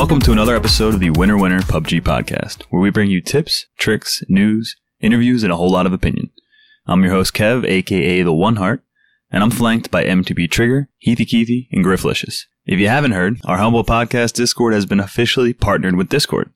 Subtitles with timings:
[0.00, 3.66] Welcome to another episode of the Winner Winner PUBG podcast, where we bring you tips,
[3.76, 6.30] tricks, news, interviews, and a whole lot of opinion.
[6.86, 8.82] I'm your host Kev, aka the One Heart,
[9.30, 12.44] and I'm flanked by MTB Trigger, Heathy Keithy, and Grifflicious.
[12.64, 16.50] If you haven't heard, our humble podcast Discord has been officially partnered with Discord.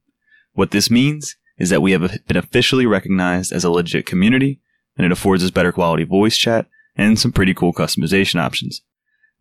[0.54, 4.62] What this means is that we have been officially recognized as a legit community,
[4.96, 8.80] and it affords us better quality voice chat and some pretty cool customization options.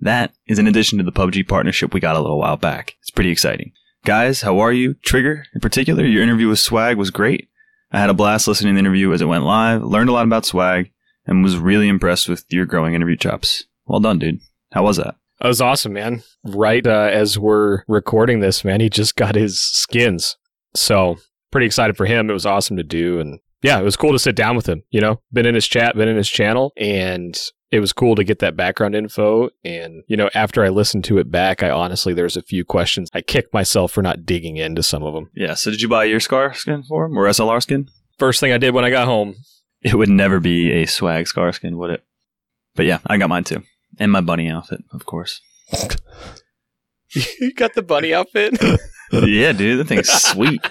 [0.02, 2.98] That is in addition to the PUBG partnership we got a little while back.
[3.00, 3.72] It's pretty exciting.
[4.06, 4.96] Guys, how are you?
[4.96, 7.48] Trigger, in particular, your interview with Swag was great.
[7.90, 10.26] I had a blast listening to the interview as it went live, learned a lot
[10.26, 10.92] about Swag,
[11.26, 13.64] and was really impressed with your growing interview chops.
[13.86, 14.42] Well done, dude.
[14.74, 15.16] How was that?
[15.40, 16.22] That was awesome, man.
[16.44, 20.36] Right uh, as we're recording this, man, he just got his skins.
[20.76, 21.16] So
[21.50, 22.30] pretty excited for him.
[22.30, 23.22] It was awesome to do.
[23.22, 25.68] And yeah, it was cool to sit down with him, you know, been in his
[25.68, 27.40] chat, been in his channel, and
[27.74, 29.50] it was cool to get that background info.
[29.66, 33.10] And, you know, after I listened to it back, I honestly, there's a few questions.
[33.16, 35.32] I kicked myself for not digging into some of them.
[35.34, 35.56] Yeah.
[35.56, 37.90] So did you buy your Scar skin for him or SLR skin?
[38.20, 39.38] First thing I did when I got home.
[39.82, 42.04] It would never be a swag Scar skin, would it?
[42.76, 43.64] But yeah, I got mine too.
[43.98, 45.42] And my bunny outfit, of course.
[47.10, 48.56] you got the bunny outfit?
[49.12, 50.62] yeah, dude, that thing's sweet.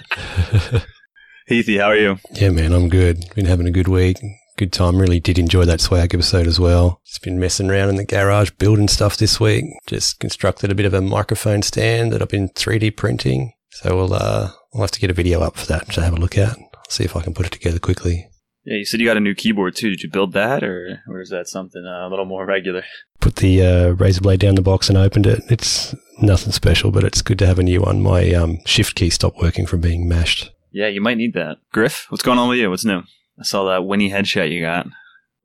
[1.49, 2.19] Heathy, how are you?
[2.31, 3.25] Yeah, man, I'm good.
[3.35, 4.19] Been having a good week.
[4.63, 5.01] Good time.
[5.01, 7.01] Really did enjoy that swag episode as well.
[7.05, 9.65] Just been messing around in the garage building stuff this week.
[9.89, 13.55] Just constructed a bit of a microphone stand that I've been 3D printing.
[13.71, 16.21] So we'll uh, we'll have to get a video up for that to have a
[16.21, 16.57] look at.
[16.89, 18.29] See if I can put it together quickly.
[18.65, 19.91] Yeah, you said you got a new keyboard too.
[19.91, 22.85] Did you build that, or or is that something uh, a little more regular?
[23.19, 25.43] Put the uh, razor blade down the box and opened it.
[25.49, 28.01] It's nothing special, but it's good to have a new one.
[28.01, 30.53] My um, shift key stopped working from being mashed.
[30.71, 31.59] Yeah, you might need that.
[31.73, 32.71] Griff, what's going on with you?
[32.71, 33.03] What's new?
[33.43, 34.87] I saw that Winnie headshot you got.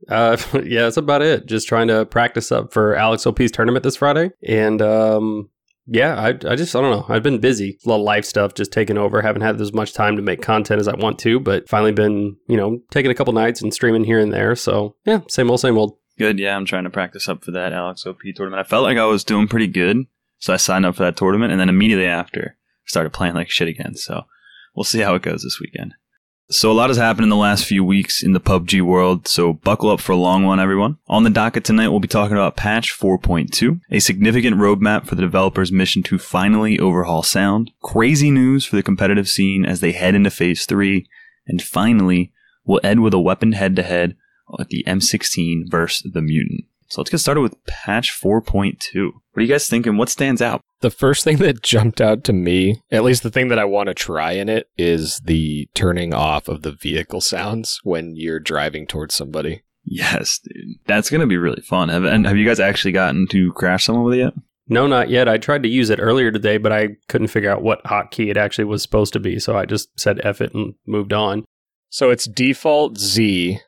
[0.07, 1.47] Uh, yeah, that's about it.
[1.47, 5.49] Just trying to practice up for Alex OP's tournament this Friday, and um,
[5.87, 7.05] yeah, I, I just I don't know.
[7.09, 9.19] I've been busy, a lot of life stuff just taking over.
[9.19, 12.37] Haven't had as much time to make content as I want to, but finally been
[12.47, 14.55] you know taking a couple nights and streaming here and there.
[14.55, 15.97] So yeah, same old, same old.
[16.19, 16.37] Good.
[16.37, 18.59] Yeah, I'm trying to practice up for that Alex OP tournament.
[18.59, 20.05] I felt like I was doing pretty good,
[20.37, 23.67] so I signed up for that tournament, and then immediately after started playing like shit
[23.67, 23.95] again.
[23.95, 24.23] So
[24.75, 25.95] we'll see how it goes this weekend.
[26.49, 29.51] So a lot has happened in the last few weeks in the PUBG world, so
[29.51, 30.97] buckle up for a long one, everyone.
[31.09, 35.23] On the docket tonight, we'll be talking about patch 4.2, a significant roadmap for the
[35.23, 40.15] developer's mission to finally overhaul sound, crazy news for the competitive scene as they head
[40.15, 41.05] into phase 3,
[41.47, 42.31] and finally,
[42.63, 44.15] we'll end with a weapon head-to-head
[44.57, 46.63] at the M16 versus the Mutant.
[46.87, 49.11] So let's get started with patch 4.2.
[49.37, 49.97] What are you guys thinking?
[49.97, 50.61] What stands out?
[50.81, 53.85] The first thing that jumped out to me, at least the thing that I want
[53.85, 58.87] to try in it, is the turning off of the vehicle sounds when you're driving
[58.87, 59.61] towards somebody.
[59.83, 60.77] Yes, dude.
[60.87, 61.89] That's going to be really fun.
[61.89, 64.33] Have, and have you guys actually gotten to crash someone with it yet?
[64.69, 65.29] No, not yet.
[65.29, 68.37] I tried to use it earlier today, but I couldn't figure out what hotkey it
[68.37, 69.37] actually was supposed to be.
[69.37, 71.45] So I just said F it and moved on.
[71.91, 73.59] So it's default Z,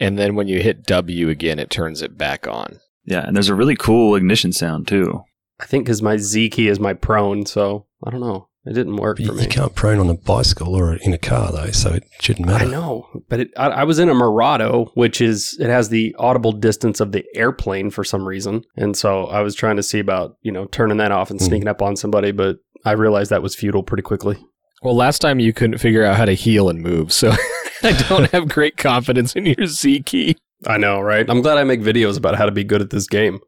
[0.00, 2.80] and then when you hit W again, it turns it back on.
[3.08, 5.22] Yeah, and there's a really cool ignition sound too.
[5.60, 8.48] I think because my Z key is my prone, so I don't know.
[8.66, 9.46] It didn't work But for you me.
[9.46, 12.66] can't prone on a bicycle or in a car though, so it shouldn't matter.
[12.66, 16.14] I know, but it, I, I was in a Mirado, which is it has the
[16.18, 19.98] audible distance of the airplane for some reason, and so I was trying to see
[20.00, 21.46] about you know turning that off and Hmm.
[21.46, 24.36] sneaking up on somebody, but I realized that was futile pretty quickly.
[24.82, 27.32] Well, last time you couldn't figure out how to heal and move, so
[27.82, 30.36] I don't have great confidence in your Z key.
[30.66, 31.28] I know, right?
[31.28, 33.38] I'm glad I make videos about how to be good at this game.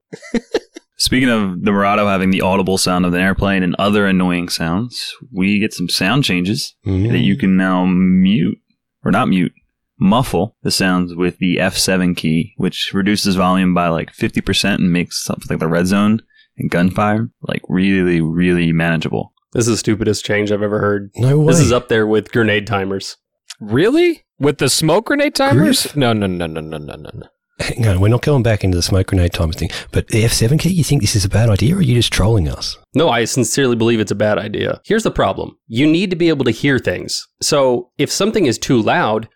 [0.97, 5.15] Speaking of the Mirado having the audible sound of an airplane and other annoying sounds,
[5.33, 7.11] we get some sound changes Mhm.
[7.11, 8.59] that you can now mute,
[9.05, 9.53] or not mute,
[9.99, 15.25] muffle the sounds with the F7 key, which reduces volume by like 50% and makes
[15.25, 16.21] something like the red zone
[16.59, 19.33] and gunfire like really, really manageable.
[19.53, 21.11] This is the stupidest change I've ever heard.
[21.17, 21.47] No way.
[21.53, 23.17] This is up there with grenade timers.
[23.59, 24.25] Really?
[24.41, 25.83] With the smoke grenade timers?
[25.83, 25.97] Griff?
[25.97, 27.11] No, no, no, no, no, no, no.
[27.13, 27.27] no.
[27.59, 29.69] Hang on, we're not going back into the smoke grenade timer thing.
[29.93, 32.11] But the F7 key, you think this is a bad idea, or are you just
[32.11, 32.79] trolling us?
[32.95, 34.81] No, I sincerely believe it's a bad idea.
[34.87, 37.29] Here's the problem you need to be able to hear things.
[37.43, 39.29] So if something is too loud,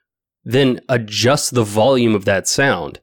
[0.43, 2.99] then adjust the volume of that sound.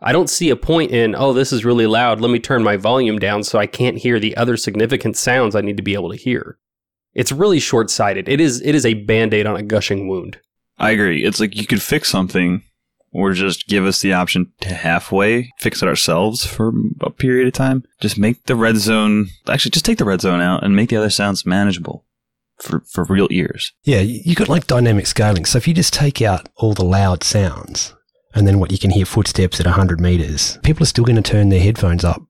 [0.00, 2.22] I don't see a point in, oh, this is really loud.
[2.22, 5.60] Let me turn my volume down so I can't hear the other significant sounds I
[5.60, 6.58] need to be able to hear.
[7.12, 8.26] It's really short sighted.
[8.26, 10.38] It is, it is a band aid on a gushing wound.
[10.78, 11.24] I agree.
[11.24, 12.62] It's like you could fix something
[13.12, 17.52] or just give us the option to halfway fix it ourselves for a period of
[17.52, 17.84] time.
[18.00, 20.96] Just make the red zone, actually, just take the red zone out and make the
[20.96, 22.04] other sounds manageable
[22.58, 23.72] for, for real ears.
[23.82, 25.44] Yeah, you got like dynamic scaling.
[25.44, 27.94] So if you just take out all the loud sounds,
[28.34, 31.22] and then what you can hear footsteps at 100 meters, people are still going to
[31.22, 32.22] turn their headphones up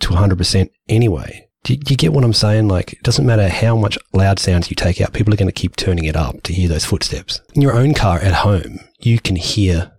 [0.00, 1.43] to 100% anyway.
[1.64, 2.68] Do you, do you get what I'm saying?
[2.68, 5.52] Like, it doesn't matter how much loud sounds you take out, people are going to
[5.52, 7.40] keep turning it up to hear those footsteps.
[7.54, 9.92] In your own car at home, you can hear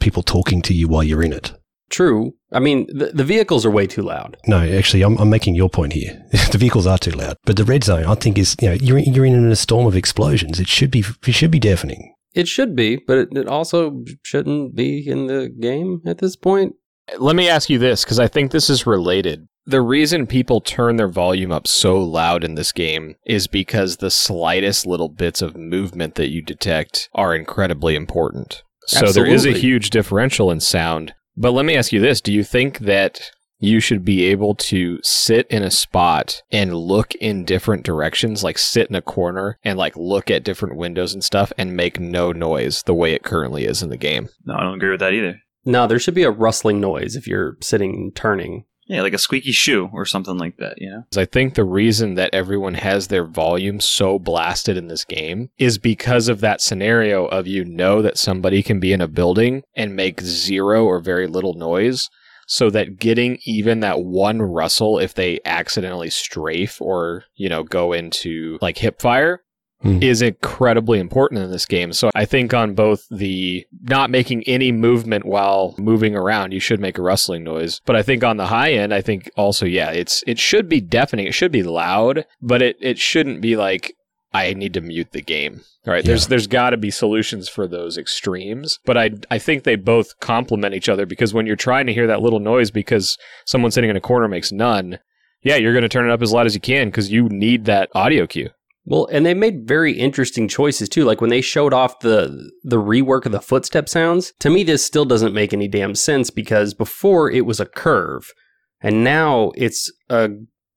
[0.00, 1.52] people talking to you while you're in it.
[1.88, 2.34] True.
[2.50, 4.36] I mean, the, the vehicles are way too loud.
[4.46, 6.20] No, actually, I'm, I'm making your point here.
[6.50, 8.98] the vehicles are too loud, but the red zone, I think, is you know you're
[8.98, 10.58] you're in a storm of explosions.
[10.58, 12.14] It should be it should be deafening.
[12.34, 16.74] It should be, but it, it also shouldn't be in the game at this point.
[17.18, 19.46] Let me ask you this because I think this is related.
[19.66, 24.10] The reason people turn their volume up so loud in this game is because the
[24.10, 28.62] slightest little bits of movement that you detect are incredibly important.
[28.86, 31.14] So there is a huge differential in sound.
[31.36, 34.98] But let me ask you this Do you think that you should be able to
[35.02, 39.78] sit in a spot and look in different directions, like sit in a corner and
[39.78, 43.64] like look at different windows and stuff and make no noise the way it currently
[43.64, 44.28] is in the game?
[44.44, 45.40] No, I don't agree with that either.
[45.64, 48.64] No, there should be a rustling noise if you're sitting and turning.
[48.86, 51.04] Yeah, like a squeaky shoe or something like that, you know?
[51.10, 55.48] 'Cause I think the reason that everyone has their volume so blasted in this game
[55.58, 59.62] is because of that scenario of you know that somebody can be in a building
[59.74, 62.10] and make zero or very little noise.
[62.46, 67.94] So that getting even that one rustle if they accidentally strafe or, you know, go
[67.94, 69.40] into like hip fire
[69.84, 70.02] Hmm.
[70.02, 71.92] is incredibly important in this game.
[71.92, 76.80] So I think on both the not making any movement while moving around, you should
[76.80, 77.82] make a rustling noise.
[77.84, 80.80] But I think on the high end, I think also, yeah, it's it should be
[80.80, 81.26] deafening.
[81.26, 83.94] It should be loud, but it, it shouldn't be like
[84.32, 85.60] I need to mute the game.
[85.84, 86.02] Right.
[86.02, 88.78] There's there's gotta be solutions for those extremes.
[88.86, 92.06] But I I think they both complement each other because when you're trying to hear
[92.06, 94.98] that little noise because someone sitting in a corner makes none,
[95.42, 97.90] yeah, you're gonna turn it up as loud as you can because you need that
[97.94, 98.48] audio cue.
[98.86, 101.04] Well, and they made very interesting choices too.
[101.04, 104.84] Like when they showed off the the rework of the footstep sounds, to me this
[104.84, 108.32] still doesn't make any damn sense because before it was a curve
[108.80, 110.28] and now it's a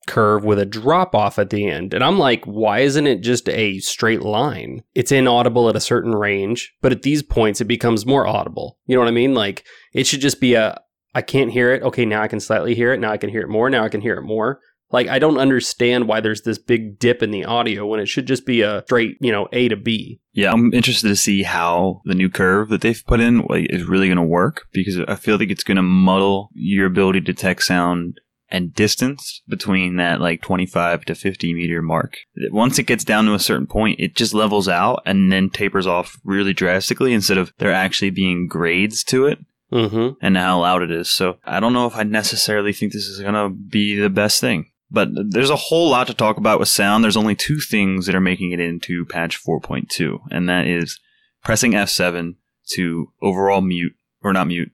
[0.08, 1.94] curve with a drop off at the end.
[1.94, 4.84] And I'm like, why isn't it just a straight line?
[4.96, 8.80] It's inaudible at a certain range, but at these points it becomes more audible.
[8.86, 9.34] You know what I mean?
[9.34, 10.80] Like it should just be a
[11.14, 11.82] I can't hear it.
[11.82, 13.00] Okay, now I can slightly hear it.
[13.00, 13.70] Now I can hear it more.
[13.70, 14.60] Now I can hear it more.
[14.92, 18.26] Like I don't understand why there's this big dip in the audio when it should
[18.26, 20.22] just be a straight, you know, A to B.
[20.34, 23.84] Yeah, I'm interested to see how the new curve that they've put in like, is
[23.84, 27.34] really going to work because I feel like it's going to muddle your ability to
[27.34, 28.20] detect sound
[28.50, 32.16] and distance between that like 25 to 50 meter mark.
[32.52, 35.86] Once it gets down to a certain point, it just levels out and then tapers
[35.86, 39.40] off really drastically instead of there actually being grades to it
[39.70, 40.14] Mm-hmm.
[40.22, 41.10] and how loud it is.
[41.10, 44.40] So I don't know if I necessarily think this is going to be the best
[44.40, 44.72] thing.
[44.90, 47.04] But there's a whole lot to talk about with sound.
[47.04, 51.00] There's only two things that are making it into patch 4.2, and that is
[51.44, 52.36] pressing F7
[52.72, 54.72] to overall mute, or not mute,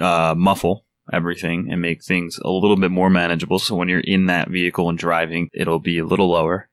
[0.00, 3.58] uh, muffle everything and make things a little bit more manageable.
[3.58, 6.68] So when you're in that vehicle and driving, it'll be a little lower,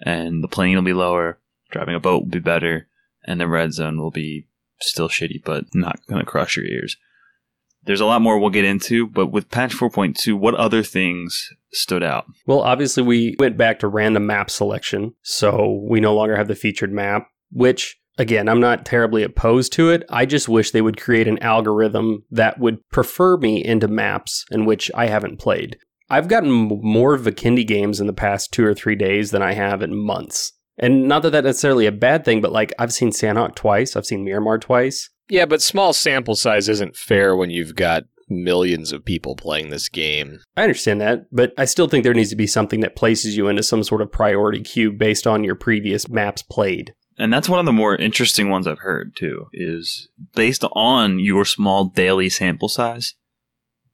[0.00, 1.38] and the plane will be lower,
[1.70, 2.88] driving a boat will be better,
[3.24, 4.46] and the red zone will be
[4.80, 6.96] still shitty, but not going to crush your ears.
[7.84, 12.02] There's a lot more we'll get into, but with patch 4.2, what other things stood
[12.02, 12.26] out?
[12.46, 16.54] Well, obviously we went back to random map selection, so we no longer have the
[16.54, 20.04] featured map, which again, I'm not terribly opposed to it.
[20.10, 24.64] I just wish they would create an algorithm that would prefer me into maps in
[24.64, 25.78] which I haven't played.
[26.10, 29.82] I've gotten more Vikendi games in the past 2 or 3 days than I have
[29.82, 30.52] in months.
[30.78, 34.06] And not that that's necessarily a bad thing, but like I've seen Sanhok twice, I've
[34.06, 35.08] seen Miramar twice.
[35.32, 39.88] Yeah, but small sample size isn't fair when you've got millions of people playing this
[39.88, 40.40] game.
[40.58, 43.48] I understand that, but I still think there needs to be something that places you
[43.48, 46.92] into some sort of priority queue based on your previous maps played.
[47.16, 51.46] And that's one of the more interesting ones I've heard too, is based on your
[51.46, 53.14] small daily sample size,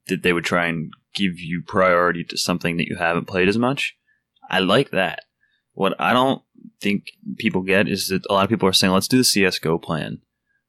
[0.08, 3.56] that they would try and give you priority to something that you haven't played as
[3.56, 3.94] much.
[4.50, 5.20] I like that.
[5.72, 6.42] What I don't
[6.80, 9.80] think people get is that a lot of people are saying, let's do the CSGO
[9.80, 10.18] plan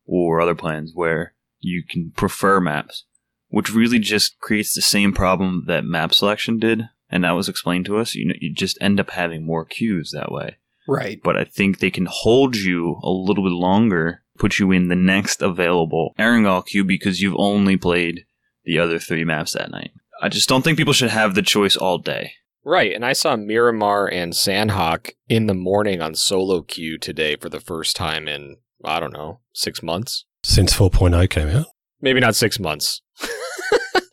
[0.09, 3.05] or other plans where you can prefer maps,
[3.49, 6.83] which really just creates the same problem that map selection did.
[7.09, 8.15] And that was explained to us.
[8.15, 11.19] You know, you just end up having more queues that way Right.
[11.23, 14.95] but I think they can hold you a little bit longer, put you in the
[14.95, 18.25] next available Erangel queue because you've only played
[18.63, 19.91] the other three maps that night.
[20.21, 22.33] I just don't think people should have the choice all day.
[22.65, 27.49] Right, and I saw Miramar and Sanhok in the morning on solo queue today for
[27.49, 30.25] the first time in, I don't know, six months?
[30.43, 31.67] Since 4.0 came out.
[32.01, 33.01] Maybe not six months.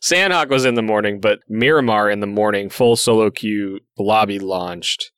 [0.03, 5.11] Sanhok was in the morning, but Miramar in the morning, full solo queue, lobby launched.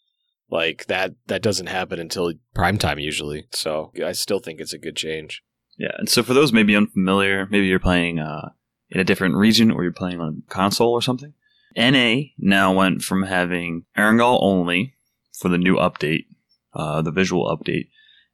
[0.51, 3.46] Like that that doesn't happen until prime time usually.
[3.51, 5.44] So I still think it's a good change.
[5.77, 8.50] Yeah, and so for those maybe unfamiliar, maybe you're playing uh,
[8.89, 11.34] in a different region or you're playing on console or something.
[11.77, 14.96] NA now went from having Erangel only
[15.38, 16.25] for the new update,
[16.74, 17.89] uh, the visual update,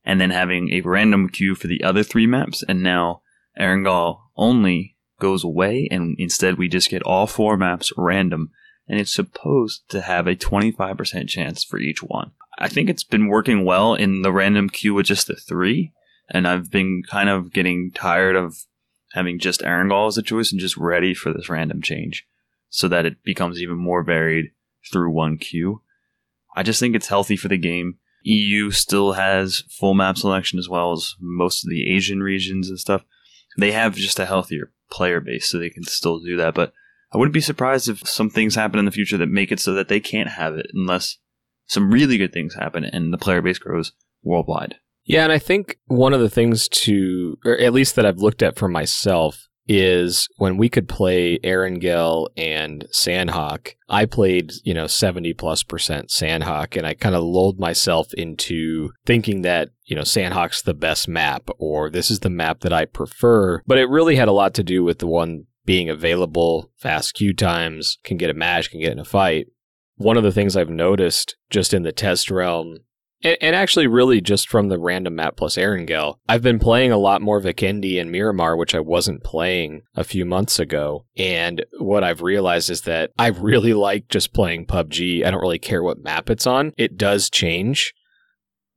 [0.06, 3.22] and then having a random queue for the other three maps, and now
[3.60, 8.52] Erangel only goes away, and instead we just get all four maps random,
[8.88, 12.32] and it's supposed to have a 25% chance for each one.
[12.58, 15.92] I think it's been working well in the random queue with just the three,
[16.30, 18.58] and I've been kind of getting tired of
[19.14, 22.28] having just Erangel as a choice and just ready for this random change
[22.70, 24.52] so that it becomes even more varied
[24.92, 25.82] through one queue.
[26.56, 27.98] I just think it's healthy for the game.
[28.26, 32.80] EU still has full map selection as well as most of the Asian regions and
[32.80, 33.04] stuff.
[33.58, 36.56] They have just a healthier player base, so they can still do that.
[36.56, 36.74] But
[37.14, 39.74] I wouldn't be surprised if some things happen in the future that make it so
[39.74, 41.18] that they can't have it unless
[41.68, 44.76] some really good things happen and the player base grows worldwide.
[45.04, 48.42] Yeah, and I think one of the things to, or at least that I've looked
[48.42, 54.88] at for myself, is when we could play Erangel and Sanhok, I played, you know,
[54.88, 60.04] 70 plus percent Sanhok, and I kind of lulled myself into thinking that, you know,
[60.04, 63.62] Sanhok's the best map, or this is the map that I prefer.
[63.66, 67.34] But it really had a lot to do with the one being available, fast queue
[67.34, 69.48] times, can get a match, can get in a fight.
[69.96, 72.80] One of the things I've noticed just in the test realm
[73.24, 76.98] and, and, actually, really, just from the random map plus Erangel, I've been playing a
[76.98, 81.06] lot more Vikendi and Miramar, which I wasn't playing a few months ago.
[81.18, 85.26] And what I've realized is that I really like just playing PUBG.
[85.26, 86.74] I don't really care what map it's on.
[86.78, 87.94] It does change.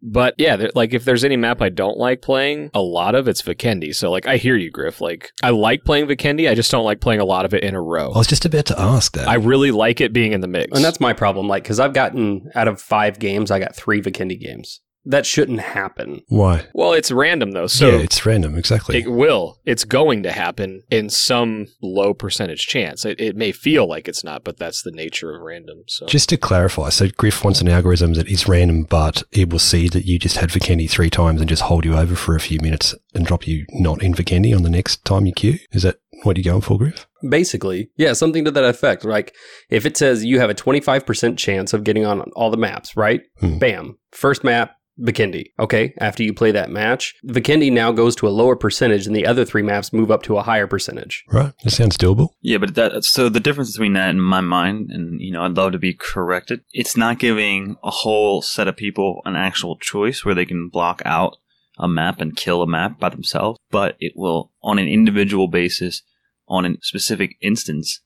[0.01, 3.43] But yeah, like if there's any map I don't like playing, a lot of it's
[3.43, 3.95] Vikendi.
[3.95, 5.01] So like I hear you, Griff.
[5.01, 7.75] Like I like playing Vikendi, I just don't like playing a lot of it in
[7.75, 8.13] a row.
[8.13, 9.29] I was just about to ask that.
[9.29, 10.77] I really like it being in the mix.
[10.77, 11.49] And that's my problem.
[11.49, 15.61] Like, because I've gotten out of five games, I got three Vikendi games that shouldn't
[15.61, 16.23] happen.
[16.29, 16.67] Why?
[16.75, 17.67] Well, it's random though.
[17.67, 18.57] So yeah, it's random.
[18.57, 18.99] Exactly.
[18.99, 19.59] It will.
[19.65, 23.05] It's going to happen in some low percentage chance.
[23.05, 25.85] It, it may feel like it's not, but that's the nature of random.
[25.87, 29.59] So just to clarify, so Griff wants an algorithm that is random, but it will
[29.59, 32.41] see that you just had Vikendi three times and just hold you over for a
[32.41, 35.59] few minutes and drop you not in Vikendi on the next time you queue.
[35.73, 37.07] Is that what do you're going for, Griff?
[37.29, 39.05] Basically, yeah, something to that effect.
[39.05, 39.35] Like
[39.71, 43.23] if it says you have a 25% chance of getting on all the maps, right?
[43.41, 43.59] Hmm.
[43.59, 43.99] Bam.
[44.13, 45.53] First map, Vikendi.
[45.59, 49.27] Okay, after you play that match, Vikendi now goes to a lower percentage and the
[49.27, 51.25] other three maps move up to a higher percentage.
[51.31, 51.53] Right.
[51.65, 52.31] That sounds doable.
[52.41, 55.57] Yeah, but that so the difference between that in my mind, and you know, I'd
[55.57, 60.25] love to be corrected, it's not giving a whole set of people an actual choice
[60.25, 61.37] where they can block out
[61.79, 66.03] a map and kill a map by themselves, but it will on an individual basis,
[66.49, 68.01] on a specific instance,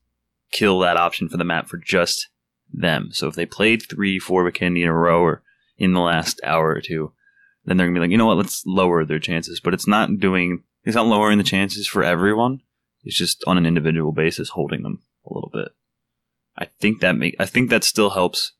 [0.51, 2.29] kill that option for the map for just
[2.71, 3.09] them.
[3.11, 5.43] So if they played three, four Vikendi in a row or
[5.77, 7.13] in the last hour or two,
[7.65, 9.59] then they're gonna be like, you know what, let's lower their chances.
[9.59, 12.61] But it's not doing, it's not lowering the chances for everyone.
[13.03, 15.69] It's just on an individual basis holding them a little bit.
[16.57, 18.53] I think that make, I think that still helps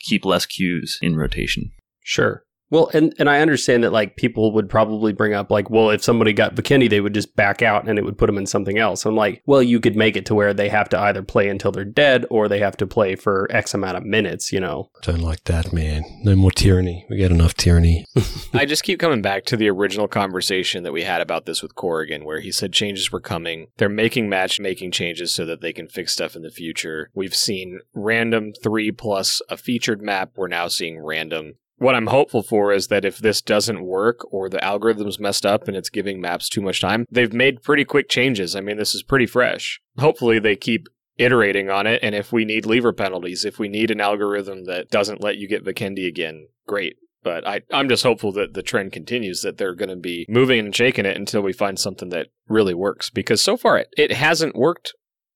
[0.00, 1.72] keep less queues in rotation.
[2.02, 2.44] Sure.
[2.70, 6.02] Well, and, and I understand that like people would probably bring up like, well, if
[6.02, 8.78] somebody got Vikendi, they would just back out and it would put them in something
[8.78, 9.06] else.
[9.06, 11.72] I'm like, well, you could make it to where they have to either play until
[11.72, 14.90] they're dead or they have to play for X amount of minutes, you know.
[15.02, 16.04] Don't like that, man.
[16.22, 17.06] No more tyranny.
[17.08, 18.04] We got enough tyranny.
[18.54, 21.74] I just keep coming back to the original conversation that we had about this with
[21.74, 23.68] Corrigan, where he said changes were coming.
[23.76, 27.10] They're making matchmaking changes so that they can fix stuff in the future.
[27.14, 30.32] We've seen random three plus a featured map.
[30.36, 34.48] We're now seeing random what I'm hopeful for is that if this doesn't work or
[34.48, 38.08] the algorithm's messed up and it's giving maps too much time, they've made pretty quick
[38.08, 38.56] changes.
[38.56, 39.80] I mean, this is pretty fresh.
[39.98, 42.00] Hopefully, they keep iterating on it.
[42.02, 45.48] And if we need lever penalties, if we need an algorithm that doesn't let you
[45.48, 46.96] get Vikendi again, great.
[47.22, 50.60] But I, I'm just hopeful that the trend continues, that they're going to be moving
[50.60, 53.10] and shaking it until we find something that really works.
[53.10, 54.92] Because so far, it, it hasn't worked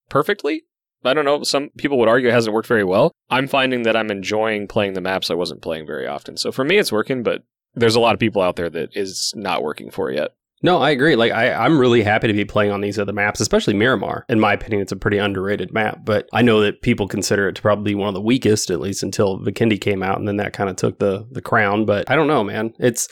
[0.09, 0.65] perfectly,
[1.05, 1.43] I don't know.
[1.43, 3.13] Some people would argue it hasn't worked very well.
[3.31, 6.37] I'm finding that I'm enjoying playing the maps I wasn't playing very often.
[6.37, 7.43] So for me, it's working, but
[7.75, 10.33] there's a lot of people out there that is not working for yet.
[10.63, 11.17] No, I agree.
[11.17, 14.27] Like I, I'm really happy to be playing on these other maps, especially Miramar.
[14.29, 17.55] In my opinion, it's a pretty underrated map, but I know that people consider it
[17.55, 20.37] to probably be one of the weakest, at least until Vikendi came out, and then
[20.37, 21.87] that kind of took the the crown.
[21.87, 22.75] But I don't know, man.
[22.79, 23.09] It's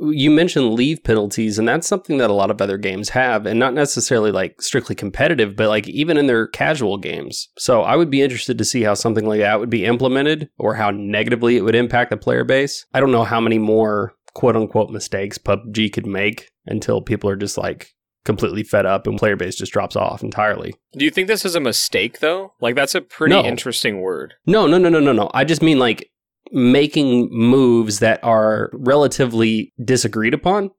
[0.00, 3.58] you mentioned leave penalties, and that's something that a lot of other games have, and
[3.58, 7.48] not necessarily like strictly competitive, but like even in their casual games.
[7.58, 10.74] So I would be interested to see how something like that would be implemented or
[10.74, 12.86] how negatively it would impact the player base.
[12.94, 17.36] I don't know how many more quote unquote mistakes PUBG could make until people are
[17.36, 20.74] just like completely fed up and player base just drops off entirely.
[20.96, 22.54] Do you think this is a mistake though?
[22.60, 23.44] Like that's a pretty no.
[23.44, 24.34] interesting word.
[24.46, 25.30] No, no, no, no, no, no.
[25.34, 26.10] I just mean like
[26.52, 30.70] making moves that are relatively disagreed upon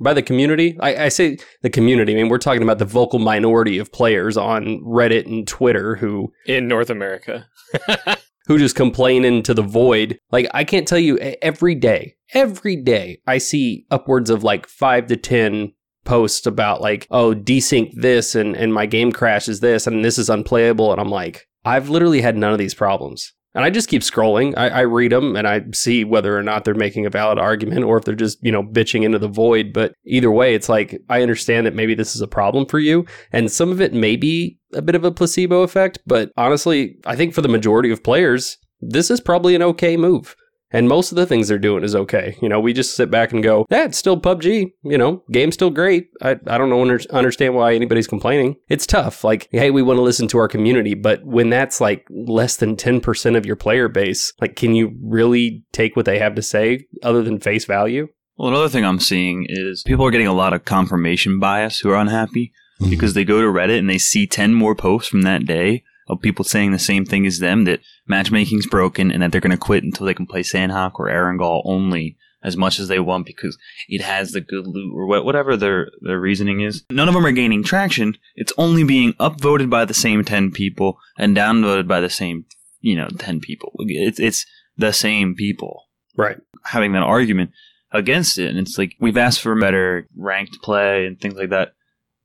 [0.00, 2.12] By the community, I, I say the community.
[2.12, 6.32] I mean, we're talking about the vocal minority of players on Reddit and Twitter who
[6.46, 7.46] In North America.
[8.50, 10.18] who just complain into the void.
[10.32, 15.06] Like I can't tell you every day, every day I see upwards of like five
[15.06, 15.72] to ten
[16.04, 20.28] posts about like, oh, desync this and and my game crashes this and this is
[20.28, 23.32] unplayable, and I'm like, I've literally had none of these problems.
[23.54, 24.54] And I just keep scrolling.
[24.56, 27.84] I, I read them and I see whether or not they're making a valid argument
[27.84, 29.72] or if they're just, you know, bitching into the void.
[29.72, 33.06] But either way, it's like, I understand that maybe this is a problem for you.
[33.32, 35.98] And some of it may be a bit of a placebo effect.
[36.06, 40.36] But honestly, I think for the majority of players, this is probably an okay move.
[40.72, 42.36] And most of the things they're doing is okay.
[42.40, 44.72] You know, we just sit back and go, yeah, it's still PUBG.
[44.84, 46.10] You know, game's still great.
[46.22, 48.56] I, I don't know, under, understand why anybody's complaining.
[48.68, 49.24] It's tough.
[49.24, 50.94] Like, hey, we want to listen to our community.
[50.94, 55.64] But when that's like less than 10% of your player base, like, can you really
[55.72, 58.08] take what they have to say other than face value?
[58.36, 61.90] Well, another thing I'm seeing is people are getting a lot of confirmation bias who
[61.90, 62.88] are unhappy Mhm.
[62.90, 66.20] because they go to Reddit and they see 10 more posts from that day of
[66.20, 69.56] people saying the same thing as them that matchmaking's broken and that they're going to
[69.56, 73.58] quit until they can play Sanhok or Erangel only as much as they want because
[73.88, 76.84] it has the good loot or whatever their, their reasoning is.
[76.90, 78.16] None of them are gaining traction.
[78.34, 82.46] It's only being upvoted by the same 10 people and downvoted by the same,
[82.80, 83.72] you know, 10 people.
[83.80, 86.38] It's, it's the same people Right.
[86.64, 87.50] having that argument
[87.92, 88.48] against it.
[88.48, 91.74] And it's like we've asked for better ranked play and things like that.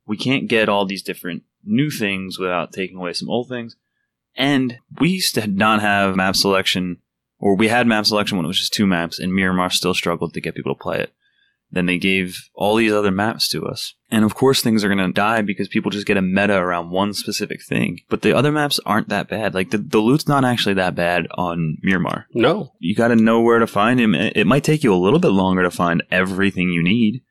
[0.07, 3.75] We can't get all these different new things without taking away some old things.
[4.35, 6.97] And we used to not have map selection,
[7.39, 10.33] or we had map selection when it was just two maps, and Miramar still struggled
[10.33, 11.13] to get people to play it.
[11.71, 13.95] Then they gave all these other maps to us.
[14.11, 16.91] And of course, things are going to die because people just get a meta around
[16.91, 18.01] one specific thing.
[18.07, 19.53] But the other maps aren't that bad.
[19.55, 22.73] Like, the, the loot's not actually that bad on Miramar No.
[22.79, 24.13] you got to know where to find him.
[24.13, 27.23] It it might take you a little bit longer to find everything you need,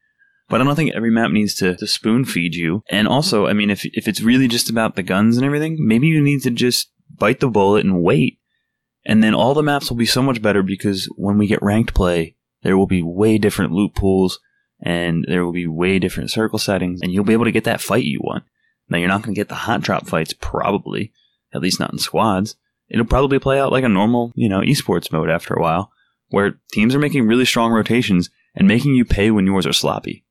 [0.48, 2.82] but I don't think every map needs to, to spoon feed you.
[2.90, 6.08] And also, I mean, if if it's really just about the guns and everything, maybe
[6.08, 8.38] you need to just bite the bullet and wait.
[9.06, 11.94] And then all the maps will be so much better because when we get ranked
[11.94, 14.40] play, there will be way different loot pools
[14.80, 17.82] and there will be way different circle settings and you'll be able to get that
[17.82, 18.44] fight you want.
[18.88, 21.12] Now you're not going to get the hot drop fights probably,
[21.54, 22.56] at least not in squads
[22.88, 25.90] it'll probably play out like a normal, you know, esports mode after a while,
[26.28, 30.23] where teams are making really strong rotations and making you pay when yours are sloppy,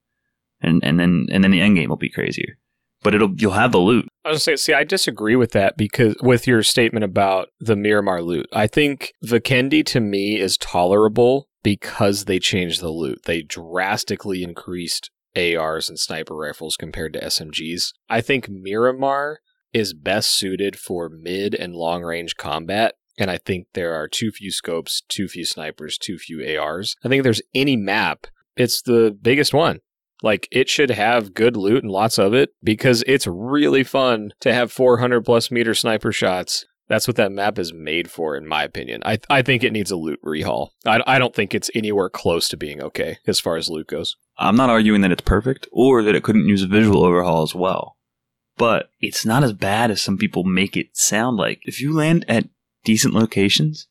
[0.64, 2.58] and and then and then the end game will be crazier.
[3.02, 4.08] But it'll you'll have the loot.
[4.24, 8.22] I was say, see, I disagree with that because with your statement about the Miramar
[8.22, 8.48] loot.
[8.54, 13.24] I think Vikendi to me is tolerable because they changed the loot.
[13.26, 17.94] They drastically increased ARs and sniper rifles compared to SMGs.
[18.10, 19.40] I think Miramar
[19.74, 22.96] is best suited for mid and long range combat.
[23.18, 26.96] And I think there are too few scopes, too few snipers, too few ARs.
[27.04, 29.80] I think there's any map, it's the biggest one.
[30.24, 34.54] Like it should have good loot and lots of it because it's really fun to
[34.54, 36.66] have 400 plus meter sniper shots.
[36.88, 39.04] That's what that map is made for, in my opinion.
[39.06, 40.70] I I think it needs a loot rehaul.
[40.86, 44.16] I, I don't think it's anywhere close to being okay as far as loot goes.
[44.38, 47.54] I'm not arguing that it's perfect or that it couldn't use a visual overhaul as
[47.54, 47.98] well,
[48.58, 51.60] but it's not as bad as some people make it sound like.
[51.64, 52.50] If you land at
[52.84, 53.88] decent locations,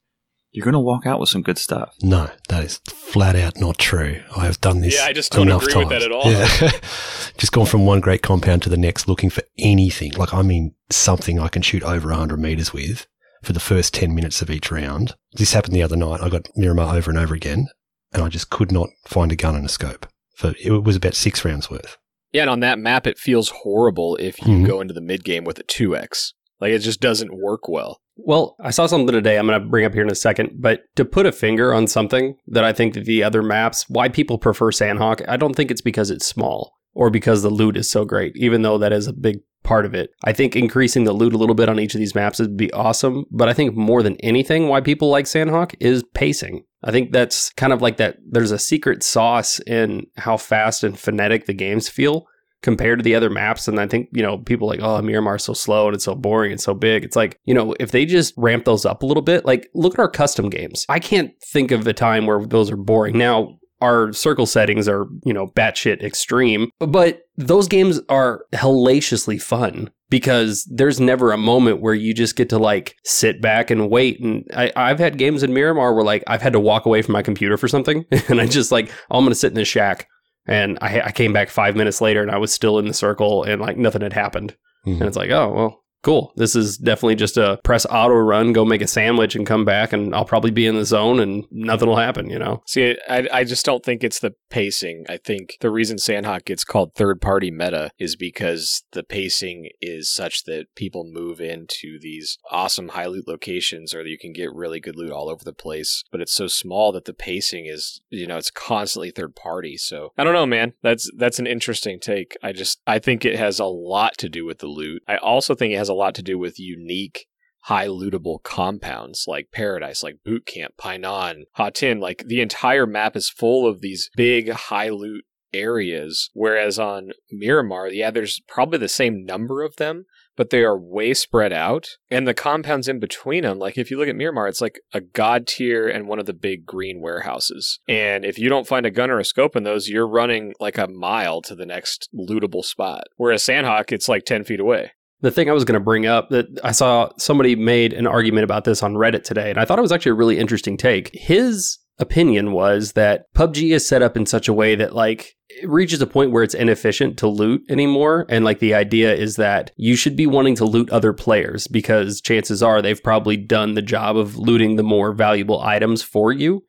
[0.52, 1.94] you're gonna walk out with some good stuff.
[2.02, 4.22] No, that is flat out not true.
[4.36, 4.94] I have done this.
[4.96, 6.30] Yeah, I just don't enough agree with that at all.
[6.30, 6.70] Yeah.
[7.38, 10.12] just gone from one great compound to the next looking for anything.
[10.12, 13.06] Like, I mean, something I can shoot over 100 meters with
[13.42, 15.14] for the first 10 minutes of each round.
[15.32, 16.20] This happened the other night.
[16.22, 17.68] I got Miramar over and over again,
[18.12, 20.06] and I just could not find a gun and a scope.
[20.36, 21.96] For it was about six rounds worth.
[22.32, 24.66] Yeah, and on that map, it feels horrible if you Mhm.
[24.66, 26.32] go into the mid game with a 2x.
[26.60, 28.00] Like it just doesn't work well.
[28.16, 30.82] Well, I saw something today I'm going to bring up here in a second, but
[30.96, 34.38] to put a finger on something that I think that the other maps, why people
[34.38, 38.04] prefer Sanhok, I don't think it's because it's small or because the loot is so
[38.04, 40.10] great, even though that is a big part of it.
[40.24, 42.72] I think increasing the loot a little bit on each of these maps would be
[42.72, 46.64] awesome, but I think more than anything, why people like Sanhok is pacing.
[46.84, 48.18] I think that's kind of like that.
[48.28, 52.26] There's a secret sauce in how fast and frenetic the games feel
[52.62, 53.68] compared to the other maps.
[53.68, 56.52] And I think, you know, people like, oh, Miramar's so slow and it's so boring
[56.52, 57.04] and so big.
[57.04, 59.94] It's like, you know, if they just ramp those up a little bit, like look
[59.94, 60.86] at our custom games.
[60.88, 63.18] I can't think of a time where those are boring.
[63.18, 69.90] Now, our circle settings are, you know, batshit extreme, but those games are hellaciously fun
[70.08, 74.20] because there's never a moment where you just get to like sit back and wait.
[74.20, 77.14] And I, I've had games in Miramar where like I've had to walk away from
[77.14, 79.68] my computer for something and I just like, oh, I'm going to sit in this
[79.68, 80.06] shack.
[80.46, 83.44] And I, I came back five minutes later and I was still in the circle
[83.44, 84.56] and like nothing had happened.
[84.86, 84.94] Mhm.
[84.94, 86.32] And it's like, oh, well, cool.
[86.36, 89.92] This is definitely just a press auto run, go make a sandwich and come back,
[89.92, 92.62] and I'll probably be in the zone and nothing will happen, you know?
[92.66, 95.04] See, I, I just don't think it's the pacing.
[95.08, 100.12] I think the reason Sanhok gets called third party meta is because the pacing is
[100.12, 104.80] such that people move into these awesome high loot locations or you can get really
[104.80, 106.04] good loot all over the place.
[106.10, 109.76] But it's so small that the pacing is, you know, it's constantly third party.
[109.76, 110.74] So I don't know, man.
[110.82, 112.36] That's that's an interesting take.
[112.42, 115.02] I just I think it has a lot to do with the loot.
[115.06, 117.26] I also think it has a lot to do with unique
[117.62, 122.00] high lootable compounds like Paradise, like Boot Camp, Pai Nan, Hatin.
[122.00, 126.30] Like the entire map is full of these big high loot areas.
[126.32, 131.14] Whereas on Miramar, yeah, there's probably the same number of them, but they are way
[131.14, 131.88] spread out.
[132.10, 135.00] And the compounds in between them, like if you look at Miramar, it's like a
[135.00, 137.80] god tier and one of the big green warehouses.
[137.88, 140.78] And if you don't find a gun or a scope in those, you're running like
[140.78, 143.04] a mile to the next lootable spot.
[143.16, 144.92] Whereas Sanhok, it's like 10 feet away.
[145.22, 148.44] The thing I was going to bring up that I saw somebody made an argument
[148.44, 151.10] about this on Reddit today, and I thought it was actually a really interesting take.
[151.14, 155.68] His opinion was that PUBG is set up in such a way that like it
[155.68, 159.70] reaches a point where it's inefficient to loot anymore and like the idea is that
[159.76, 163.82] you should be wanting to loot other players because chances are they've probably done the
[163.82, 166.64] job of looting the more valuable items for you.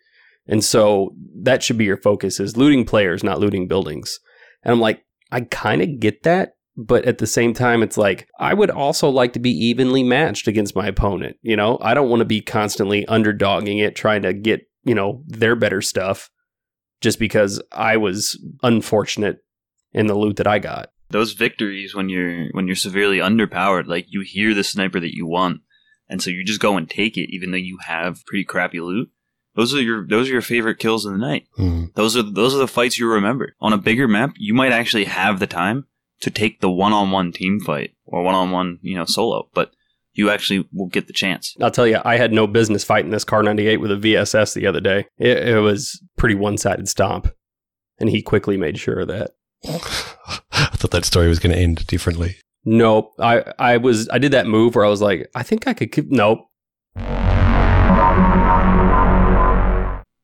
[0.48, 4.20] And so that should be your focus is looting players, not looting buildings.
[4.63, 8.28] And I'm like, I kind of get that, but at the same time it's like
[8.40, 11.78] I would also like to be evenly matched against my opponent, you know?
[11.82, 15.82] I don't want to be constantly underdogging it trying to get you know, their better
[15.82, 16.30] stuff
[17.02, 19.44] just because I was unfortunate
[19.92, 20.90] in the loot that I got.
[21.10, 25.28] Those victories when you're when you're severely underpowered, like you hear the sniper that you
[25.28, 25.62] want,
[26.10, 29.10] and so you just go and take it, even though you have pretty crappy loot.
[29.56, 31.48] Those are your those are your favorite kills of the night.
[31.60, 31.94] Mm.
[31.94, 33.56] Those are those are the fights you remember.
[33.62, 35.86] On a bigger map, you might actually have the time
[36.24, 39.50] to take the one on one team fight or one on one, you know, solo.
[39.54, 39.72] But
[40.14, 41.54] you actually will get the chance.
[41.62, 44.66] I'll tell you, I had no business fighting this Kar 98 with a VSS the
[44.66, 45.06] other day.
[45.18, 47.28] It, it was pretty one sided stomp.
[48.00, 49.32] And he quickly made sure of that.
[49.66, 52.38] I thought that story was going to end differently.
[52.64, 53.14] Nope.
[53.20, 55.92] I, I was I did that move where I was like, I think I could
[55.92, 56.48] keep nope.
[56.96, 57.04] All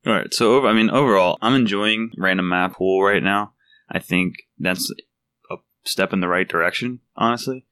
[0.05, 0.33] right.
[0.33, 3.51] So over, I mean, overall, I'm enjoying random map pool right now.
[3.91, 4.95] I think that's a
[5.89, 7.65] step in the right direction, honestly.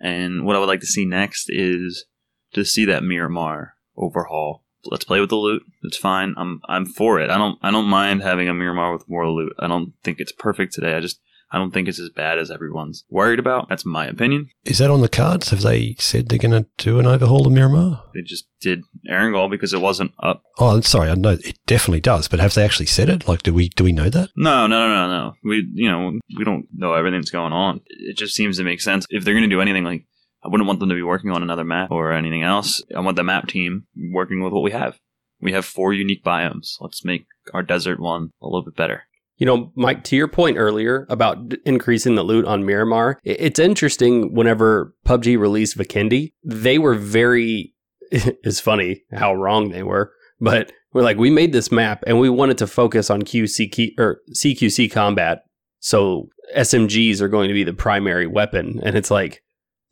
[0.00, 2.06] And what I would like to see next is
[2.52, 4.64] to see that Miramar overhaul.
[4.84, 5.62] Let's play with the loot.
[5.82, 6.34] It's fine.
[6.36, 7.30] I'm I'm for it.
[7.30, 9.52] I don't I don't mind having a Miramar with more loot.
[9.58, 10.94] I don't think it's perfect today.
[10.94, 11.20] I just
[11.52, 13.68] I don't think it's as bad as everyone's worried about.
[13.68, 14.48] That's my opinion.
[14.64, 15.50] Is that on the cards?
[15.50, 18.02] Have they said they're going to do an overhaul of Miramar?
[18.14, 20.42] They just did Erangel because it wasn't up.
[20.58, 21.08] Oh, I'm sorry.
[21.08, 23.28] I know it definitely does, but have they actually said it?
[23.28, 24.30] Like, do we do we know that?
[24.36, 25.32] No, no, no, no, no.
[25.44, 27.80] We you know we don't know everything that's going on.
[27.86, 29.84] It just seems to make sense if they're going to do anything.
[29.84, 30.04] Like
[30.44, 32.82] I wouldn't want them to be working on another map or anything else.
[32.94, 34.98] I want the map team working with what we have.
[35.40, 36.76] We have four unique biomes.
[36.80, 39.04] Let's make our desert one a little bit better.
[39.36, 44.34] You know, Mike, to your point earlier about increasing the loot on Miramar, it's interesting
[44.34, 47.74] whenever PUBG released Vikendi, they were very,
[48.10, 52.30] it's funny how wrong they were, but we're like, we made this map and we
[52.30, 55.42] wanted to focus on QC or CQC combat.
[55.80, 58.80] So SMGs are going to be the primary weapon.
[58.82, 59.42] And it's like,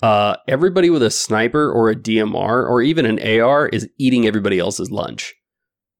[0.03, 4.59] uh, everybody with a sniper or a DMR or even an AR is eating everybody
[4.59, 5.35] else's lunch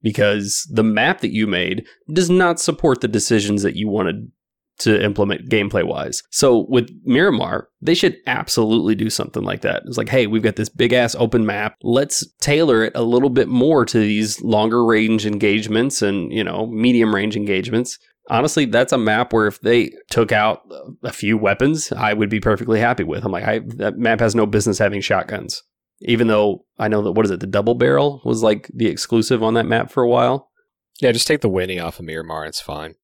[0.05, 4.31] because the map that you made does not support the decisions that you wanted
[4.77, 6.21] to implement gameplay wise.
[6.29, 9.81] So with Miramar, they should absolutely do something like that.
[9.87, 11.77] It's like, hey, we've got this big ass open map.
[11.81, 16.67] Let's tailor it a little bit more to these longer range engagements and, you know,
[16.67, 17.97] medium range engagements.
[18.29, 20.61] Honestly, that's a map where if they took out
[21.03, 23.25] a few weapons, I would be perfectly happy with.
[23.25, 25.63] I'm like, that map has no business having shotguns.
[26.01, 29.41] Even though I know that what is it, the double barrel was like the exclusive
[29.41, 30.51] on that map for a while.
[30.99, 32.45] Yeah, just take the Winnie off of Miramar.
[32.45, 32.95] It's fine.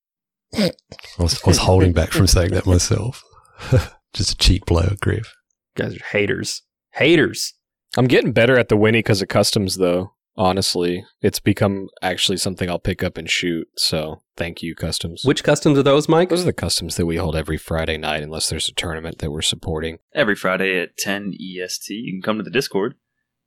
[0.53, 0.71] I
[1.17, 3.23] was, I was holding back from saying that myself.
[4.13, 5.33] Just a cheap blow, Griff.
[5.77, 6.63] You guys are haters.
[6.91, 7.53] Haters.
[7.97, 10.13] I'm getting better at the Winnie because of customs, though.
[10.37, 13.67] Honestly, it's become actually something I'll pick up and shoot.
[13.75, 15.23] So thank you, customs.
[15.25, 16.29] Which customs are those, Mike?
[16.29, 19.31] Those are the customs that we hold every Friday night, unless there's a tournament that
[19.31, 19.99] we're supporting.
[20.15, 22.95] Every Friday at 10 EST, you can come to the Discord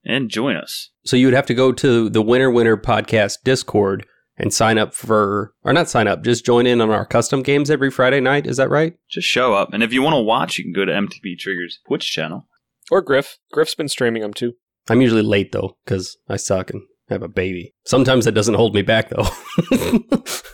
[0.05, 0.90] and join us.
[1.05, 4.94] So you would have to go to the Winner Winner Podcast Discord and sign up
[4.94, 8.47] for, or not sign up, just join in on our custom games every Friday night.
[8.47, 8.94] Is that right?
[9.09, 9.73] Just show up.
[9.73, 12.47] And if you want to watch, you can go to MTB Trigger's Twitch channel.
[12.90, 13.38] Or Griff.
[13.51, 14.55] Griff's been streaming them too.
[14.88, 17.73] I'm usually late though because I suck and have a baby.
[17.87, 19.27] Sometimes that doesn't hold me back though.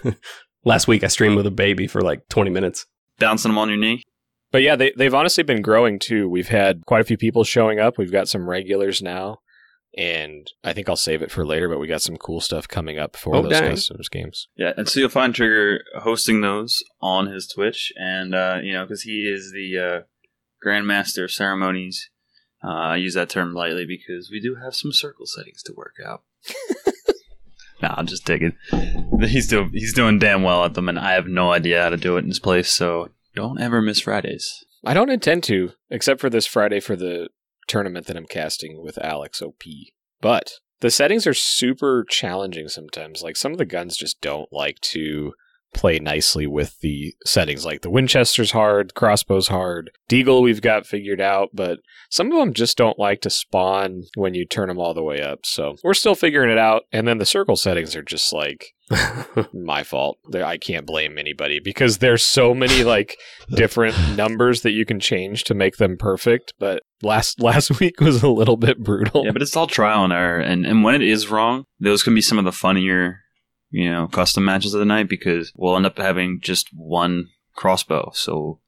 [0.65, 2.87] Last week I streamed with a baby for like 20 minutes.
[3.19, 4.03] Bouncing them on your knee.
[4.53, 6.29] But yeah, they, they've honestly been growing too.
[6.29, 7.99] We've had quite a few people showing up.
[7.99, 9.39] We've got some regulars now.
[9.97, 12.99] And I think I'll save it for later, but we got some cool stuff coming
[12.99, 13.71] up for Oh, those dang.
[13.71, 14.47] customs games.
[14.57, 18.85] Yeah, and so you'll find Trigger hosting those on his Twitch, and uh, you know
[18.85, 20.01] because he is the uh,
[20.65, 22.09] Grandmaster of ceremonies.
[22.63, 25.95] Uh, I use that term lightly because we do have some circle settings to work
[26.05, 26.23] out.
[27.83, 28.55] nah, I'm just digging.
[29.21, 31.97] He's doing he's doing damn well at them, and I have no idea how to
[31.97, 32.71] do it in this place.
[32.71, 34.65] So don't ever miss Fridays.
[34.85, 37.29] I don't intend to, except for this Friday for the
[37.69, 39.63] tournament that I'm casting with Alex OP.
[40.23, 43.23] But the settings are super challenging sometimes.
[43.23, 45.35] Like some of the guns just don't like to
[45.73, 47.65] play nicely with the settings.
[47.65, 51.79] Like the Winchester's hard, crossbow's hard, Deagle we've got figured out, but
[52.11, 55.23] some of them just don't like to spawn when you turn them all the way
[55.23, 55.41] up.
[55.45, 56.83] So we're still figuring it out.
[56.93, 58.75] And then the circle settings are just like
[59.53, 60.19] my fault.
[60.35, 63.17] I can't blame anybody because there's so many like
[63.51, 66.55] different numbers that you can change to make them perfect.
[66.59, 69.25] But last last week was a little bit brutal.
[69.25, 72.15] Yeah, but it's all trial and error, and and when it is wrong, those can
[72.15, 73.21] be some of the funnier,
[73.71, 78.11] you know, custom matches of the night because we'll end up having just one crossbow,
[78.15, 78.61] so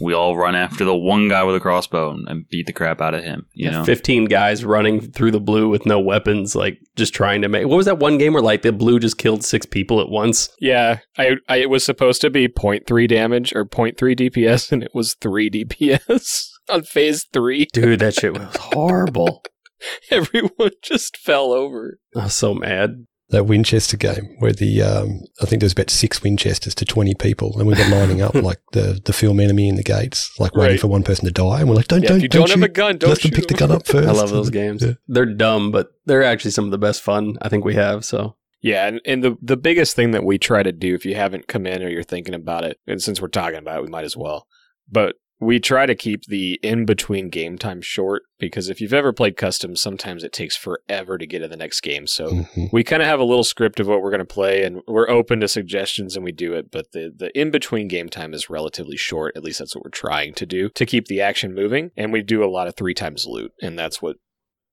[0.00, 3.00] we all run after the one guy with a crossbow and- and beat the crap
[3.00, 3.46] out of him.
[3.52, 7.42] You Yeah, know, 15 guys running through the blue with no weapons, like just trying
[7.42, 7.66] to make.
[7.68, 10.48] What was that one game where like the blue just killed six people at once?
[10.60, 14.90] Yeah, I, I it was supposed to be 0.3 damage or 0.3 DPS, and it
[14.92, 17.68] was three DPS on phase three.
[17.72, 19.44] Dude, that shit was horrible.
[20.10, 22.00] Everyone just fell over.
[22.16, 23.06] I was so mad.
[23.30, 27.14] That Winchester game where the um, I think there was about six Winchesters to twenty
[27.14, 30.54] people, and we were lining up like the the film enemy in the gates, like
[30.56, 30.80] waiting Right.
[30.80, 32.58] for one person to die, and we're like, don't Yeah, don't if you don't, have
[32.58, 32.64] shoot.
[32.64, 34.08] a gun, don't Let them pick the gun up first.
[34.12, 34.82] I love those games.
[34.82, 34.94] Yeah.
[35.06, 38.04] They're dumb, but they're actually some of the best fun I think we have.
[38.04, 41.14] So Yeah, and, and the the biggest thing that we try to do, if you
[41.14, 43.90] haven't come in or you're thinking about it, and since we're talking about it, we
[43.90, 44.46] might as well.
[44.90, 49.12] But we try to keep the in between game time short because if you've ever
[49.12, 52.06] played custom, sometimes it takes forever to get to the next game.
[52.06, 52.68] So Mhm.
[52.72, 55.08] we kind of have a little script of what we're going to play, and we're
[55.08, 56.70] open to suggestions, and we do it.
[56.70, 59.34] But the the in between game time is relatively short.
[59.36, 61.90] At least that's what we're trying to do to keep the action moving.
[61.96, 64.16] And we do a lot of three times loot, and that's what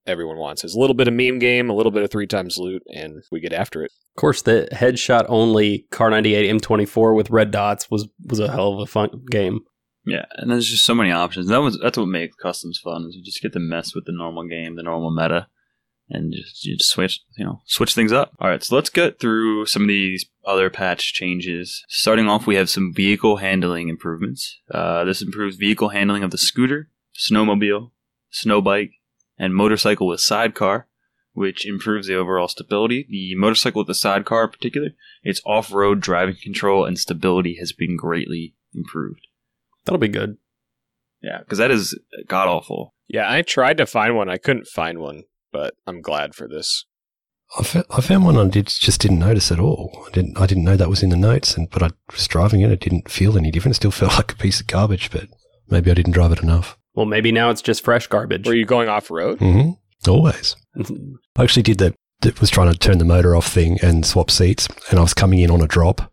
[0.05, 2.57] everyone wants is a little bit of meme game, a little bit of three times
[2.57, 3.91] loot, and we get after it.
[4.15, 8.73] of course, the headshot only Kar 98 M24 with red dots was was a hell
[8.73, 9.59] of a fun game.
[10.07, 11.47] Yeah, and there's just so many options.
[11.47, 13.05] That was that's what makes customs fun.
[13.07, 15.47] Is you just get to mess with the normal game, the normal meta,
[16.09, 18.31] and just you just switch, you know, switch things up.
[18.39, 21.83] All right, so let's get through some of these other patch changes.
[21.89, 24.61] Starting off, we have some vehicle handling improvements.
[24.71, 27.91] Uh, this improves vehicle handling of the scooter, snowmobile,
[28.29, 28.91] snow bike,
[29.37, 30.87] and motorcycle with sidecar,
[31.33, 33.05] which improves the overall stability.
[33.09, 34.89] The motorcycle with the sidecar, in particular,
[35.21, 39.26] its off-road driving control and stability has been greatly improved.
[39.87, 40.37] That'll be good.
[41.21, 41.97] Yeah, because that is
[42.27, 42.93] god awful.
[43.07, 44.29] Yeah, I tried to find one.
[44.29, 46.85] I couldn't find one, but I'm glad for this.
[47.57, 50.05] I, fa- I found one I did, just didn't notice at all.
[50.07, 52.61] I didn't I didn't know that was in the notes, and but I was driving
[52.61, 52.71] it.
[52.71, 53.73] It didn't feel any different.
[53.75, 55.27] It still felt like a piece of garbage, but
[55.69, 56.77] maybe I didn't drive it enough.
[56.93, 58.45] Well, maybe now it's just fresh garbage.
[58.47, 59.39] Were you going off road?
[59.39, 59.71] hmm
[60.07, 60.55] Always.
[61.35, 61.95] I actually did that.
[62.21, 65.13] That was trying to turn the motor off thing and swap seats, and I was
[65.13, 66.11] coming in on a drop,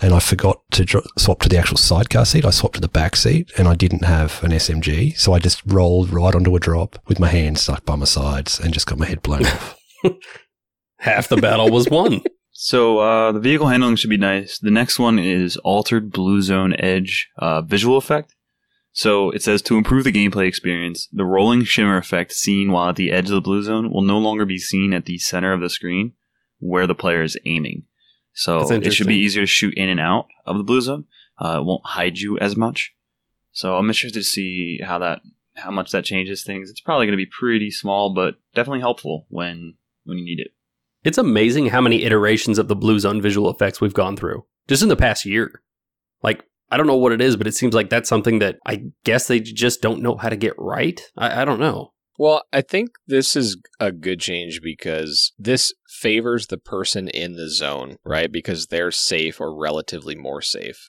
[0.00, 2.44] and I forgot to dro- swap to the actual sidecar seat.
[2.44, 5.62] I swapped to the back seat, and I didn't have an SMG, so I just
[5.66, 8.98] rolled right onto a drop with my hands stuck by my sides and just got
[8.98, 9.78] my head blown off.
[10.98, 12.22] Half the battle was won.
[12.52, 14.58] So uh, the vehicle handling should be nice.
[14.58, 18.34] The next one is altered blue zone edge uh, visual effect.
[18.92, 22.96] So it says to improve the gameplay experience, the rolling shimmer effect seen while at
[22.96, 25.60] the edge of the blue zone will no longer be seen at the center of
[25.60, 26.14] the screen
[26.58, 27.82] where the player is aiming.
[28.36, 31.06] So it should be easier to shoot in and out of the blue zone.
[31.42, 32.94] Uh, it won't hide you as much.
[33.52, 35.22] So I'm interested to see how that
[35.54, 36.70] how much that changes things.
[36.70, 40.48] It's probably going to be pretty small, but definitely helpful when when you need it.
[41.02, 44.82] It's amazing how many iterations of the Blue Zone visual effects we've gone through just
[44.82, 45.62] in the past year.
[46.22, 48.82] Like, I don't know what it is, but it seems like that's something that I
[49.04, 51.00] guess they just don't know how to get right.
[51.16, 51.92] I, I don't know.
[52.18, 57.50] Well, I think this is a good change because this favors the person in the
[57.50, 58.32] zone, right?
[58.32, 60.88] Because they're safe or relatively more safe.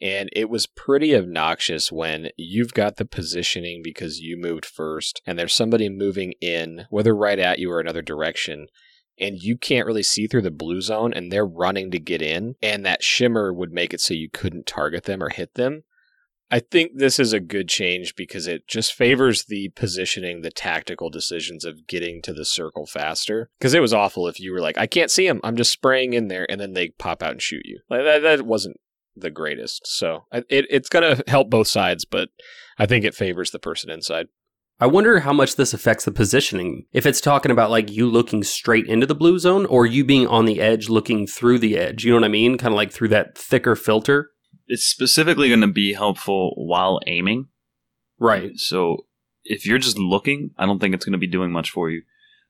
[0.00, 5.38] And it was pretty obnoxious when you've got the positioning because you moved first and
[5.38, 8.68] there's somebody moving in, whether right at you or another direction,
[9.18, 12.54] and you can't really see through the blue zone and they're running to get in,
[12.62, 15.82] and that shimmer would make it so you couldn't target them or hit them.
[16.50, 21.08] I think this is a good change because it just favors the positioning, the tactical
[21.08, 23.50] decisions of getting to the circle faster.
[23.58, 26.12] Because it was awful if you were like, I can't see him, I'm just spraying
[26.12, 27.80] in there, and then they pop out and shoot you.
[27.88, 28.78] Like that, that wasn't
[29.16, 29.86] the greatest.
[29.86, 32.30] So it, it's going to help both sides, but
[32.78, 34.26] I think it favors the person inside.
[34.82, 36.86] I wonder how much this affects the positioning.
[36.92, 40.26] If it's talking about like you looking straight into the blue zone or you being
[40.26, 42.02] on the edge looking through the edge.
[42.02, 42.56] You know what I mean?
[42.56, 44.30] Kind of like through that thicker filter.
[44.72, 47.48] It's specifically going to be helpful while aiming.
[48.18, 48.56] Right.
[48.58, 49.06] So
[49.44, 52.02] if you're just looking, I don't think it's going to be doing much for you.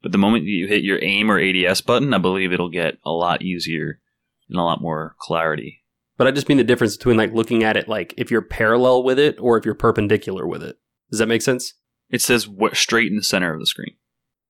[0.03, 3.11] But the moment you hit your aim or ADS button, I believe it'll get a
[3.11, 4.01] lot easier
[4.49, 5.83] and a lot more clarity.
[6.17, 9.03] But I just mean the difference between like looking at it like if you're parallel
[9.03, 10.77] with it or if you're perpendicular with it.
[11.11, 11.75] Does that make sense?
[12.11, 13.95] It says what straight in the center of the screen.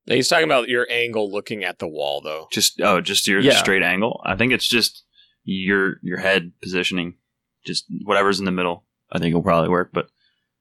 [0.06, 2.48] Now, he's talking about your angle looking at the wall, though.
[2.50, 3.58] Just oh, just your Yeah.
[3.58, 4.20] straight angle.
[4.24, 5.04] I think it's just
[5.44, 7.14] your your head positioning.
[7.64, 8.84] Just whatever's in the middle.
[9.12, 9.90] I think will probably work.
[9.92, 10.08] But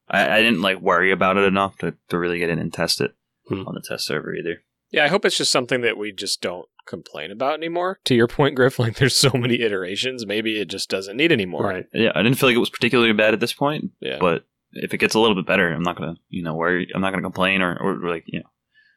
[0.10, 3.02] I, I didn't like worry about it enough to, to really get in and test
[3.02, 3.16] it
[3.48, 3.68] Hmm.
[3.68, 4.62] on the test server either.
[4.92, 8.00] Yeah, I hope it's just something that we just don't complain about anymore.
[8.06, 11.64] To your point, Griff, like there's so many iterations, maybe it just doesn't need anymore.
[11.64, 11.86] Right.
[11.94, 13.92] Yeah, I didn't feel like it was particularly bad at this point.
[14.00, 14.18] Yeah.
[14.20, 16.88] But if it gets a little bit better, I'm not gonna you know worry.
[16.94, 18.50] I'm not gonna complain or, or like you know.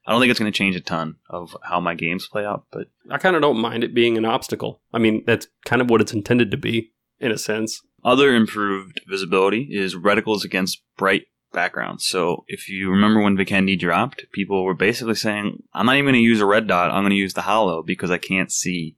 [0.06, 2.64] I don't think it's gonna change a ton of how my games play out.
[2.72, 4.80] But I kind of don't mind it being an obstacle.
[4.92, 7.80] I mean, that's kind of what it's intended to be in a sense.
[8.04, 12.04] Other improved visibility is reticles against bright backgrounds.
[12.04, 16.14] So if you remember when Vikendi dropped, people were basically saying, I'm not even going
[16.14, 18.96] to use a red dot, I'm going to use the hollow because I can't see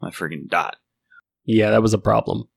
[0.00, 0.76] my friggin' dot.
[1.44, 2.48] Yeah, that was a problem.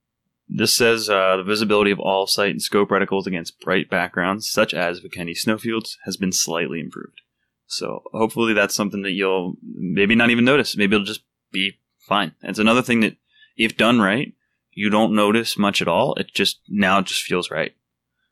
[0.47, 4.73] This says uh, the visibility of all sight and scope reticles against bright backgrounds, such
[4.73, 7.21] as Vikendi snowfields, has been slightly improved.
[7.67, 10.75] So hopefully that's something that you'll maybe not even notice.
[10.75, 11.23] Maybe it'll just
[11.53, 12.33] be fine.
[12.41, 13.15] It's another thing that,
[13.55, 14.33] if done right,
[14.71, 16.15] you don't notice much at all.
[16.15, 17.73] It just now it just feels right.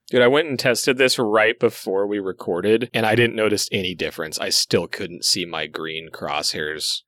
[0.09, 3.93] Dude, I went and tested this right before we recorded, and I didn't notice any
[3.93, 4.39] difference.
[4.39, 7.01] I still couldn't see my green crosshairs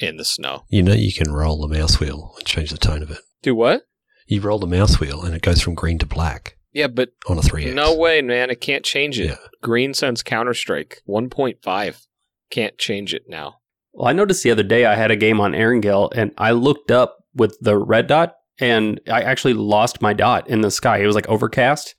[0.00, 0.64] in the snow.
[0.68, 3.20] You know, you can roll the mouse wheel and change the tone of it.
[3.42, 3.82] Do what?
[4.26, 7.38] You roll the mouse wheel and it goes from green to black Yeah, but on
[7.38, 7.74] a 3X.
[7.74, 8.50] no way, man.
[8.50, 9.26] I can't change it.
[9.26, 9.36] Yeah.
[9.62, 12.06] Green Sun's Counter Strike 1.5.
[12.50, 13.60] Can't change it now.
[13.92, 16.90] Well, I noticed the other day I had a game on Erangel and I looked
[16.90, 20.98] up with the red dot and I actually lost my dot in the sky.
[20.98, 21.94] It was like overcast.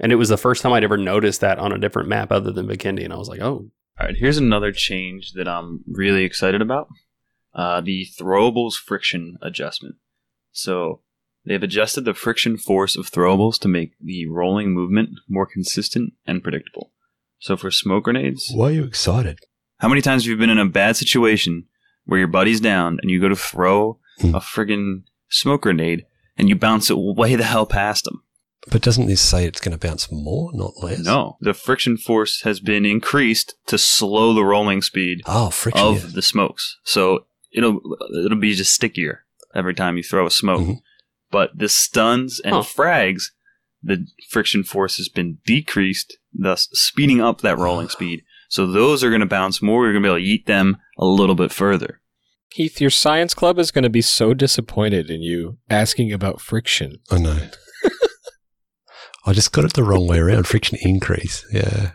[0.00, 2.50] And it was the first time I'd ever noticed that on a different map other
[2.50, 3.04] than Vikendi.
[3.04, 6.88] And I was like, oh, All right, here's another change that I'm really excited about
[7.54, 9.94] uh, the throwables friction adjustment.
[10.50, 11.02] So
[11.44, 16.42] they've adjusted the friction force of throwables to make the rolling movement more consistent and
[16.42, 16.90] predictable.
[17.38, 19.38] So for smoke grenades, Why are you excited?
[19.78, 21.66] how many times have you been in a bad situation
[22.04, 24.34] where your buddy's down and you go to throw Hmm.
[24.34, 25.02] a friggin'
[25.34, 28.22] smoke grenade and you bounce it way the hell past them?
[28.70, 31.00] But doesn't this say it's going to bounce more, not less?
[31.00, 35.86] No, the friction force has been increased to slow the rolling speed Oh, friction.
[35.86, 36.10] of yeah.
[36.14, 36.78] the smokes.
[36.82, 37.80] So it'll
[38.24, 40.60] it'll be just stickier every time you throw a smoke.
[40.62, 40.80] Mhm.
[41.30, 42.62] But the stuns and Huh.
[42.62, 43.24] frags,
[43.82, 48.22] the friction force has been decreased, thus speeding up that rolling speed.
[48.48, 49.84] So those are going to bounce more.
[49.84, 52.00] You're going to be able to eat them a little bit further.
[52.54, 57.00] Heath, your science club is going to be so disappointed in you asking about friction.
[57.10, 57.48] I know.
[59.26, 60.46] I just got it the wrong way around.
[60.46, 61.44] Friction increase.
[61.52, 61.90] Yeah.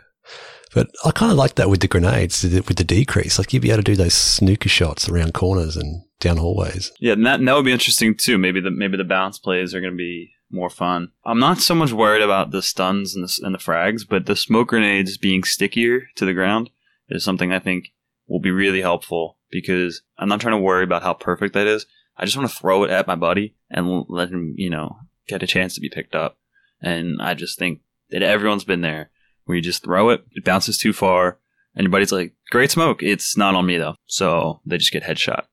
[0.74, 3.38] But I kind of like that with the grenades, with the decrease.
[3.38, 6.92] Like you'd be able to do those snooker shots around corners and down hallways.
[7.00, 8.36] Yeah, and that, and that would be interesting too.
[8.36, 11.12] Maybe the maybe the bounce plays are going to be more fun.
[11.24, 14.36] I'm not so much worried about the stuns and the, and the frags, but the
[14.36, 16.68] smoke grenades being stickier to the ground
[17.08, 17.92] is something I think
[18.30, 21.84] will be really helpful because I'm not trying to worry about how perfect that is.
[22.16, 24.96] I just want to throw it at my buddy and let him, you know,
[25.28, 26.38] get a chance to be picked up.
[26.80, 29.10] And I just think that everyone's been there
[29.44, 31.38] where you just throw it, it bounces too far,
[31.74, 35.02] and your buddy's like, "Great smoke." It's not on me though, so they just get
[35.02, 35.44] headshot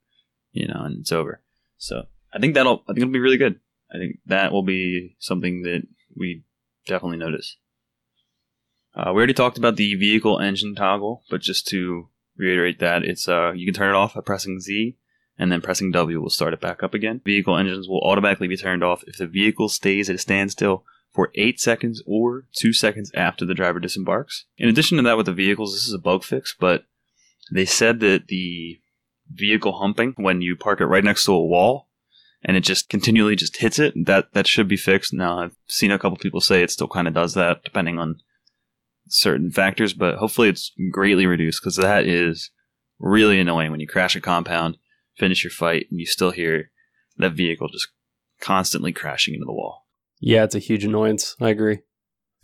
[0.57, 1.41] you know, and it's over.
[1.77, 3.59] So I think that'll I think it'll be really good.
[3.93, 5.83] I think that will be something that
[6.15, 6.43] we
[6.87, 7.57] definitely notice.
[8.95, 13.27] Uh, we already talked about the vehicle engine toggle, but just to reiterate that, it's
[13.27, 14.97] uh you can turn it off by pressing Z,
[15.37, 17.21] and then pressing W will start it back up again.
[17.23, 20.83] Vehicle engines will automatically be turned off if the vehicle stays at a standstill
[21.13, 24.45] for 8 seconds or 2 seconds after the driver disembarks.
[24.57, 26.85] In addition to that with the vehicles, this is a bug fix, but
[27.51, 28.79] they said that the
[29.31, 31.87] vehicle humping when you park it right next to a wall
[32.43, 35.91] and it just continually just hits it that that should be fixed now i've seen
[35.91, 38.21] a couple people say it still kind of does that depending on
[39.09, 42.51] certain factors but hopefully it's greatly reduced because that is
[42.99, 44.77] really annoying when you crash a compound
[45.17, 46.71] finish your fight and you still hear
[47.17, 47.87] that vehicle just
[48.39, 49.87] constantly crashing into the wall
[50.19, 51.35] yeah, it's a huge annoyance.
[51.39, 51.79] I agree.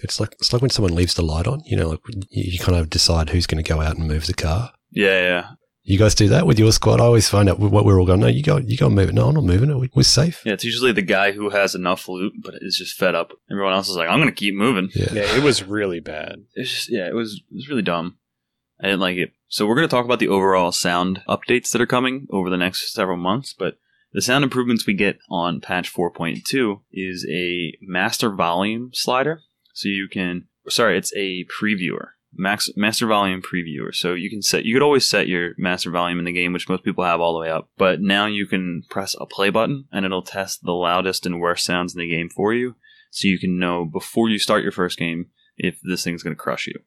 [0.04, 1.62] It's like it's like when someone leaves the light on.
[1.66, 2.00] You know, like
[2.30, 4.74] you, you kind of decide who's going to go out and move the car.
[4.92, 5.48] yeah yeah
[5.86, 7.02] You guys do that with your squad?
[7.02, 8.22] I always find out what we're all going.
[8.22, 9.16] No, you go, you go move it.
[9.16, 9.78] No, I'm not moving it.
[9.78, 10.42] We- We're safe.
[10.46, 13.34] Yeah, it's usually the guy who has enough loot, but is just fed up.
[13.52, 14.90] Everyone else is like, I'm gonna keep moving.
[14.96, 15.12] Yeah.
[15.14, 16.46] Yeah, it was really bad.
[16.56, 18.18] It's just yeah, it was it was really dumb.
[18.80, 19.34] I didn't like it.
[19.50, 22.94] So we're gonna talk about the overall sound updates that are coming over the next
[22.94, 23.78] several months, but
[24.14, 29.42] the sound improvements we get on patch 4.2 is a master volume slider.
[29.74, 32.10] So you can sorry, it's a previewer.
[32.36, 33.94] Max master volume previewer.
[33.94, 36.70] So you can set you could always set your master volume in the game, which
[36.70, 37.70] most people have all the way up.
[37.78, 41.66] But now you can press a play button and it'll test the loudest and worst
[41.66, 42.76] sounds in the game for you.
[43.12, 45.28] So you can know before you start your first game
[45.58, 46.80] if this thing's gonna crush you.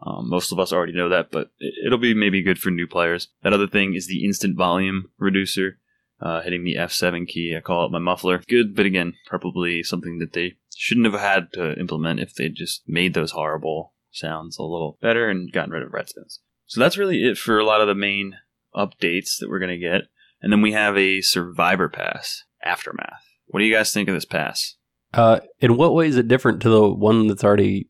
[0.00, 2.86] Um, most of us already know that, but it- it'll be maybe good for new
[2.86, 3.28] players.
[3.42, 5.80] That other thing is the instant volume reducer,
[6.20, 7.54] uh, hitting the F7 key.
[7.56, 8.42] I call it my muffler.
[8.48, 12.88] Good, but again, probably something that they shouldn't have had to implement if they just
[12.88, 16.38] made those horrible sounds a little better and gotten rid of redstones.
[16.66, 18.34] So that's really it for a lot of the main
[18.74, 20.02] updates that we're going to get.
[20.40, 23.24] And then we have a Survivor Pass, Aftermath.
[23.46, 24.76] What do you guys think of this pass?
[25.14, 27.88] Uh, in what way is it different to the one that's already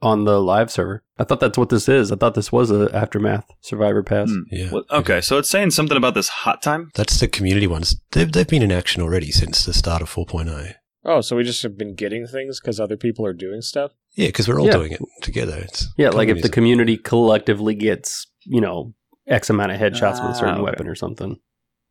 [0.00, 1.02] on the live server?
[1.18, 2.12] I thought that's what this is.
[2.12, 4.30] I thought this was a aftermath survivor pass.
[4.30, 4.42] Hmm.
[4.50, 4.70] Yeah.
[4.70, 6.90] Well, okay, so it's saying something about this hot time.
[6.94, 7.96] That's the community ones.
[8.12, 10.74] They've, they've been in action already since the start of 4.0.
[11.04, 13.92] Oh, so we just have been getting things because other people are doing stuff?
[14.16, 14.72] Yeah, because we're all Yeah.
[14.72, 15.56] doing it together.
[15.58, 18.94] It's Yeah, like if the community collectively gets you know
[19.28, 20.62] X amount of headshots with Ah, a certain okay.
[20.62, 21.38] weapon or something.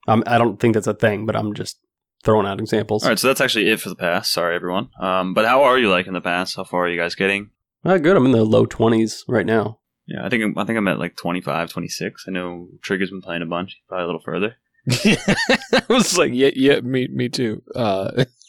[0.08, 1.78] Um, I don't think that's a thing, but I'm just
[2.24, 3.04] throwing out examples.
[3.04, 4.30] All right, so that's actually it for the pass.
[4.30, 4.90] Sorry, everyone.
[5.00, 6.56] Um, but how are you liking the pass?
[6.56, 7.50] How far are you guys getting?
[7.84, 8.16] Uh, good.
[8.18, 9.80] I'm in the low 20s right now.
[10.08, 12.26] Yeah, I think I'm, I think I'm at like 25, 26.
[12.28, 14.56] I know Trigger's been playing a bunch, probably a little further.
[14.90, 17.62] I was like, yeah, yeah, me, me too.
[17.76, 18.26] Uh,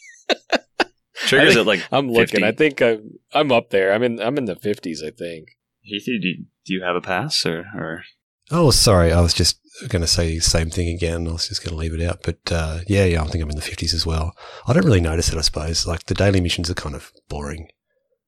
[1.25, 2.41] Trigger's think- at like I'm looking.
[2.41, 2.45] 50.
[2.45, 3.91] I think I'm, I'm up there.
[3.93, 5.49] I'm in, I'm in the 50s, I think.
[5.81, 8.03] Heath, do you, do you have a pass or, or
[8.51, 9.11] Oh, sorry.
[9.11, 9.59] I was just
[9.89, 11.27] going to say the same thing again.
[11.27, 12.19] I was just going to leave it out.
[12.23, 14.33] But uh, yeah, yeah, I think I'm in the 50s as well.
[14.67, 15.85] I don't really notice it, I suppose.
[15.87, 17.67] Like the daily missions are kind of boring.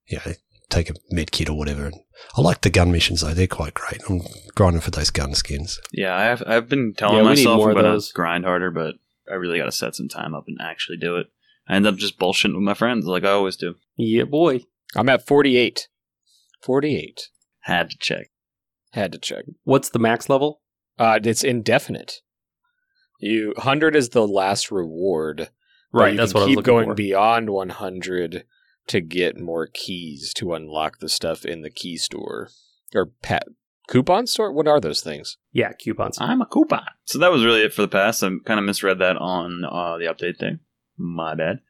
[0.10, 0.34] Yeah,
[0.70, 1.86] take a med kit or whatever.
[1.86, 1.96] And
[2.38, 3.34] I like the gun missions, though.
[3.34, 4.02] They're quite great.
[4.10, 4.22] I'm
[4.56, 5.80] grinding for those gun skins.
[5.94, 6.16] yeah?
[6.18, 8.96] I have I've been telling Yeah, myself more I'm gonna grind harder, but
[9.32, 11.28] I really got to set some time up and actually do it.
[11.70, 13.76] I end up just bullshitting with my friends like I always do.
[13.95, 14.61] Yeah, boy.
[14.95, 15.88] I'm at 48.
[16.63, 17.30] 48.
[17.61, 18.32] Had to check.
[18.93, 19.45] Had to check.
[19.63, 20.61] What's the max level?
[20.97, 22.22] Uh, it's indefinite.
[23.20, 25.49] You 100 is the last reward.
[25.91, 26.93] Right, that's what I was keep looking going for.
[26.95, 28.45] beyond 100
[28.88, 32.49] to get more keys to unlock the stuff in the key store
[32.93, 33.43] or pat
[33.88, 34.51] coupon store.
[34.51, 35.38] What are those things?
[35.51, 36.17] Yeah, coupons.
[36.20, 36.86] I'm a coupon.
[37.05, 38.24] So that was really it for the past.
[38.24, 40.59] I kind of misread that on uh, the update thing.
[41.00, 41.62] My bad.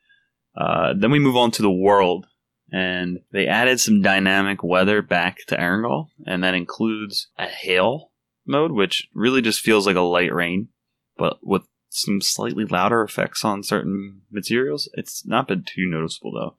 [0.57, 2.25] Uh, then we move on to the world,
[2.71, 8.11] and they added some dynamic weather back to Erangel, and that includes a hail
[8.45, 10.69] mode, which really just feels like a light rain,
[11.17, 14.89] but with some slightly louder effects on certain materials.
[14.93, 16.55] It's not been too noticeable though.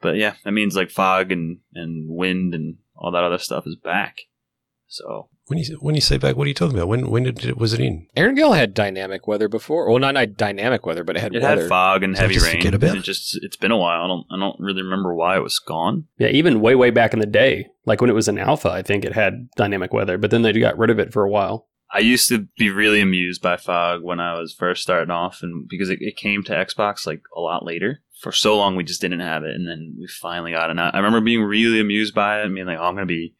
[0.00, 3.76] But yeah, that means like fog and, and wind and all that other stuff is
[3.76, 4.18] back.
[4.86, 6.88] So When you when you say back, what are you talking about?
[6.88, 8.06] When when did it, was it in?
[8.16, 9.88] Erangel had dynamic weather before.
[9.88, 11.62] Well, not, not dynamic weather, but it had It weather.
[11.62, 12.56] had fog and So heavy rain.
[12.56, 13.00] forget about and it?
[13.00, 14.02] it just it's been a while.
[14.04, 16.04] I don't I don't really remember why it was gone.
[16.18, 18.82] Yeah, even way, way back in the day, like when it was in alpha, I
[18.82, 21.66] think it had dynamic weather, but then they got rid of it for a while.
[21.90, 25.66] I used to be really amused by fog when I was first starting off, and
[25.66, 28.02] because it, it came to Xbox like a lot later.
[28.20, 30.72] For so long, we just didn't have it, and then we finally got it.
[30.72, 32.44] And I, I remember being really amused by it.
[32.44, 33.32] I mean, like, oh, I'm gonna be,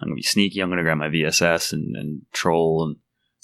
[0.00, 0.60] I'm gonna be sneaky.
[0.60, 2.96] I'm gonna grab my VSS and, and troll and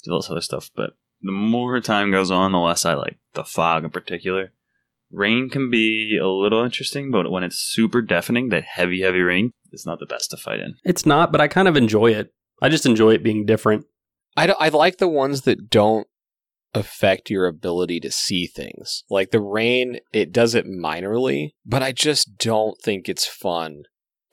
[0.03, 0.71] do all this other stuff.
[0.75, 0.91] But
[1.21, 4.51] the more time goes on, the less I like the fog in particular.
[5.11, 9.51] Rain can be a little interesting, but when it's super deafening, that heavy, heavy rain
[9.71, 10.75] is not the best to fight in.
[10.83, 12.33] It's not, but I kind of enjoy it.
[12.61, 13.85] I just enjoy it being different.
[14.35, 16.07] I, I like the ones that don't
[16.73, 19.03] affect your ability to see things.
[19.09, 23.83] Like the rain, it does it minorly, but I just don't think it's fun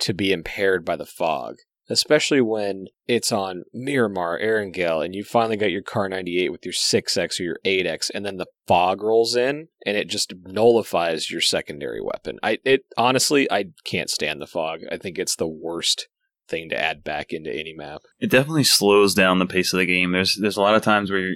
[0.01, 1.57] to be impaired by the fog.
[1.89, 6.73] Especially when it's on Miramar, Erangel, and you finally got your Kar 98 with your
[6.73, 11.41] 6X or your 8X, and then the fog rolls in and it just nullifies your
[11.41, 12.39] secondary weapon.
[12.43, 14.81] I it honestly I can't stand the fog.
[14.91, 16.09] I think it's the worst
[16.49, 18.03] thing to add back into any map.
[18.21, 20.13] it definitely slows down the pace of the game.
[20.13, 21.33] There's there's a lot of times where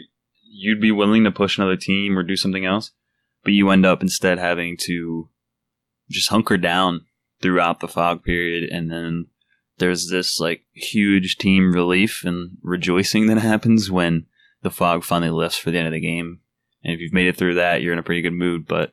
[0.51, 2.93] you'd be willing to push another team or do something else,
[3.45, 5.29] but you end up instead having to
[6.11, 7.03] just hunker down
[7.41, 9.27] throughout the fog period, and then
[9.79, 14.26] there's this like huge team relief and rejoicing that happens when
[14.62, 16.41] the fog finally lifts for the end of the game.
[16.83, 18.66] And if you've made it through that, you're in a pretty good mood.
[18.66, 18.93] But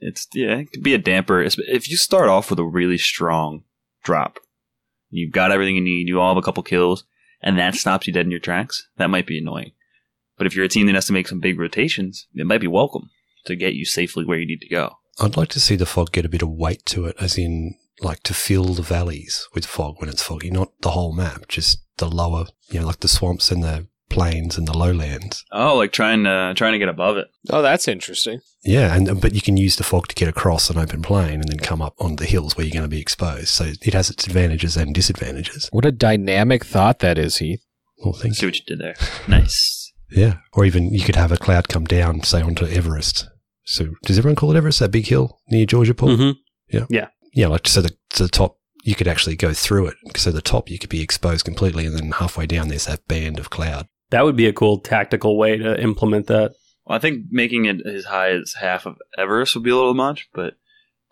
[0.00, 3.62] it's yeah, it could be a damper if you start off with a really strong
[4.02, 4.38] drop.
[5.10, 6.08] You've got everything you need.
[6.08, 7.04] You all have a couple kills,
[7.40, 9.72] and that stops you dead in your tracks, that might be annoying.
[10.36, 12.66] But if you're a team that has to make some big rotations, it might be
[12.66, 13.10] welcome
[13.44, 14.96] to get you safely where you need to go.
[15.20, 17.76] I'd like to see the fog get a bit of weight to it, as in
[18.04, 21.78] like to fill the valleys with fog when it's foggy, not the whole map, just
[21.98, 25.44] the lower, you know, like the swamps and the plains and the lowlands.
[25.50, 27.28] Oh, like trying to trying to get above it.
[27.50, 28.40] Oh, that's interesting.
[28.62, 31.48] Yeah, and but you can use the fog to get across an open plain and
[31.48, 33.48] then come up on the hills where you're going to be exposed.
[33.48, 35.68] So it has its advantages and disadvantages.
[35.72, 37.64] What a dynamic thought that is, Heath.
[38.04, 38.48] Well, thank See you.
[38.48, 38.94] what you did there.
[39.28, 39.92] Nice.
[40.10, 43.28] Yeah, or even you could have a cloud come down, say onto Everest.
[43.64, 44.78] So does everyone call it Everest?
[44.80, 46.16] That big hill near Georgopol?
[46.16, 46.86] Mm-hmm.
[46.90, 49.96] Yeah, like so the to the top you could actually go through it.
[50.16, 53.38] So the top you could be exposed completely, and then halfway down there's that band
[53.38, 53.88] of cloud.
[54.10, 56.52] That would be a cool tactical way to implement that.
[56.84, 59.94] Well, I think making it as high as half of Everest would be a little
[59.94, 60.54] much, but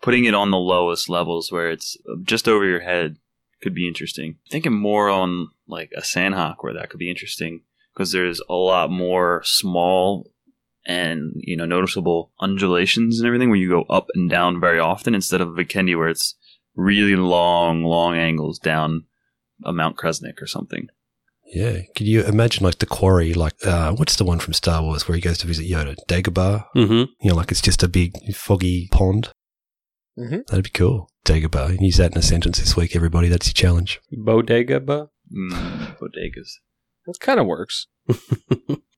[0.01, 3.17] putting it on the lowest levels where it's just over your head
[3.61, 4.37] could be interesting.
[4.51, 7.61] Thinking more on like a Sanhok where that could be interesting
[7.93, 10.29] because there's a lot more small
[10.85, 15.15] and you know noticeable undulations and everything where you go up and down very often
[15.15, 16.35] instead of a Vikendi where it's
[16.75, 19.05] really long, long angles down
[19.63, 20.87] a Mount Kreznik or something.
[21.45, 23.33] Yeah, could you imagine like the quarry?
[23.33, 25.95] Like uh, what's the one from Star Wars where he goes to visit Yoda?
[26.09, 26.65] Dagobah.
[26.75, 27.11] Mm-hmm.
[27.21, 29.29] You know, like it's just a big foggy pond.
[30.17, 30.45] Mhm.
[30.47, 31.09] That'd be cool.
[31.25, 31.79] Dagobah.
[31.79, 33.27] Use that in a sentence this week, everybody.
[33.29, 33.99] That's your challenge.
[34.11, 35.09] Bodega, ba?
[35.35, 36.53] Mm, bodegas.
[37.05, 37.87] That kind of works.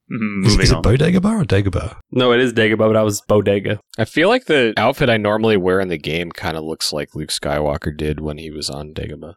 [0.07, 0.83] Is, Moving is it on.
[0.83, 1.97] Bodagobah or Dagobah?
[2.11, 3.79] No, it is Dagobah, but I was Bodega.
[3.97, 7.15] I feel like the outfit I normally wear in the game kind of looks like
[7.15, 9.33] Luke Skywalker did when he was on Dagobah.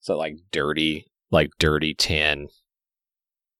[0.00, 2.48] So like dirty, like dirty tan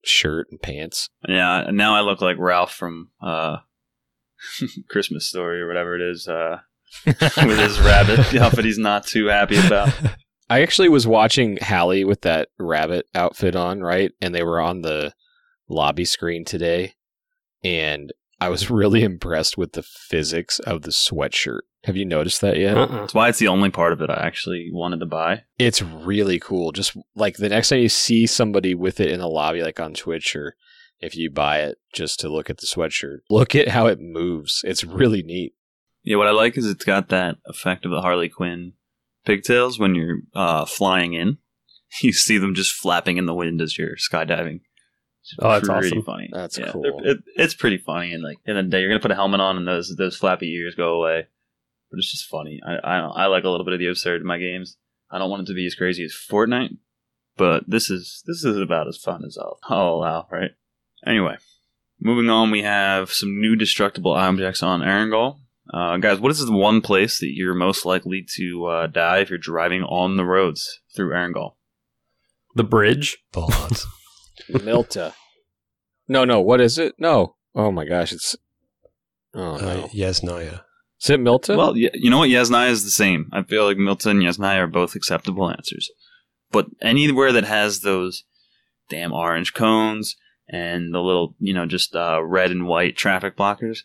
[0.04, 1.08] shirt and pants.
[1.26, 3.58] Yeah, and now I look like Ralph from uh,
[4.88, 6.58] Christmas Story or whatever it is, uh,
[7.06, 9.92] with his rabbit outfit he's not too happy about.
[10.48, 14.12] I actually was watching Hallie with that rabbit outfit on, right?
[14.20, 15.12] And they were on the
[15.68, 16.94] lobby screen today.
[17.62, 21.60] And I was really impressed with the physics of the sweatshirt.
[21.84, 22.76] Have you noticed that yet?
[22.76, 23.00] Uh-uh.
[23.00, 25.44] That's why it's the only part of it I actually wanted to buy.
[25.58, 26.72] It's really cool.
[26.72, 29.94] Just like the next time you see somebody with it in the lobby, like on
[29.94, 30.56] Twitch, or
[31.00, 34.62] if you buy it just to look at the sweatshirt, look at how it moves.
[34.66, 35.54] It's really neat.
[36.02, 38.72] Yeah, what I like is it's got that effect of the Harley Quinn
[39.24, 41.38] pigtails when you're uh, flying in.
[42.02, 44.60] You see them just flapping in the wind as you're skydiving.
[45.32, 46.02] It's Oh, that's pretty awesome.
[46.02, 46.28] funny.
[46.32, 46.84] That's Yeah, cool.
[47.04, 49.56] It, it's pretty funny, and like in the day, you're gonna put a helmet on,
[49.56, 51.26] and those those flappy ears go away.
[51.90, 52.60] But it's just funny.
[52.66, 54.76] I I, don't, I like a little bit of the absurd in my games.
[55.10, 56.76] I don't want it to be as crazy as Fortnite,
[57.36, 60.26] but this is this is about as fun as I'll, I'll allow.
[60.30, 60.50] Right.
[61.06, 61.36] Anyway,
[62.00, 65.38] moving on, we have some new destructible objects on Erangel.
[65.72, 69.30] Uh, guys, what is the one place that you're most likely to uh, die if
[69.30, 71.54] you're driving on the roads through Erangel?
[72.54, 73.18] The bridge.
[73.32, 73.86] Bollards.
[74.50, 75.12] Mylta.
[76.08, 76.40] No, no.
[76.40, 76.94] What is it?
[76.98, 77.36] No.
[77.54, 78.12] Oh my gosh.
[78.12, 78.36] It's.
[79.34, 79.68] Oh no.
[79.68, 80.62] uh, Yasnaya.
[81.02, 81.56] Is it Mylta?
[81.56, 82.30] Well, you know what?
[82.30, 83.28] Yasnaya is the same.
[83.32, 85.90] I feel like Milton and Yasnaya are both acceptable answers.
[86.50, 88.24] But anywhere that has those
[88.88, 90.16] damn orange cones
[90.48, 93.80] and the little, you know, just uh, red and white traffic blockers,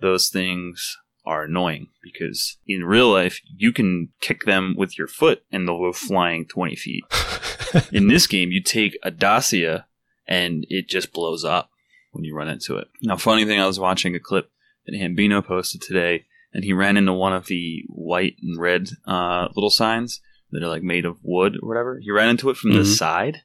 [0.00, 5.42] those things are annoying because in real life, you can kick them with your foot
[5.50, 7.04] and they'll go flying 20 feet.
[7.92, 9.86] In this game, you take a Dacia
[10.28, 11.70] and it just blows up
[12.12, 12.86] when you run into it.
[13.02, 14.50] Now, funny thing, I was watching a clip
[14.86, 19.48] that Hambino posted today, and he ran into one of the white and red uh,
[19.56, 20.20] little signs
[20.52, 21.98] that are like made of wood or whatever.
[22.00, 22.94] He ran into it from the Mhm.
[22.96, 23.38] side,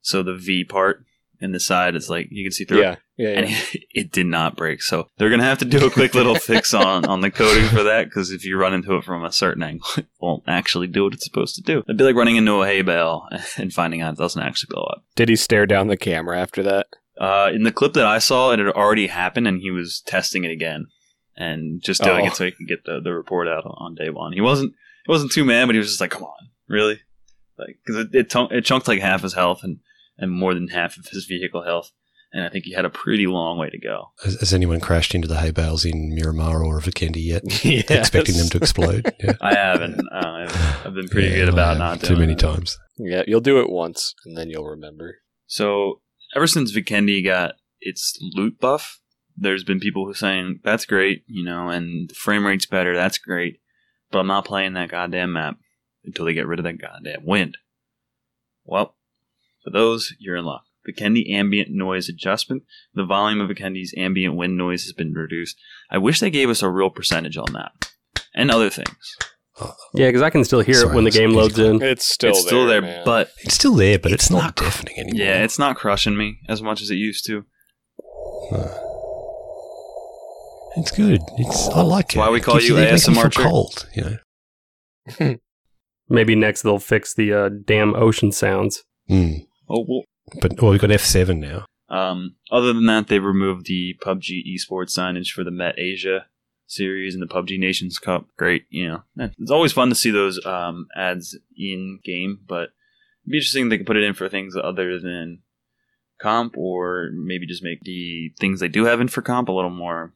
[0.00, 1.05] so the V part
[1.40, 2.78] in the side It's like you can see through.
[2.78, 2.82] it.
[2.82, 2.96] yeah.
[3.18, 3.28] Yeah.
[3.30, 6.34] And it, it did not break, so they're gonna have to do a quick little
[6.50, 8.04] fix on on the coding for that.
[8.04, 11.14] Because if you run into it from a certain angle, it won't actually do what
[11.14, 11.78] it's supposed to do.
[11.80, 13.26] It'd be like running into a hay bale
[13.56, 15.02] and finding out it doesn't actually blow up.
[15.14, 16.86] Did he stare down the camera after that?
[17.18, 20.44] Uh, in the clip that I saw, it had already happened, and he was testing
[20.44, 20.84] it again,
[21.36, 22.26] and just doing Oh.
[22.26, 24.32] it so he could get the, the report out on day one.
[24.34, 24.74] He wasn't
[25.06, 27.00] he wasn't too mad, but he was just like, "Come on, really?"
[27.58, 29.78] Like because it it, it chunked like half his health and
[30.18, 31.92] and more than half of his vehicle health,
[32.32, 34.12] and I think he had a pretty long way to go.
[34.24, 37.42] Has, has anyone crashed into the hay bales in Miramar or Vikendi yet?
[37.64, 37.90] Yes.
[37.90, 39.14] Expecting them to explode?
[39.22, 39.32] Yeah.
[39.40, 40.00] I haven't.
[40.12, 42.40] Uh, I've, I've been pretty Yeah, good about not too doing many that.
[42.40, 42.78] times.
[42.98, 45.18] Yeah, you'll do it once and then you'll remember.
[45.46, 46.00] So
[46.34, 49.00] ever since Vikendi got its loot buff,
[49.36, 52.94] there's been people who are saying that's great, you know, and the frame rate's better.
[52.96, 53.60] That's great,
[54.10, 55.58] but I'm not playing that goddamn map
[56.04, 57.58] until they get rid of that goddamn wind.
[58.64, 58.95] Well,
[59.66, 60.62] for those, you're in luck.
[60.88, 62.62] Vikendi ambient noise adjustment.
[62.94, 65.56] The volume of Vikendi's ambient wind noise has been reduced.
[65.90, 67.72] I wish they gave us a real percentage on that,
[68.34, 68.96] and other things.
[69.94, 71.82] Yeah, because I can still hear Sorry, it when the game loads in.
[71.82, 73.02] It's still it's still there, man.
[73.04, 75.26] but It's still there, but it's, It's not, not deafening anymore.
[75.26, 77.44] yeah, it's not crushing me as much as it used to.
[80.76, 81.20] It's good.
[81.38, 82.18] It's I like it.
[82.18, 83.88] why we call gives you it makes me ASMR cold.
[83.94, 84.18] You
[85.18, 85.36] know.
[86.08, 88.84] Maybe next they'll fix the uh, damn ocean sounds.
[89.10, 89.46] Mm.
[89.68, 90.02] Oh well.
[90.40, 91.66] But well, we've got F seven now.
[91.88, 96.26] Um, other than that, they removed the PUBG esports signage for the Met Asia
[96.66, 98.26] series and the PUBG Nations Cup.
[98.36, 102.70] Great, you know, eh, it's always fun to see those um, ads in game, but
[103.22, 105.42] it'd be interesting if they could put it in for things other than
[106.20, 109.70] comp, or maybe just make the things they do have in for comp a little
[109.70, 110.12] more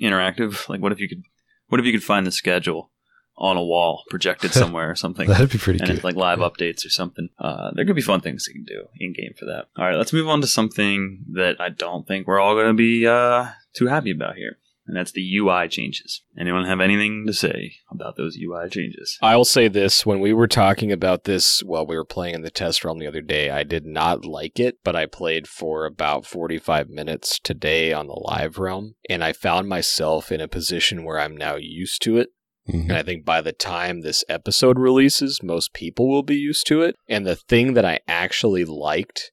[0.00, 0.68] interactive.
[0.68, 1.22] Like, what if you could,
[1.68, 2.90] what if you could find the schedule
[3.38, 5.28] on a wall projected somewhere or something?
[5.28, 5.84] That'd be pretty cool.
[5.84, 5.96] and good.
[5.96, 7.28] it's like live updates or something.
[7.38, 9.66] Uh, there could be fun things you can do in game for that.
[9.76, 12.74] All right, let's move on to something that I don't think we're all going to
[12.74, 16.22] be uh, too happy about here, and that's the UI changes.
[16.38, 19.18] Anyone have anything to say about those UI changes?
[19.20, 22.50] I'll say this when we were talking about this while we were playing in the
[22.50, 26.26] test realm the other day, I did not like it, but I played for about
[26.26, 31.18] 45 minutes today on the live realm, and I found myself in a position where
[31.18, 32.30] I'm now used to it.
[32.68, 32.82] Mhm.
[32.82, 36.82] And I think by the time this episode releases, most people will be used to
[36.82, 36.96] it.
[37.08, 39.30] And the thing that I actually liked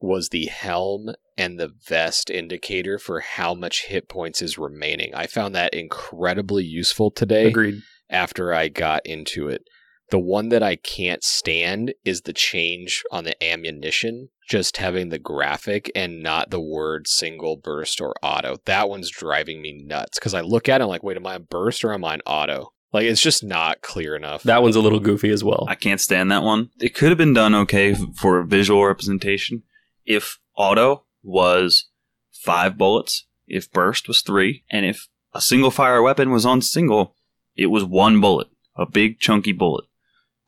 [0.00, 5.14] was the helm and the vest indicator for how much hit points is remaining.
[5.14, 7.82] I found that incredibly useful today Agreed.
[8.08, 9.62] after I got into it.
[10.10, 15.20] The one that I can't stand is the change on the ammunition, just having the
[15.20, 18.56] graphic and not the word single burst or auto.
[18.64, 21.26] That one's driving me nuts because I look at it and I'm like, wait, am
[21.26, 22.72] I on burst or am I on auto?
[22.92, 24.42] Like, it's just not clear enough.
[24.42, 25.64] That one's a little goofy as well.
[25.68, 26.70] I can't stand that one.
[26.80, 29.62] It could have been done okay f- for visual representation
[30.04, 31.86] if auto was
[32.32, 37.14] five bullets, if burst was three, and if a single fire weapon was on single,
[37.54, 39.84] it was one bullet, a big chunky bullet.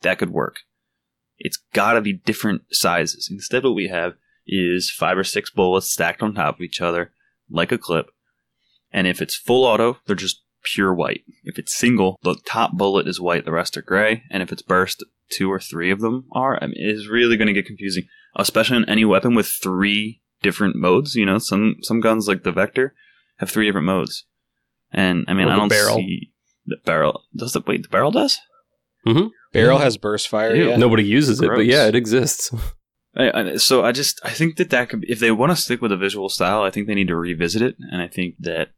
[0.03, 0.59] That could work.
[1.39, 3.27] It's got to be different sizes.
[3.29, 4.13] Instead, what we have
[4.45, 7.11] is five or six bullets stacked on top of each other
[7.49, 8.07] like a clip.
[8.91, 11.21] And if it's full auto, they're just pure white.
[11.43, 14.23] If it's single, the top bullet is white, the rest are gray.
[14.29, 16.61] And if it's burst, two or three of them are.
[16.61, 18.03] I mean, it is really going to get confusing,
[18.35, 21.15] especially on any weapon with three different modes.
[21.15, 22.93] You know, some some guns like the Vector
[23.37, 24.25] have three different modes.
[24.91, 25.95] And I mean, Or I don't Beryl.
[25.95, 26.31] see
[26.65, 27.23] the Beryl.
[27.35, 27.83] Does the wait?
[27.83, 28.39] The Beryl does.
[29.07, 29.27] Mm-hmm.
[29.53, 30.55] Beryl has burst fire.
[30.55, 30.69] Ew.
[30.69, 30.75] Yeah.
[30.75, 32.53] Nobody uses it, but yeah, it exists.
[33.15, 35.55] I, I, so I just I think that that could be, if they want to
[35.55, 37.75] stick with a visual style, I think they need to revisit it.
[37.91, 38.71] And I think that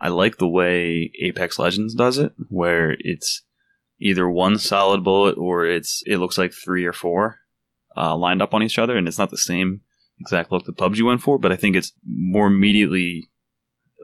[0.00, 3.42] I like the way Apex Legends does it, where it's
[3.98, 7.38] either one solid bullet or it's it looks like three or four
[7.96, 9.80] uh, lined up on each other, and it's not the same
[10.20, 13.30] exact look that PUBG went for, but I think it's more immediately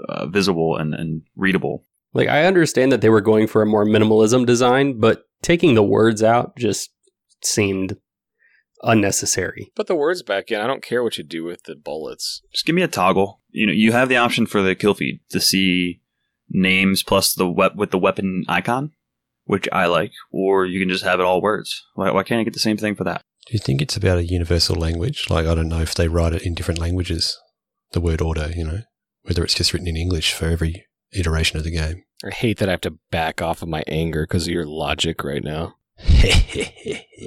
[0.08, 1.84] uh, visible and, and readable.
[2.12, 5.82] Like I understand that they were going for a more minimalism design, but taking the
[5.82, 6.90] words out just
[7.42, 7.96] seemed
[8.82, 9.72] unnecessary.
[9.74, 10.60] Put the words back in.
[10.60, 12.42] I don't care what you do with the bullets.
[12.52, 13.40] Just give me a toggle.
[13.50, 16.00] You know, you have the option for the kill feed to see
[16.48, 18.92] names plus the wep- with the weapon icon,
[19.44, 21.82] which I like, or you can just have it all words.
[21.94, 23.22] Why, why can't I get the same thing for that?
[23.46, 25.26] Do you think it's about a universal language?
[25.28, 27.38] Like, I don't know if they write it in different languages,
[27.92, 28.80] the word order, you know,
[29.22, 32.04] whether it's just written in English for every iteration of the game.
[32.24, 35.22] I hate that I have to back off of my anger because of your logic
[35.24, 35.76] right now.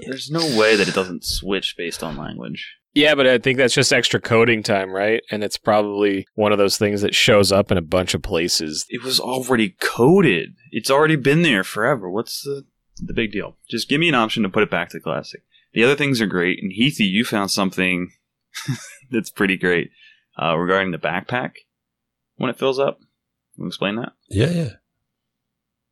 [0.06, 2.78] There's no way that it doesn't switch based on language.
[2.94, 5.22] Yeah, but I think that's just extra coding time, right?
[5.30, 8.88] And it's probably one of those things that shows up in a bunch of places.
[8.90, 10.56] It was already coded.
[10.72, 12.10] It's already been there forever.
[12.10, 12.66] What's the
[13.00, 13.58] the big deal?
[13.70, 15.44] Just give me an option to put it back to classic.
[15.74, 16.58] The other things are great.
[16.60, 18.10] And Heathy, you found something
[19.12, 19.92] that's pretty great
[20.42, 21.52] uh, regarding the backpack
[22.38, 22.98] when it fills up.
[23.54, 24.14] Can you explain that?
[24.30, 24.70] yeah, yeah.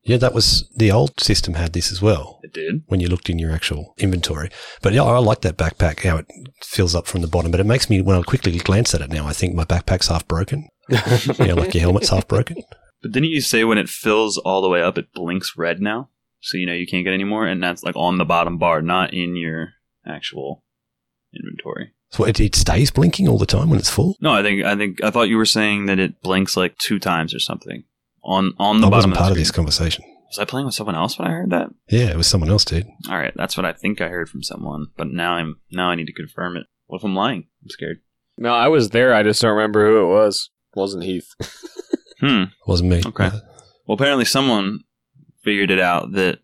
[0.06, 2.84] Yeah, that was the old system had this as well It did.
[2.86, 4.52] when you looked in your actual inventory.
[4.84, 6.28] But yeah, I like that backpack, how it
[6.62, 7.50] fills up from the bottom.
[7.50, 10.08] But it makes me, when I quickly glance at it now, I think my backpack's
[10.08, 10.68] half broken.
[10.90, 12.58] you know, like your helmet's half broken.
[13.02, 16.10] But didn't you say when it fills all the way up, it blinks red now?
[16.40, 18.84] So you know you can't get any more, and that's like on the bottom bar,
[18.84, 19.70] not in your
[20.06, 20.64] actual
[21.34, 21.92] inventory.
[22.12, 24.16] So it, it stays blinking all the time when it's full.
[24.22, 27.00] No, I think I think I thought you were saying that it blinks like two
[27.00, 27.84] times or something
[28.26, 30.04] on on the I bottom wasn't of part the of this conversation.
[30.28, 31.70] Was I playing with someone else when I heard that?
[31.88, 32.88] Yeah, it was someone else, dude.
[33.10, 35.96] All right, that's what I think I heard from someone, but now I'm now I
[35.96, 36.66] need to confirm it.
[36.88, 37.48] What if I'm lying?
[37.64, 38.02] I'm scared.
[38.38, 39.14] No, I was there.
[39.14, 40.50] I just don't remember who it was.
[40.74, 41.30] wasn't Heath.
[42.22, 42.44] Hmm.
[42.44, 43.02] It wasn't me.
[43.06, 43.30] Okay.
[43.86, 44.80] Well, apparently someone
[45.44, 46.40] figured it out that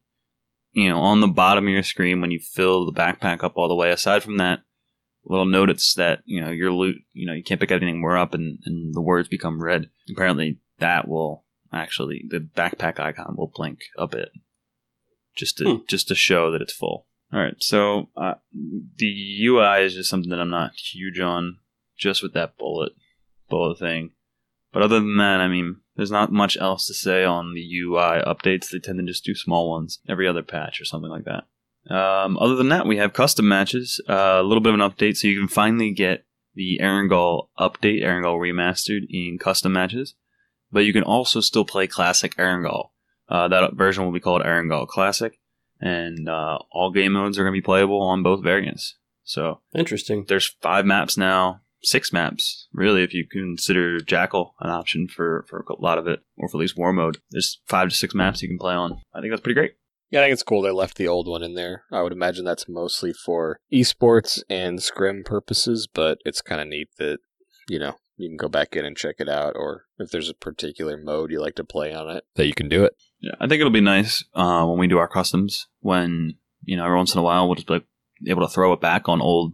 [0.74, 3.70] you know on the bottom of your screen when you fill the backpack up all
[3.70, 3.90] the way.
[3.90, 4.60] Aside from that
[5.24, 8.34] little notice that you know your loot, you know you can't pick anything more up,
[8.34, 9.90] and, and the words become red.
[10.10, 14.30] Apparently that will actually the backpack icon will blink a bit.
[15.34, 15.78] just to Hmm.
[15.88, 17.08] just to show that it's full.
[17.32, 18.34] All right, so uh,
[18.98, 21.60] the UI is just something that I'm not huge on,
[21.98, 22.92] just with that bullet
[23.50, 24.12] bullet thing.
[24.74, 28.22] But other than that, I mean, there's not much else to say on the UI
[28.26, 28.70] updates.
[28.70, 31.46] They tend to just do small ones every other patch or something like that.
[31.94, 34.02] Um, other than that, we have custom matches.
[34.10, 38.04] Uh, a little bit of an update, so you can finally get the Erangel update,
[38.04, 40.16] Erangel remastered in custom matches.
[40.72, 42.90] But you can also still play classic Erangel.
[43.30, 45.40] Uh, that version will be called Erangel Classic,
[45.80, 48.98] and uh, all game modes are going to be playable on both variants.
[49.24, 50.26] So Interesting.
[50.28, 55.66] there's five maps now, six maps, really, if you consider Jackal an option for, for
[55.70, 57.20] a lot of it, or for at least War Mode.
[57.32, 59.02] There's five to six maps you can play on.
[59.14, 59.74] I think that's pretty great.
[60.10, 61.84] Yeah, I think it's cool they left the old one in there.
[61.90, 66.90] I would imagine that's mostly for esports and scrim purposes, but it's kind of neat
[66.98, 67.20] that,
[67.70, 70.34] you know, you can go back in and check it out, or if there's a
[70.34, 72.96] particular mode you like to play on it, that you can do it.
[73.20, 75.68] Yeah, I think it'll be nice uh, when we do our customs.
[75.80, 77.86] When you know, every once in a while, we'll just be like,
[78.28, 79.54] able to throw it back on old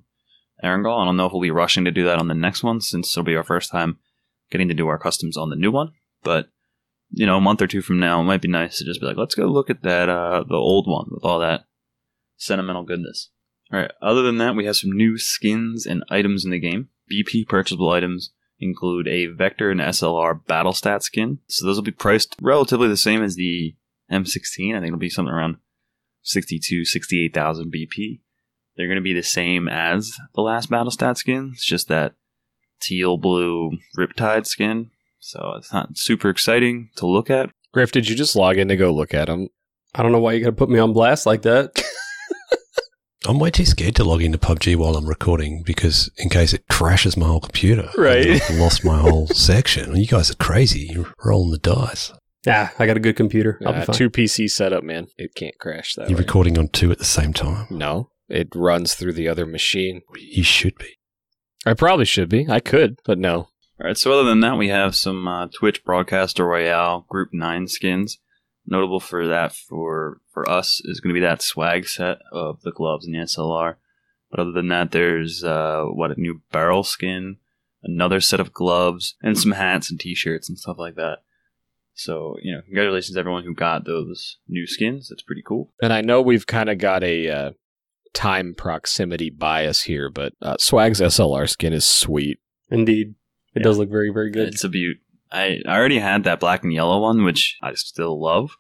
[0.64, 1.02] Erangel.
[1.02, 3.14] I don't know if we'll be rushing to do that on the next one, since
[3.14, 3.98] it'll be our first time
[4.52, 5.92] getting to do our customs on the new one.
[6.24, 6.50] But
[7.10, 9.08] you know, a month or two from now, it might be nice to just be
[9.08, 11.66] like, let's go look at that uh, the old one with all that
[12.36, 13.30] sentimental goodness.
[13.72, 13.92] All right.
[14.02, 16.90] Other than that, we have some new skins and items in the game.
[17.12, 21.40] BP purchasable items include a Vector and SLR battle stat skin.
[21.48, 23.76] So those will be priced relatively the same as the
[24.12, 24.76] M16.
[24.76, 25.58] I think it'll be something around
[26.24, 28.20] 62, 68,000 BP.
[28.76, 31.52] They're going to be the same as the last battle stat skin.
[31.54, 32.14] It's just that
[32.80, 34.92] teal blue Riptide skin.
[35.20, 37.50] So it's not super exciting to look at.
[37.74, 39.50] Griff, did you just log in to go look at them?
[39.96, 41.84] I don't know why you got to put me on blast like that.
[43.28, 46.64] I'm way too scared to log into PUBG while I'm recording because in case it
[46.70, 48.26] crashes my whole computer, Right.
[48.42, 49.96] I've lost my whole section.
[49.96, 50.88] You guys are crazy.
[50.92, 52.12] You're rolling the dice.
[52.46, 53.60] Yeah, I got a good computer.
[53.66, 53.96] I'll be Uh, fine.
[53.96, 55.08] two PC setup, man.
[55.18, 56.24] It can't crash that You're way.
[56.24, 57.68] recording on two at the same time.
[57.70, 60.02] no, it runs through the other machine.
[60.18, 60.98] You should be.
[61.66, 62.48] I probably should be.
[62.50, 63.36] I could, but no.
[63.80, 63.98] All right.
[63.98, 68.20] So other than that, we have some uh, Twitch Broadcaster Royale Group Nine skins.
[68.70, 72.72] Notable for that for for us is going to be that swag set of the
[72.72, 73.76] gloves and the SLR.
[74.30, 77.38] But other than that, there's uh, what a new Beryl skin,
[77.82, 81.20] another set of gloves, and some hats and T-shirts and stuff like that.
[81.94, 85.08] So you know, congratulations to everyone who got those new skins.
[85.10, 85.72] That's pretty cool.
[85.82, 87.52] And I know we've kind of got a uh,
[88.14, 92.40] time proximity bias here, but uh, Swag's SLR skin is sweet.
[92.70, 93.16] Indeed.
[93.56, 93.64] It Yeah.
[93.64, 94.50] does look very, very good.
[94.50, 94.98] It's a beaut.
[95.32, 98.52] I, I already had that black and yellow one, which I still love,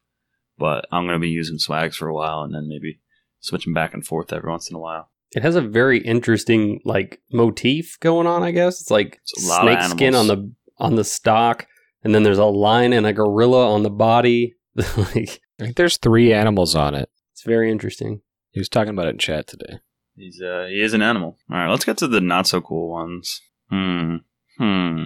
[0.57, 2.99] but I'm going to be using swags for a while and then maybe
[3.39, 5.09] switching back and forth every once in a while.
[5.35, 8.43] It has a very interesting like motif going on.
[8.43, 11.67] I guess it's like It's a lot of snake skin on the on the stock,
[12.03, 14.55] and then there's a lion and a gorilla on the body.
[14.75, 17.09] like I think there's three animals on it.
[17.33, 18.21] it's very interesting.
[18.51, 19.79] He was talking about it in chat today.
[20.15, 21.37] He's uh, he is an animal.
[21.51, 23.41] All right, let's get to the not so cool ones.
[23.69, 24.17] Hmm.
[24.57, 25.05] Hmm.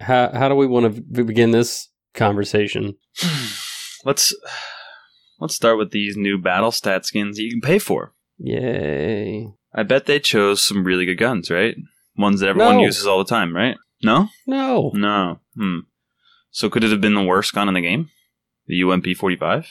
[0.00, 2.96] How how do we want to begin this conversation?
[4.04, 4.34] let's
[5.38, 8.14] let's start with these new battle stat skins that you can pay for.
[8.38, 9.52] Yay!
[9.74, 11.76] I bet they chose some really good guns, right?
[12.16, 12.82] Ones that everyone No.
[12.84, 13.76] uses all the time, right?
[14.02, 14.28] No?
[14.46, 15.40] No, No.
[15.56, 15.80] Hmm.
[16.50, 18.08] So could it have been the worst gun in the game?
[18.66, 19.70] The UMP 45?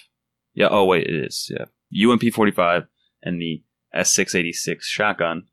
[0.54, 1.52] Yeah, oh wait, it is.
[1.52, 1.66] Yeah.
[2.10, 2.84] UMP 45
[3.24, 3.64] and the
[3.96, 5.48] S686 shotgun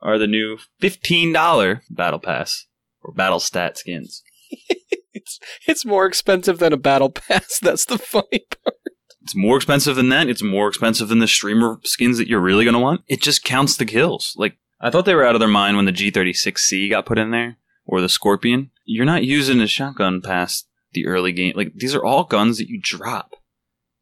[0.00, 2.66] are the new $15 battle pass
[3.04, 4.22] or battle stat skins.
[5.14, 7.58] It's it's more expensive than a battle pass.
[7.62, 8.76] That's the funny part.
[9.22, 10.28] It's more expensive than that.
[10.28, 13.02] It's more expensive than the streamer skins that you're really going to want.
[13.06, 14.34] It just counts the kills.
[14.36, 17.30] Like, I thought they were out of their mind when the G36C got put in
[17.30, 18.70] there or the Scorpion.
[18.84, 21.54] You're not using a shotgun past the early game.
[21.56, 23.34] Like, these are all guns that you drop.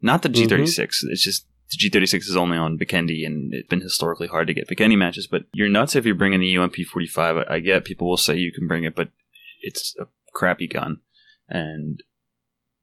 [0.00, 0.53] Not the mm-hmm.
[0.53, 1.05] G36.
[1.05, 1.46] It's just
[1.77, 5.45] G36 is only on Vikendi and it's been historically hard to get Vikendi matches, but
[5.53, 7.37] you're nuts if you're bringing the UMP 45.
[7.37, 9.09] I, I get people will say you can bring it, but
[9.61, 10.99] it's a crappy gun.
[11.49, 12.03] And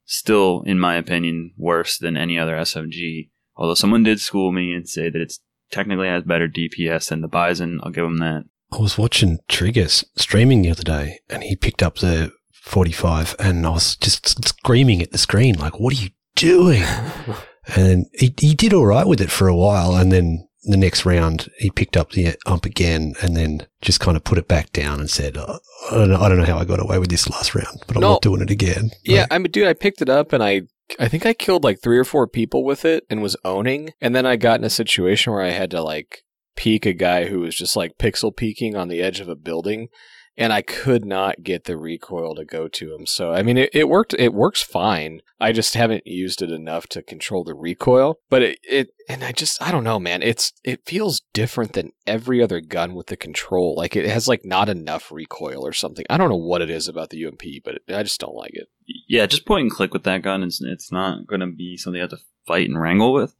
[0.04, 3.30] still, in my opinion, worse than any other SMG.
[3.56, 7.28] Although someone did school me and say that it's technically has better DPS than the
[7.28, 8.44] Bizon, I'll give them that.
[8.72, 13.66] I was watching Triggers streaming the other day and he picked up the 45 and
[13.66, 16.84] I was just screaming at the screen, like, what are you doing?
[17.76, 19.94] And he, he did all right with it for a while.
[19.94, 24.16] And then the next round, he picked up the ump again and then just kind
[24.16, 25.58] of put it back down and said, "Uh,
[25.90, 27.96] I don't know, I don't know how I got away with this last round, but
[27.96, 28.12] I'm No.
[28.12, 28.90] not doing it again.
[29.04, 30.62] Yeah, Like, I mean, dude, I picked it up and I
[30.98, 33.92] I think I killed like three or four people with it and was owning.
[34.00, 36.24] And then I got in a situation where I had to like
[36.56, 39.86] peek a guy who was just like pixel peeking on the edge of a building.
[40.40, 43.06] And I could not get the recoil to go to him.
[43.06, 44.14] So I mean, it, it worked.
[44.18, 45.20] It works fine.
[45.38, 48.18] I just haven't used it enough to control the recoil.
[48.30, 50.22] But it, it and I just I don't know, man.
[50.22, 53.74] It's it feels different than every other gun with the control.
[53.76, 56.06] Like it has like not enough recoil or something.
[56.08, 58.68] I don't know what it is about the UMP, but I just don't like it.
[59.06, 60.42] Yeah, just point and click with that gun.
[60.42, 63.34] It's it's not going to be something you have to fight and wrangle with.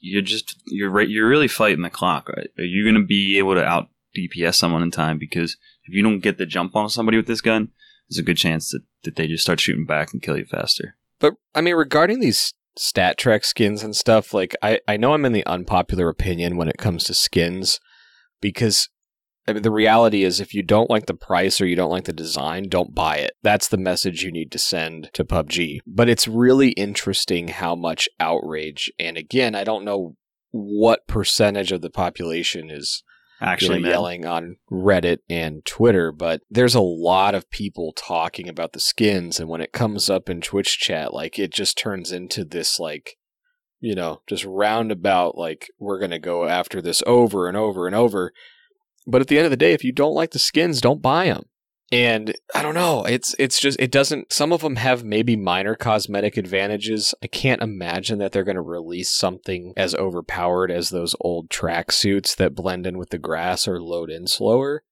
[0.00, 1.08] You're just you're right.
[1.08, 2.48] You're really fighting the clock, right?
[2.58, 5.16] Are you going to be able to out DPS someone in time?
[5.16, 7.70] Because if you don't get the jump on somebody with this gun,
[8.08, 10.96] there's a good chance that, that they just start shooting back and kill you faster.
[11.18, 15.24] But I mean, regarding these stat trek skins and stuff, like I, I know I'm
[15.24, 17.80] in the unpopular opinion when it comes to skins
[18.40, 18.88] because
[19.46, 22.04] I mean, the reality is if you don't like the price or you don't like
[22.04, 23.32] the design, don't buy it.
[23.42, 25.80] That's the message you need to send to PUBG.
[25.86, 30.16] But it's really interesting how much outrage, and again, I don't know
[30.52, 33.02] what percentage of the population is
[33.42, 38.48] Actually, you know, yelling on Reddit and Twitter, but there's a lot of people talking
[38.48, 42.12] about the skins, and when it comes up in Twitch chat, like it just turns
[42.12, 43.16] into this like,
[43.80, 48.32] you know, just roundabout like we're gonna go after this over and over and over.
[49.06, 51.26] But at the end of the day, if you don't like the skins, don't buy
[51.26, 51.46] them.
[51.92, 54.32] And I don't know, it's it's just it doesn't.
[54.32, 57.14] Some of them have maybe minor cosmetic advantages.
[57.22, 61.92] I can't imagine that they're going to release something as overpowered as those old track
[61.92, 64.84] suits that blend in with the grass or load in slower.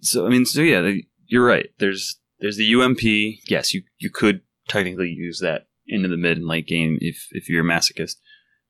[0.00, 0.92] So I mean, so yeah,
[1.26, 1.68] you're right.
[1.78, 3.02] There's there's the UMP.
[3.50, 7.50] Yes, you you could technically use that into the mid and late game if if
[7.50, 8.16] you're a masochist.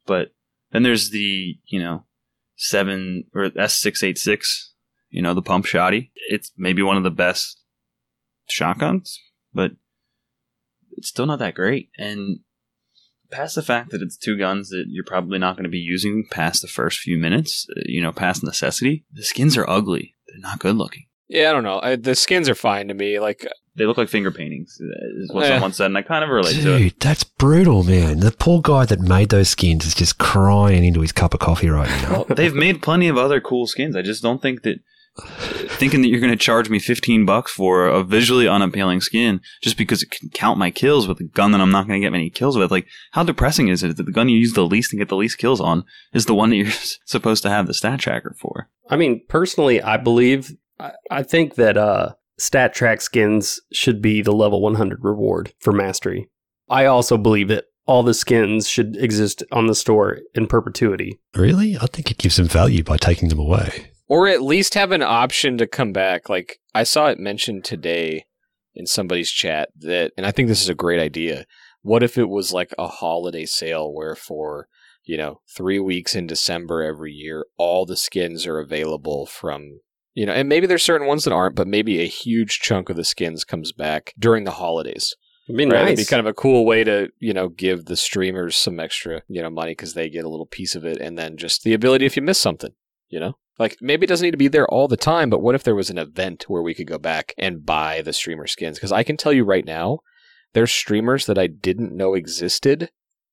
[0.07, 0.35] But
[0.73, 2.07] then there's the you know
[2.57, 4.73] seven or S six eight six.
[5.09, 6.11] You know the pump shotty.
[6.31, 7.63] It's maybe one of the best
[8.49, 9.19] shotguns,
[9.53, 9.73] but
[10.97, 11.91] it's still not that great.
[11.99, 12.41] And
[13.31, 16.25] past the fact that it's two guns that you're probably not going to be using
[16.31, 20.15] past the first few minutes, uh, you know, past necessity, the skins are ugly.
[20.29, 21.07] They're not good looking.
[21.29, 21.81] Yeah, I don't know.
[21.83, 23.19] I, the skins are fine to me.
[23.19, 23.45] Like,
[23.75, 25.57] They look like finger paintings, uh, is what Yeah.
[25.57, 26.79] someone said, and I kind of relate to it.
[26.79, 28.21] Dude, that's brutal, man.
[28.21, 31.69] The poor guy that made those skins is just crying into his cup of coffee
[31.69, 32.11] right now.
[32.13, 33.97] Well, they've made plenty of other cool skins.
[33.97, 34.79] I just don't think that
[35.17, 39.77] thinking that you're going to charge me 15 bucks for a visually unappealing skin just
[39.77, 42.13] because it can count my kills with a gun that I'm not going to get
[42.13, 42.71] many kills with.
[42.71, 45.17] Like, how depressing is it that the gun you use the least and get the
[45.17, 46.71] least kills on is the one that you're
[47.07, 48.69] supposed to have the stat tracker for?
[48.89, 54.23] I mean, personally, I believe, I, I think that uh, stat track skins should be
[54.23, 56.29] the level 100 reward for mastery.
[56.69, 61.21] I also believe that all the skins should exist on the store in perpetuity.
[61.37, 61.77] really?
[61.77, 63.93] I think it gives them value by taking them away.
[64.09, 66.29] Or at least have an option to come back.
[66.29, 68.27] Like I saw it mentioned today
[68.75, 71.47] in somebody's chat that, and I think this is a great idea.
[71.83, 74.69] What if it was like a holiday sale where for
[75.05, 79.81] you know three weeks in December every year, all the skins are available from
[80.17, 82.97] you know, and maybe there's certain ones that aren't, but maybe a huge chunk of
[82.97, 85.15] the skins comes back during the holidays.
[85.47, 85.75] It'd be Right?
[85.75, 86.07] It'd nice.
[86.07, 89.43] be kind of a cool way to, you know, give the streamers some extra, you
[89.43, 92.07] know, money because they get a little piece of it, and then just the ability
[92.07, 92.73] if you miss something,
[93.09, 95.55] you know, like maybe it doesn't need to be there all the time, but what
[95.55, 98.79] if there was an event where we could go back and buy the streamer skins?
[98.79, 100.01] Because I can tell you right now,
[100.53, 102.91] there's streamers that I didn't know existed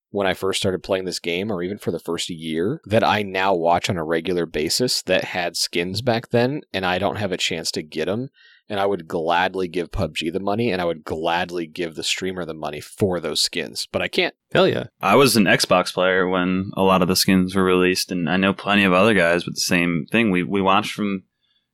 [0.09, 3.23] when I first started playing this game, or even for the first year, that I
[3.23, 7.31] now watch on a regular basis that had skins back then, and I don't have
[7.31, 8.29] a chance to get them
[8.69, 12.45] and I would gladly give PUBG the money, and I would gladly give the streamer
[12.45, 14.35] the money for those skins, but I can't.
[14.51, 14.85] Hell yeah.
[15.01, 18.37] I was an Xbox player when a lot of the skins were released, and I
[18.37, 20.31] know plenty of other guys with the same thing.
[20.31, 21.23] We we watched from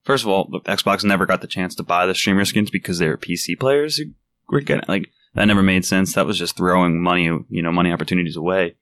[0.03, 3.07] first of all, Xbox never got the chance to buy the streamer skins because they
[3.07, 4.05] were PC players who
[4.49, 6.13] were getting like that never made sense.
[6.13, 8.75] That was just throwing money, you know, money opportunities away.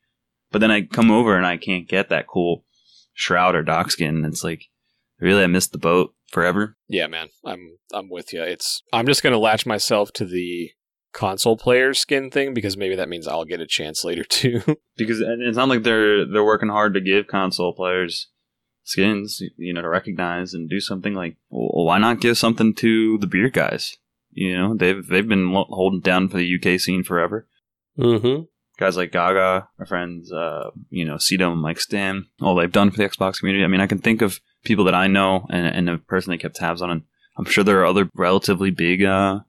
[0.51, 2.63] But then I come over and I can't get that cool
[3.13, 4.17] Shroud or Doc skin.
[4.17, 4.65] And it's like,
[5.19, 6.75] really, I missed the boat forever.
[6.87, 8.43] Yeah, man, I'm I'm with you.
[8.43, 10.71] It's I'm just gonna latch myself to the
[11.13, 14.61] console player skin thing because maybe that means I'll get a chance later too.
[14.97, 18.29] because and it's not like they're they're working hard to give console players
[18.87, 21.37] skins, you know, to recognize and do something like.
[21.49, 23.97] Well, why not give something to the beer guys?
[24.31, 27.47] You know, they've they've been lo- holding down for the UK scene forever.
[27.97, 28.43] Mm-hmm.
[28.79, 32.97] Guys like Gaga, our friends, uh, you know, Cedo and MikeStan, all they've done for
[32.97, 33.63] the Xbox community.
[33.63, 36.39] I mean, I can think of people that I know and, and a person that
[36.39, 36.91] kept tabs on.
[36.91, 37.03] And
[37.37, 39.39] I'm sure there are other relatively big uh,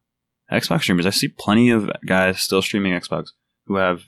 [0.51, 1.07] Xbox streamers.
[1.07, 3.29] I see plenty of guys still streaming Xbox
[3.67, 4.05] who have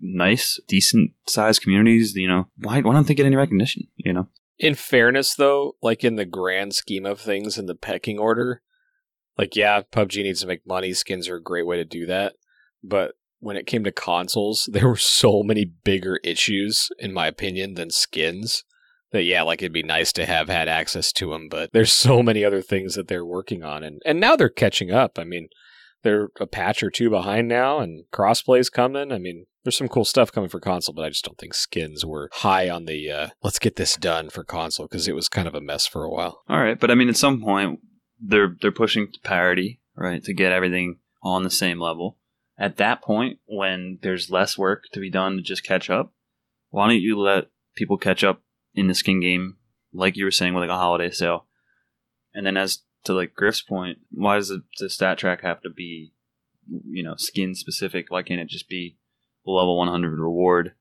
[0.00, 2.14] nice, decent sized communities.
[2.14, 3.88] You know, why why don't they get any recognition?
[3.96, 4.28] You know,
[4.58, 8.62] in fairness, though, like in the grand scheme of things in the pecking order,
[9.38, 10.92] like yeah, PUBG needs to make money.
[10.92, 12.34] Skins are a great way to do that,
[12.82, 17.74] but when it came to consoles, there were so many bigger issues, in my opinion,
[17.74, 18.64] than skins.
[19.12, 22.22] That yeah, like it'd be nice to have had access to them, but there's so
[22.22, 25.18] many other things that they're working on, and and now they're catching up.
[25.18, 25.48] I mean,
[26.02, 29.12] they're a patch or two behind now, and crossplay's coming.
[29.12, 32.04] I mean, there's some cool stuff coming for console, but I just don't think skins
[32.04, 35.46] were high on the uh, let's get this done for console because it was kind
[35.46, 36.42] of a mess for a while.
[36.48, 37.80] All right, but I mean, at some point,
[38.20, 42.18] they're they're pushing to parity, right, to get everything on the same level.
[42.58, 46.12] At that point, when there's less work to be done to just catch up,
[46.70, 48.42] why don't you let people catch up
[48.74, 49.56] in the skin game,
[49.92, 51.46] like you were saying with like a holiday sale,
[52.34, 55.70] and then as to like Griff's point, why does the, the stat track have to
[55.70, 56.12] be,
[56.68, 58.06] you know, skin specific?
[58.10, 58.96] Why can't it just be
[59.44, 60.74] level 100 reward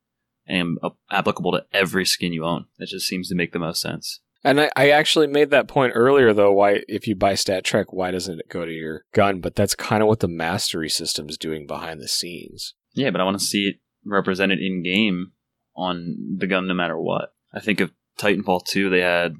[0.47, 2.65] and uh, applicable to every skin you own?
[2.77, 4.19] That just seems to make the most sense.
[4.43, 6.51] And I, I actually made that point earlier, though.
[6.51, 9.39] Why, if you buy Stat Track, why doesn't it go to your gun?
[9.39, 12.73] But that's kind of what the mastery system is doing behind the scenes.
[12.93, 15.33] Yeah, but I want to see it represented in game
[15.75, 17.33] on the gun no matter what.
[17.53, 19.35] I think of Titanfall 2, they had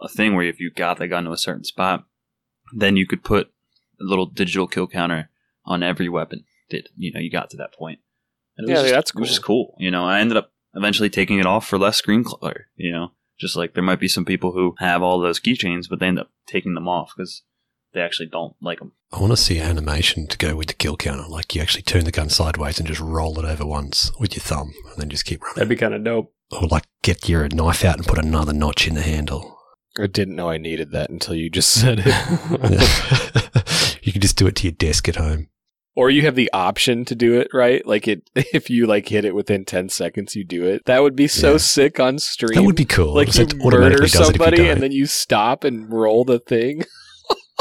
[0.00, 2.04] a thing where if you got the gun to a certain spot,
[2.74, 3.52] then you could put
[4.00, 5.30] a little digital kill counter
[5.64, 8.00] on every weapon that you know you got to that point.
[8.56, 9.76] And it was Yeah, just, that's It was just cool.
[9.78, 12.68] You know, I ended up eventually taking it off for less screen clutter.
[12.76, 16.00] You know, just like there might be some people who have all those keychains, but
[16.00, 17.42] they end up taking them off because
[17.92, 18.92] they actually don't like them.
[19.12, 21.28] I want to see animation to go with the kill counter.
[21.28, 24.42] Like you actually turn the gun sideways and just roll it over once with your
[24.42, 25.56] thumb and then just keep running.
[25.56, 26.32] That'd be kind of dope.
[26.52, 29.58] Or like get your knife out and put another notch in the handle.
[29.98, 33.98] I didn't know I needed that until you just said it.
[34.02, 35.48] you can just do it to your desk at home.
[35.94, 37.84] or you have the option to do it, right?
[37.86, 40.82] Like it, if you like hit it within ten seconds, you do it.
[40.86, 41.56] That would be so Yeah.
[41.58, 42.54] sick on stream.
[42.54, 43.14] That would be cool.
[43.14, 46.84] like you murder does you somebody and then you stop and roll the thing.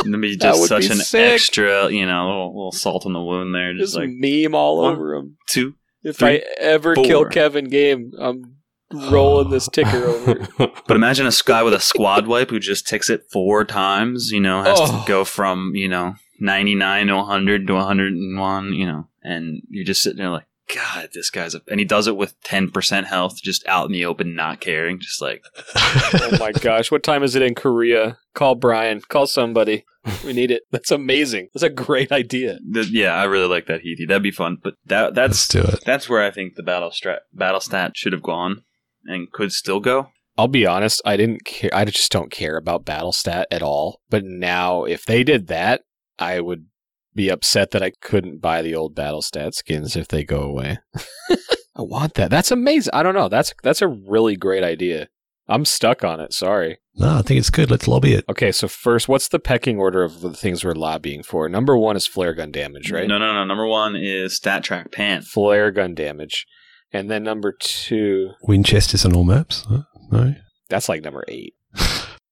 [0.04, 1.34] And then be just would such be an sick.
[1.34, 3.74] extra, you know, little, little salt on the wound there.
[3.74, 5.38] Just Just like meme all one, over him.
[5.48, 5.76] two.
[6.04, 7.04] If three, I ever four.
[7.04, 8.56] kill Kevin Game, I'm
[8.94, 10.48] rolling this ticker over.
[10.58, 14.40] But imagine a guy with a squad wipe who just ticks it four times, you
[14.40, 14.86] know, has Oh.
[15.02, 20.02] to go from, you know, 99 to 100 to 101, you know, and you're just
[20.02, 21.62] sitting there like, God, this guy's a.
[21.70, 25.00] And he does it with 10% health, just out in the open, not caring.
[25.02, 25.44] Just like,
[25.76, 28.18] oh my gosh, what time is it in Korea?
[28.34, 29.02] Call Brian.
[29.02, 29.84] Call somebody.
[30.26, 30.64] We need it.
[30.72, 31.50] That's amazing.
[31.54, 32.58] That's a great idea.
[32.74, 34.06] th- yeah, I really like that Heathy.
[34.08, 34.58] That'd be fun.
[34.64, 35.84] But that that's Let's do it.
[35.86, 38.64] that's where I think the battle strat, battle stat should have gone
[39.06, 40.10] and could still go.
[40.38, 41.70] I'll be honest, I didn't care.
[41.74, 44.02] I just don't care about battle stat at all.
[44.10, 45.82] But now, if they did that,
[46.18, 46.68] I would
[47.14, 50.80] be upset that I couldn't buy the old battle stat skins if they go away.
[51.76, 52.30] I want that.
[52.30, 52.92] That's amazing.
[52.94, 53.30] I don't know.
[53.30, 55.10] That's that's a really great idea.
[55.48, 56.34] I'm stuck on it.
[56.34, 56.78] Sorry.
[56.96, 57.72] No, I think it's good.
[57.72, 58.26] Let's lobby it.
[58.30, 61.48] Okay, so first, what's the pecking order of the things we're lobbying for?
[61.50, 63.08] Number one is flare gun damage, right?
[63.08, 63.44] No, no, no.
[63.44, 65.22] Number one is stat track pan.
[65.22, 66.46] Flare gun damage,
[66.94, 69.66] and then number two, Winchester's on all maps.
[69.70, 69.84] Huh?
[70.12, 70.36] No.
[70.70, 71.56] that's like number eight.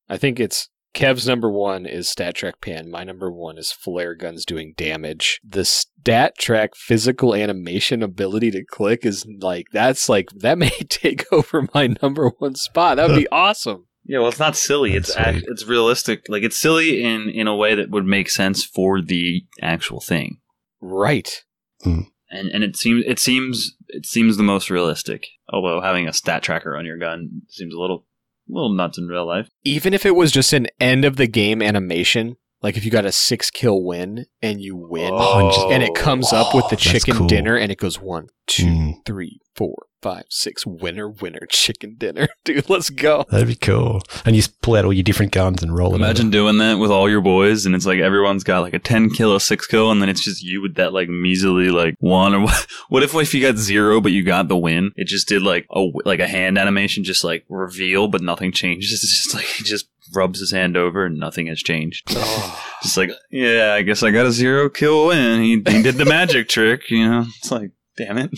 [0.10, 2.90] I think it's Kev's number one is Stat Track Pan.
[2.90, 5.40] My number one is Flare Guns doing damage.
[5.48, 11.32] The Stat Track physical animation ability to click is like, that's like, that may take
[11.32, 12.98] over my number one spot.
[12.98, 13.86] That would be awesome.
[14.04, 14.96] Yeah, well, it's not silly.
[14.96, 16.26] It's act, it's realistic.
[16.28, 20.40] Like it's silly in in a way that would make sense for the actual thing.
[20.82, 21.44] Right.
[21.84, 22.02] Hmm.
[22.30, 25.28] And and it seems it seems it seems the most realistic.
[25.52, 28.06] Although having a stat tracker on your gun seems a little
[28.50, 29.50] a little nuts in real life.
[29.64, 33.06] Even if it was just an end of the game animation, like if you got
[33.06, 37.16] a six kill win and you win, Oh, and it comes up with the chicken
[37.16, 37.28] cool.
[37.28, 40.66] dinner and it goes one, two, Mm, three, four, five, six.
[40.66, 42.28] Winner, winner, chicken dinner.
[42.46, 43.26] Dude, let's go.
[43.30, 44.02] that'd be cool.
[44.26, 45.96] And you just pull out all your different guns and roll it.
[45.98, 49.10] Imagine doing that with all your boys, and it's like everyone's got like a ten
[49.10, 52.34] kill, a six kill, and then it's just you with that like measly like one.
[52.34, 54.92] Or what, what if if you got zero but you got the win?
[54.96, 58.92] It just did like a like a hand animation, just like reveal, but nothing changes.
[59.04, 62.08] It's just like he just rubs his hand over and nothing has changed.
[62.82, 65.42] Just like yeah, I guess I got a zero kill win.
[65.42, 67.26] He, he did the magic trick, you know.
[67.38, 68.32] It's like damn it.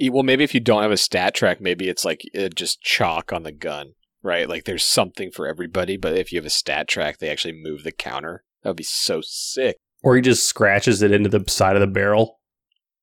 [0.00, 2.80] E- Well, maybe if you don't have a stat track, maybe it's like uh, just
[2.82, 3.92] chalk on the gun,
[4.22, 4.48] right?
[4.48, 7.82] Like there's something for everybody, but if you have a stat track, they actually move
[7.82, 8.44] the counter.
[8.62, 9.76] That would be so sick.
[10.02, 12.38] Or he just scratches it into the side of the barrel.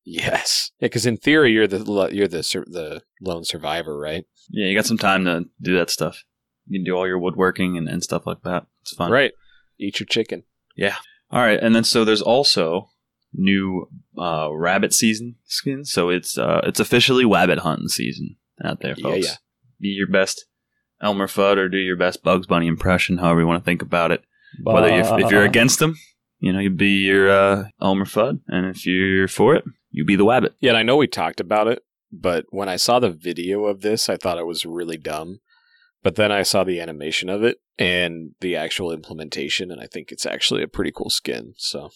[0.04, 1.78] Yes, yeah, because in theory, you're the
[2.12, 2.38] you're the
[2.68, 4.24] the lone survivor, right?
[4.50, 6.22] Yeah, you got some time to do that stuff.
[6.66, 8.66] You can do all your woodworking and, and stuff like that.
[8.82, 9.10] It's fun.
[9.10, 9.32] Right.
[9.78, 10.44] Eat your chicken.
[10.76, 10.96] Yeah.
[11.30, 12.90] All right, and then so there's also
[13.34, 15.92] new uh, rabbit season skins.
[15.92, 19.26] So it's uh, it's officially rabbit hunting season out there, folks.
[19.26, 19.34] yeah.
[19.80, 20.46] Be your best
[21.02, 24.12] Elmer Fudd or do your best Bugs Bunny impression, however you want to think about
[24.12, 24.22] it.
[24.62, 25.96] Whether you if you're against them,
[26.38, 30.16] you know, you'd be your uh, Elmer Fudd, and if you're for it, you'd be
[30.16, 30.54] the wabbit.
[30.60, 33.80] Yeah, and I know we talked about it, but when I saw the video of
[33.82, 35.40] this, I thought it was really dumb.
[36.06, 40.12] But then I saw the animation of it and the actual implementation, and I think
[40.12, 41.54] it's actually a pretty cool skin.
[41.56, 41.90] So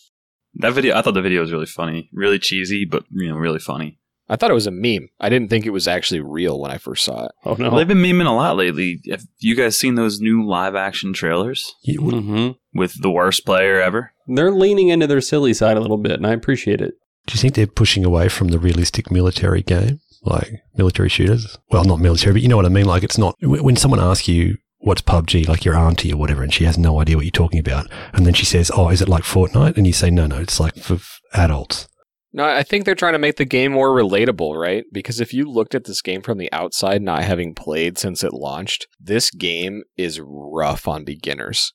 [0.54, 3.60] That video, I thought the video was really funny, really cheesy, but you know, really
[3.60, 4.00] funny.
[4.28, 5.10] I thought it was a meme.
[5.20, 7.32] I didn't think it was actually real when I first saw it.
[7.44, 7.68] Oh no.
[7.68, 9.00] Well, they've been memeing a lot lately.
[9.08, 13.80] Have you guys seen those new live action trailers You- hmm with the worst player
[13.80, 14.12] ever?
[14.26, 16.94] They're leaning into their silly side a little bit, and I appreciate it.
[17.28, 21.58] Do you think they're pushing away from the realistic military game, like military shooters?
[21.70, 22.86] Well, not military, but you know what I mean.
[22.86, 26.52] Like, it's not when someone asks you what's PUBG, like your auntie or whatever, and
[26.52, 29.08] she has no idea what you're talking about, and then she says, "Oh, is it
[29.08, 30.98] like Fortnite?" and you say, "No, no, it's like for
[31.34, 31.88] adults."
[32.32, 34.84] No, I think they're trying to make the game more relatable, right?
[34.92, 38.32] Because if you looked at this game from the outside, not having played since it
[38.32, 41.72] launched, this game is rough on beginners,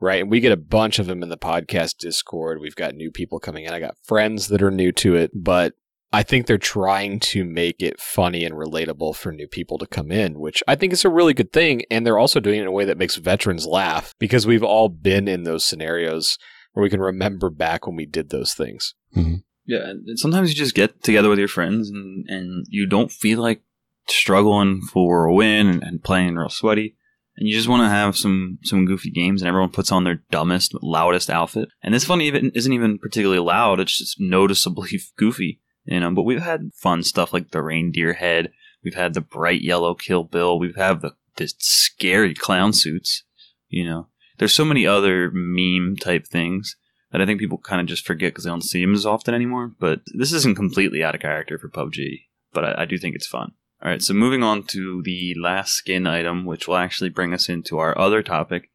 [0.00, 0.22] right?
[0.22, 2.58] And we get a bunch of them in the podcast Discord.
[2.58, 3.74] We've got new people coming in.
[3.74, 5.74] I got friends that are new to it, but
[6.12, 10.10] I think they're trying to make it funny and relatable for new people to come
[10.10, 11.82] in, which I think is a really good thing.
[11.90, 14.88] And they're also doing it in a way that makes veterans laugh because we've all
[14.88, 16.38] been in those scenarios
[16.72, 18.94] where we can remember back when we did those things.
[19.14, 19.36] Mm-hmm.
[19.66, 23.40] Yeah, and sometimes you just get together with your friends and, and you don't feel
[23.40, 23.62] like
[24.06, 26.96] struggling for a win and, and playing real sweaty.
[27.36, 30.22] And you just want to have some, some goofy games and everyone puts on their
[30.30, 31.68] dumbest, loudest outfit.
[31.82, 35.60] And this one even isn't even particularly loud, it's just noticeably goofy.
[35.88, 38.52] You know, but we've had fun stuff like the reindeer head.
[38.84, 40.58] We've had the bright yellow kill bill.
[40.58, 43.24] We've had the this scary clown suits.
[43.68, 46.76] You know, there's so many other meme type things
[47.10, 49.32] that I think people kind of just forget because they don't see them as often
[49.32, 49.72] anymore.
[49.80, 53.26] But this isn't completely out of character for PUBG, but I, I do think it's
[53.26, 53.52] fun.
[53.82, 57.48] All right, so moving on to the last skin item, which will actually bring us
[57.48, 58.70] into our other topic.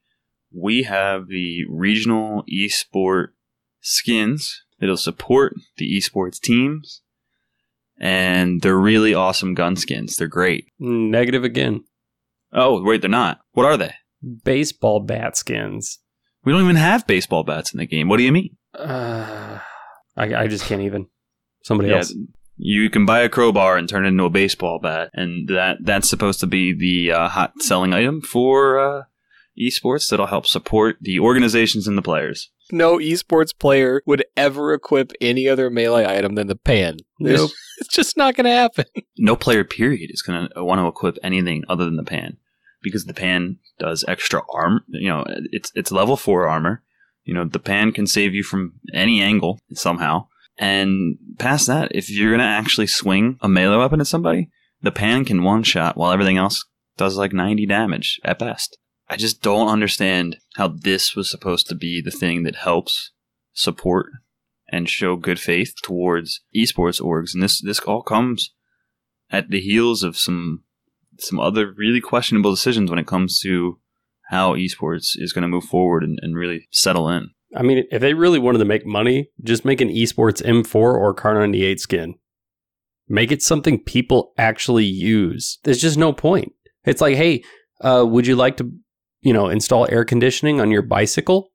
[0.52, 3.28] We have the regional esport
[3.82, 7.02] skins that'll support the esports teams,
[8.00, 10.16] and they're really awesome gun skins.
[10.18, 10.68] They're great.
[10.80, 11.84] Negative again.
[12.52, 13.40] Oh, wait, they're not.
[13.54, 13.94] What are they?
[14.44, 16.00] Baseball bat skins.
[16.46, 18.10] We don't even have baseball bats in the game.
[18.10, 18.58] What do you mean?
[18.78, 19.60] Uh,
[20.18, 21.08] I, I just can't even.
[21.64, 22.14] Somebody Yeah, else.
[22.58, 26.10] you can buy a crowbar and turn it into a baseball bat, and that that's
[26.10, 29.04] supposed to be the uh, hot selling item for uh,
[29.60, 32.52] esports that'll help support the organizations and the players.
[32.74, 36.98] No esports player would ever equip any other melee item than the pan.
[37.20, 37.52] Nope.
[37.80, 38.86] It's just not going to happen.
[39.18, 42.38] No player, period, is going to want to equip anything other than the pan
[42.82, 44.82] because the pan does extra arm.
[44.90, 46.84] You know, it's it's level four armor.
[47.24, 50.28] You know, the pan can save you from any angle somehow.
[50.58, 54.50] And past that, if you're going to actually swing a melee weapon at somebody,
[54.82, 56.66] the pan can one shot while everything else
[56.98, 58.78] does like 90 damage at best.
[59.14, 63.12] I just don't understand how this was supposed to be the thing that helps
[63.54, 64.08] support
[64.68, 67.36] and show good faith towards esports orgs.
[67.36, 68.56] And this this all comes
[69.30, 70.64] at the heels of some
[71.20, 73.80] some other really questionable decisions when it comes to
[74.32, 77.30] how esports is going to move forward and, and really settle in.
[77.56, 81.14] I mean, if they really wanted to make money, just make an esports M4 or
[81.14, 82.16] Kar 98 skin.
[83.08, 85.60] Make it something people actually use.
[85.66, 86.52] There's just no point.
[86.84, 87.44] It's like, hey,
[87.82, 88.72] uh, would you like to,
[89.24, 91.52] you know, install air conditioning on your bicycle?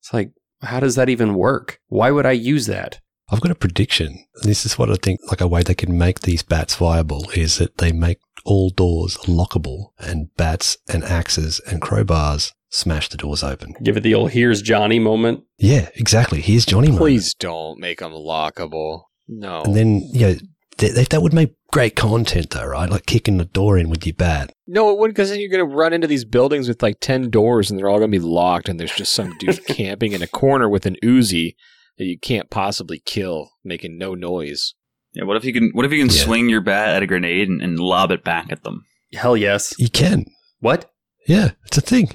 [0.00, 0.32] It's like,
[0.62, 1.80] how does that even work?
[1.88, 3.00] Why would I use that?
[3.30, 4.24] I've got a prediction.
[4.42, 7.58] This is what I think, like a way they can make these bats viable is
[7.58, 13.42] that they make all doors lockable and bats and axes and crowbars smash the doors
[13.42, 13.74] open.
[13.82, 15.44] Give it the old "Here's Johnny" moment.
[15.58, 16.40] Yeah, exactly.
[16.40, 16.88] Here's Johnny.
[16.88, 17.00] moment.
[17.00, 19.02] Please don't make them lockable.
[19.28, 19.62] No.
[19.62, 20.38] And then, you
[20.72, 22.90] know, th- th- that would make great content though, right?
[22.90, 24.52] Like kicking the door in with your bat.
[24.66, 27.30] no, it wouldn't because then you're going to run into these buildings with like 10
[27.30, 30.22] doors and they're all going to be locked and there's just some dude camping in
[30.22, 31.54] a corner with an Uzi
[31.98, 34.74] that you can't possibly kill, making no noise.
[35.12, 36.22] Yeah, what if you can what if you can Yeah.
[36.24, 38.84] swing your bat at a grenade and, and lob it back at them?
[39.12, 39.74] Hell yes.
[39.78, 40.24] You can.
[40.60, 40.90] What?
[41.26, 42.10] Yeah, it's a thing.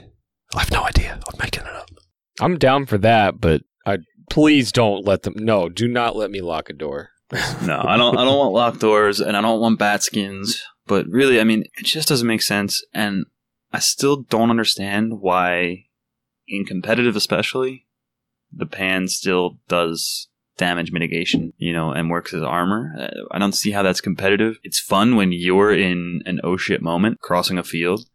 [0.56, 1.20] I have no idea.
[1.28, 1.90] I'm making it up.
[2.40, 3.98] I'm down for that, but I
[4.30, 5.34] please don't let them.
[5.38, 7.10] No, do not let me lock a door.
[7.66, 10.64] No, I don't I don't want locked doors and I don't want bat skins.
[10.88, 13.26] But really, I mean, it just doesn't make sense and
[13.74, 15.86] I still don't understand why
[16.48, 17.88] in competitive especially
[18.54, 20.28] the pan still does
[20.58, 22.96] damage mitigation, you know, and works as armor.
[22.98, 24.58] Uh, I don't see how that's competitive.
[24.64, 28.06] It's fun when you're in an oh shit moment crossing a field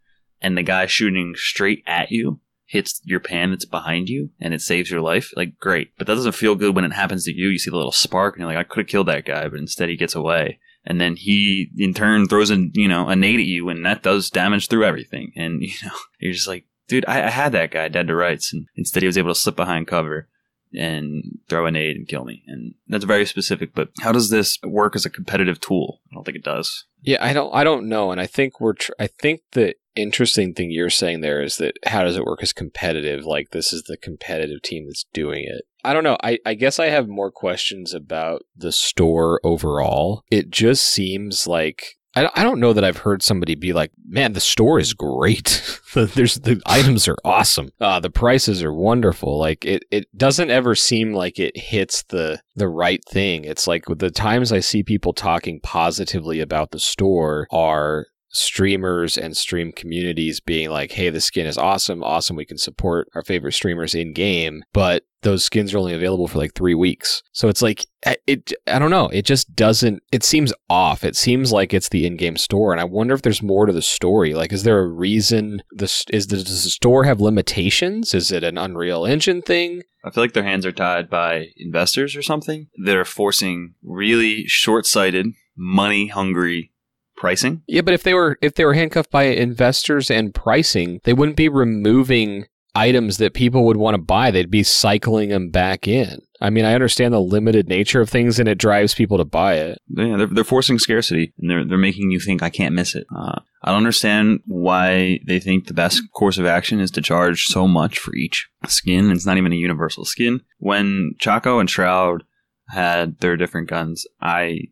[0.40, 4.60] and the guy shooting straight at you hits your pan that's behind you and it
[4.60, 5.32] saves your life.
[5.34, 7.48] Like great, but that doesn't feel good when it happens to you.
[7.48, 9.58] You see the little spark and you're like, I could have killed that guy, but
[9.58, 10.60] instead he gets away.
[10.84, 14.02] And then he, in turn, throws a you know a nade at you, and that
[14.04, 15.32] does damage through everything.
[15.36, 18.52] And you know, you're just like, dude, I, I had that guy dead to rights,
[18.52, 20.28] and instead he was able to slip behind cover
[20.72, 22.44] and throw a nade and kill me.
[22.46, 23.74] And that's very specific.
[23.74, 26.00] But how does this work as a competitive tool?
[26.10, 26.86] I don't think it does.
[27.02, 27.52] Yeah, I don't.
[27.52, 28.74] I don't know, and I think we're.
[28.74, 32.42] Tr- I think that interesting thing you're saying there is that how does it work
[32.42, 33.24] as competitive?
[33.24, 35.62] Like this is the competitive team that's doing it.
[35.82, 36.18] I don't know.
[36.22, 40.24] I, I guess I have more questions about the store overall.
[40.30, 44.32] It just seems like I, I don't know that I've heard somebody be like, man,
[44.32, 45.62] the store is great.
[45.94, 47.70] There's the items are awesome.
[47.80, 49.38] Uh, the prices are wonderful.
[49.38, 53.44] Like it, it doesn't ever seem like it hits the the right thing.
[53.44, 59.36] It's like the times I see people talking positively about the store are streamers and
[59.36, 63.52] stream communities being like, hey, the skin is awesome, awesome, we can support our favorite
[63.52, 67.22] streamers in game, but those skins are only available for like three weeks.
[67.32, 71.04] So it's like, eh, it, I don't know, it just doesn't, it seems off.
[71.04, 72.72] It seems like it's the in game store.
[72.72, 74.32] And I wonder if there's more to the story.
[74.32, 78.14] Like, is there a reason this is, does the store have limitations?
[78.14, 79.82] Is it an Unreal Engine thing?
[80.04, 82.68] I feel like their hands are tied by investors or something.
[82.82, 86.72] They're forcing really short sighted, money hungry
[87.20, 87.62] pricing.
[87.68, 91.36] Yeah, but if they were if they were handcuffed by investors and pricing, they wouldn't
[91.36, 94.30] be removing items that people would want to buy.
[94.30, 96.20] They'd be cycling them back in.
[96.40, 99.56] I mean, I understand the limited nature of things, and it drives people to buy
[99.56, 99.78] it.
[99.88, 103.06] Yeah, they're, they're forcing scarcity, and they're they're making you think I can't miss it.
[103.14, 107.44] Uh, I don't understand why they think the best course of action is to charge
[107.44, 109.10] so much for each skin.
[109.10, 110.40] It's not even a universal skin.
[110.58, 112.24] When Chaco and Shroud
[112.70, 114.68] had their different guns, I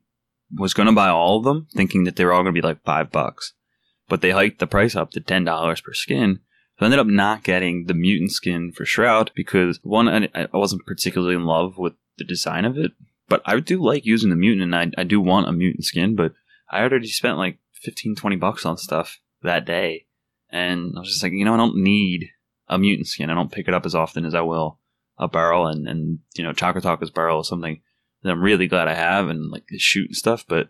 [0.54, 2.66] was going to buy all of them, thinking that they were all going to be
[2.66, 3.52] like five bucks.
[4.08, 6.40] But they hiked the price up to ten dollars per skin.
[6.78, 10.86] So I ended up not getting the mutant skin for Shroud because one, I, wasn't
[10.86, 12.92] particularly in love with the design of it.
[13.28, 16.14] But I do like using the mutant, and I, I do want a mutant skin.
[16.16, 16.32] But
[16.70, 20.06] I already spent like 15, 20 bucks on stuff that day,
[20.50, 22.30] and I was just like, you know, I don't need
[22.68, 23.28] a mutant skin.
[23.28, 24.78] I don't pick it up as often as I will
[25.18, 27.80] a barrel, and and you know, Chocotaco's barrel is something
[28.22, 30.44] that I'm really glad I have and like the shoot and stuff.
[30.46, 30.68] But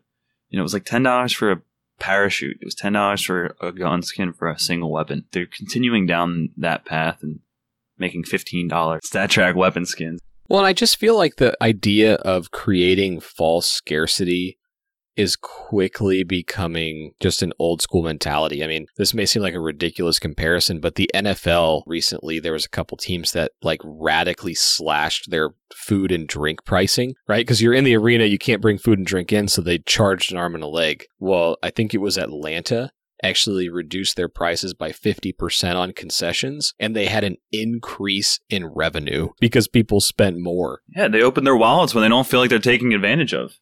[0.48, 1.62] you know, it was like ten dollars for a
[1.98, 2.58] parachute.
[2.60, 5.24] It was ten dollars for a gun skin for a single weapon.
[5.32, 7.40] They're continuing down that path and
[7.98, 10.20] making fifteen dollars stat track weapon skins.
[10.48, 14.57] Well, and I just feel like the idea of creating false scarcity
[15.18, 18.62] is quickly becoming just an old school mentality.
[18.62, 22.64] I mean, this may seem like a ridiculous comparison, but the NFL recently, there was
[22.64, 27.44] a couple teams that like radically slashed their food and drink pricing, right?
[27.44, 30.30] Because you're in the arena, you can't bring food and drink in, so they charged
[30.30, 31.04] an arm and a leg.
[31.18, 32.92] Well, I think it was Atlanta
[33.22, 39.28] actually reduced their prices by 50% on concessions and they had an increase in revenue
[39.40, 40.82] because people spent more.
[40.94, 43.54] Yeah, they open their wallets when they don't feel like they're taking advantage of.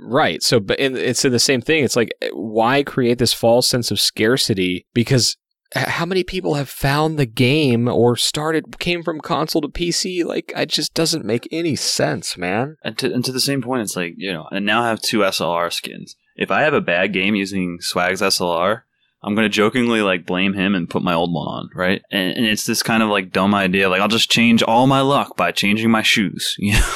[0.00, 0.42] Right.
[0.42, 1.84] So, but it's the same thing.
[1.84, 4.86] It's like, why create this false sense of scarcity?
[4.94, 5.36] Because
[5.74, 10.24] how many people have found the game or started came from console to PC?
[10.24, 12.76] Like, it just doesn't make any sense, man.
[12.84, 15.20] And to, and to the same point, it's like you know, I now have two
[15.20, 16.16] SLR skins.
[16.36, 18.82] If I have a bad game using Swag's SLR,
[19.24, 22.02] I'm gonna jokingly like blame him and put my old one on, right?
[22.10, 25.00] And, and it's this kind of like dumb idea, like I'll just change all my
[25.00, 26.92] luck by changing my shoes, you know.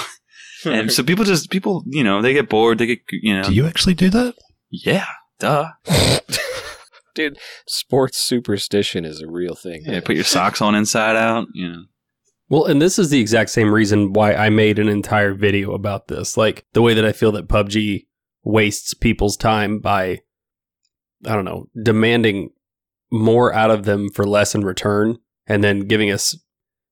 [0.67, 3.45] and so people just people, you know, they get bored, they get you know.
[3.45, 4.35] Do you actually do that?
[4.71, 5.07] Yeah,
[5.39, 5.71] duh.
[7.15, 9.83] Dude, sports superstition is a real thing.
[9.85, 11.83] Yeah, put your socks on inside out, you know.
[12.51, 16.09] Well, and this is the exact same reason why I made an entire video about
[16.09, 16.37] this.
[16.37, 18.07] Like the way that I feel that PUBG
[18.45, 20.21] wastes people's time by
[21.25, 22.51] I don't know, demanding
[23.11, 26.37] more out of them for less in return and then giving us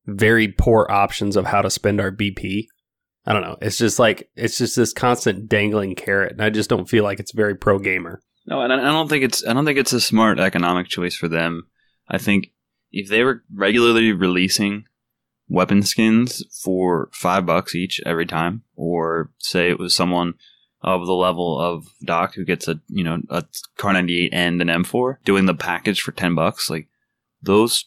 [0.06, 2.66] very poor options of how to spend our BP.
[3.26, 3.56] I don't know.
[3.60, 7.18] It's just like it's just this constant dangling carrot, and I just don't feel like
[7.18, 8.22] it's very pro gamer.
[8.46, 11.26] No, and I don't think it's I don't think it's a smart economic choice for
[11.26, 11.66] them.
[12.08, 12.52] I think
[12.92, 14.84] if they were regularly releasing
[15.48, 20.34] weapon skins for five bucks each every time, or say it was someone
[20.82, 23.44] of the level of Doc who gets a you know a
[23.76, 26.88] Kar 98 and an M4 doing the package for 10 bucks like
[27.42, 27.86] those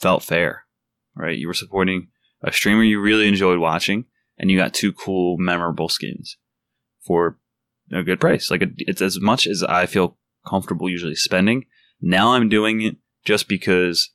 [0.00, 0.64] felt fair
[1.18, 1.36] right?
[1.36, 2.08] You were supporting
[2.42, 4.06] a streamer you really enjoyed watching
[4.38, 6.38] and you got two cool memorable skins
[7.04, 7.38] for
[7.92, 8.50] a good price.
[8.50, 10.16] Like it's as much as I feel
[10.46, 11.66] comfortable usually spending.
[12.00, 14.10] Now I'm doing it just because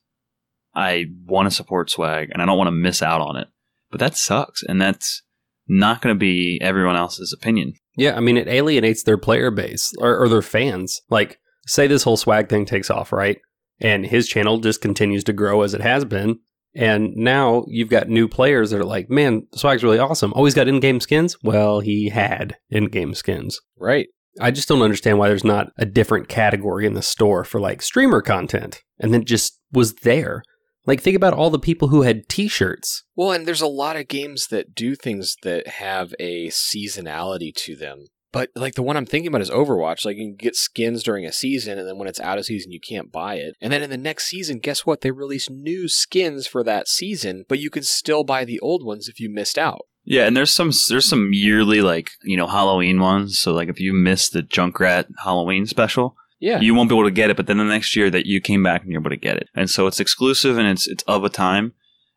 [0.74, 3.48] I want to support swag and I don't want to miss out on it.
[3.90, 5.22] But that sucks and that's
[5.68, 9.92] not going to be everyone else's opinion yeah, I mean, it alienates their player base
[9.98, 11.00] or, or their fans.
[11.10, 13.38] Like, say this whole swag thing takes off, right?
[13.80, 16.38] And his channel just continues to grow as it has been.
[16.74, 20.32] And now you've got new players that are like, man, Swag's really awesome.
[20.34, 21.36] Oh, Always got in game skins?
[21.42, 23.60] Well, he had in game skins.
[23.78, 24.08] Right.
[24.40, 27.80] I just don't understand why there's not a different category in the store for like
[27.82, 30.42] streamer content and then just was there.
[30.86, 33.04] Like, think about all the people who had t shirts.
[33.16, 37.76] Well, and there's a lot of games that do things that have a seasonality to
[37.76, 38.06] them.
[38.34, 40.04] But like the one I'm thinking about is Overwatch.
[40.04, 42.72] Like you can get skins during a season, and then when it's out of season,
[42.72, 43.54] you can't buy it.
[43.60, 45.02] And then in the next season, guess what?
[45.02, 49.08] They release new skins for that season, but you can still buy the old ones
[49.08, 49.82] if you missed out.
[50.04, 53.38] Yeah, and there's some there's some yearly like you know Halloween ones.
[53.38, 56.60] So like if you missed the Junkrat Halloween special, Yeah.
[56.60, 57.36] you won't be able to get it.
[57.36, 59.48] But then the next year that you came back and you're able to get it,
[59.54, 61.72] and so it's exclusive and it's it's of a time,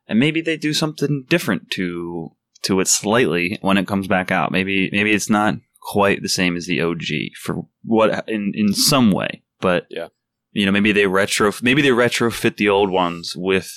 [0.08, 2.32] and maybe they do something different to
[2.64, 4.52] to it slightly when it comes back out.
[4.52, 9.12] Maybe maybe it's not quite the same as the OG for what in in some
[9.12, 10.08] way, but Yeah.
[10.52, 13.72] you know maybe they retro maybe they retrofit the old ones with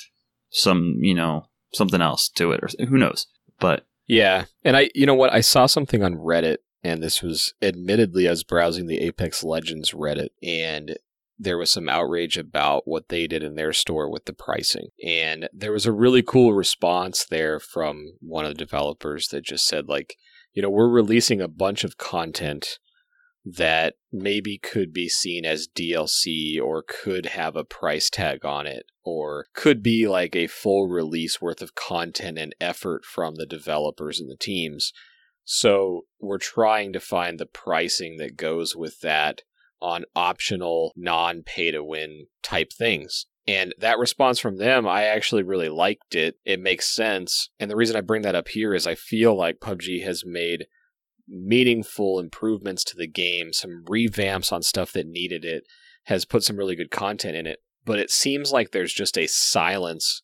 [0.49, 3.27] some you know something else to it or who knows.
[3.59, 4.45] But Yeah.
[4.65, 5.31] And I, you know what?
[5.31, 9.91] I saw something on Reddit, and this was admittedly, I was browsing the Apex Legends
[9.91, 10.97] Reddit, and
[11.37, 14.89] there was some outrage about what they did in their store with the pricing.
[15.03, 19.65] And there was a really cool response there from one of the developers that just
[19.65, 20.17] said, like,
[20.53, 22.77] you know, we're releasing a bunch of content
[23.43, 28.85] that maybe could be seen as DLC or could have a price tag on it
[29.03, 34.19] or could be like a full release worth of content and effort from the developers
[34.19, 34.93] and the teams.
[35.53, 39.41] So we're trying to find the pricing that goes with that
[39.81, 43.25] on optional non pay to win type things.
[43.45, 46.35] And that response from them, I actually really liked it.
[46.45, 47.49] It makes sense.
[47.59, 50.67] And the reason I bring that up here is I feel like PUBG has made
[51.27, 55.65] meaningful improvements to the game, some revamps on stuff that needed it,
[56.05, 57.59] has put some really good content in it.
[57.83, 60.21] But it seems like there's just a silence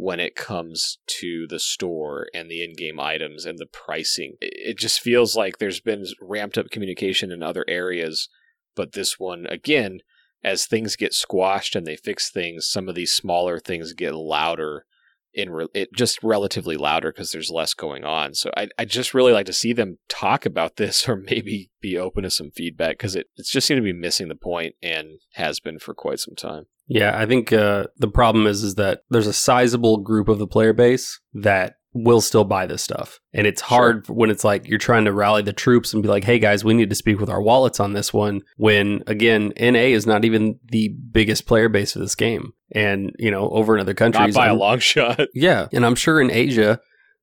[0.00, 4.34] when it comes to the store and the in-game items and the pricing.
[4.40, 8.30] It just feels like there's been ramped up communication in other areas,
[8.74, 9.98] but this one again,
[10.42, 14.86] as things get squashed and they fix things, some of these smaller things get louder
[15.34, 18.32] in re- it just relatively louder because there's less going on.
[18.32, 21.98] So I I just really like to see them talk about this or maybe be
[21.98, 25.20] open to some feedback because it it's just seemed to be missing the point and
[25.34, 26.68] has been for quite some time.
[26.92, 30.46] Yeah, I think uh, the problem is is that there's a sizable group of the
[30.46, 34.78] player base that will still buy this stuff, and it's hard when it's like you're
[34.78, 37.30] trying to rally the troops and be like, "Hey guys, we need to speak with
[37.30, 41.94] our wallets on this one." When again, NA is not even the biggest player base
[41.94, 44.78] of this game, and you know, over in other Not countries, by a I'm- long
[44.92, 45.20] shot.
[45.34, 46.80] yeah, and I'm sure in Asia,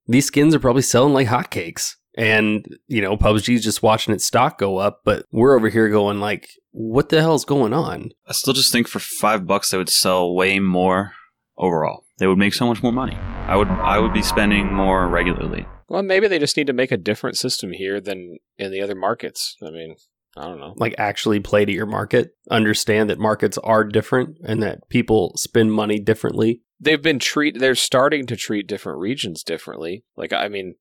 [0.07, 1.95] these skins are probably selling like hotcakes.
[2.18, 6.19] And, you know, PUBG's just watching its stock go up, but we're over here going
[6.19, 8.10] like, what the hell's going on?
[8.27, 11.14] I still just think for five bucks they would sell way more
[11.57, 12.06] overall.
[12.18, 13.15] They would make so much more money.
[13.15, 15.68] I would I would be spending more regularly.
[15.88, 18.95] Well, maybe they just need to make a different system here than in the other
[18.95, 19.56] markets.
[19.65, 19.95] I mean,
[20.35, 20.73] I don't know.
[20.77, 25.72] Like actually play to your market, understand that markets are different and that people spend
[25.72, 26.61] money differently.
[26.80, 27.60] They've been treat.
[27.60, 30.03] They're starting to treat different regions differently.
[30.15, 30.76] Like, I mean,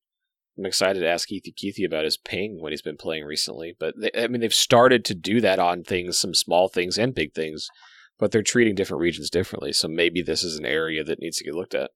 [0.59, 3.77] I'm excited to ask Keithy Keithy about his ping when he's been playing recently.
[3.79, 7.15] But they, I mean, they've started to do that on things, some small things and
[7.15, 7.69] big things.
[8.19, 9.73] But they're treating different regions differently.
[9.73, 11.91] So maybe this is an area that needs to get looked at.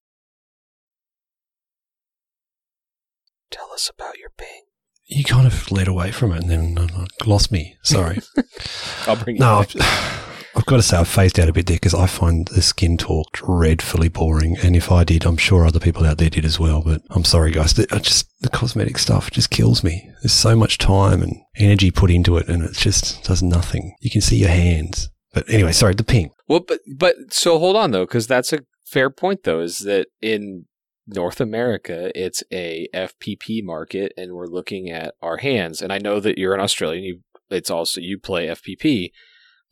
[3.50, 4.64] Tell us about your ping.
[5.06, 7.76] You kind of led away from it and then uh, lost me.
[7.82, 8.20] Sorry.
[9.06, 10.16] I'll bring you no, back.
[10.54, 12.96] I've, got to say I've phased out a bit there because I find the skin
[12.96, 14.56] talk dreadfully boring.
[14.62, 16.82] And if I did, I'm sure other people out there did as well.
[16.82, 17.74] But I'm sorry, guys.
[17.74, 20.10] The, just the cosmetic stuff just kills me.
[20.22, 23.94] There's so much time and energy put into it, and it just does nothing.
[24.00, 25.10] You can see your hands.
[25.32, 25.94] But anyway, sorry.
[25.94, 26.32] The pink.
[26.48, 29.60] Well, but but so hold on though, because that's a fair point though.
[29.60, 30.66] Is that in
[31.06, 35.82] North America, it's a FPP market, and we're looking at our hands.
[35.82, 37.04] And I know that you're an Australian.
[37.04, 37.20] You,
[37.50, 39.10] it's also you play FPP,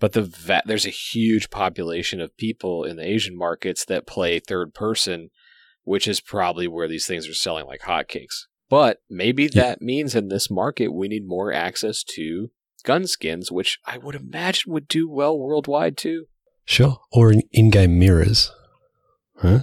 [0.01, 4.39] but the va- there's a huge population of people in the Asian markets that play
[4.39, 5.31] third person,
[5.85, 8.47] which is probably where these things are selling like hotcakes.
[8.71, 9.49] But maybe Yeah.
[9.63, 12.51] that means in this market we need more access to
[12.85, 16.27] gun skins, which I would imagine would do well worldwide too.
[16.65, 16.99] Sure.
[17.13, 18.53] Or in in-game mirrors.
[19.37, 19.61] Huh?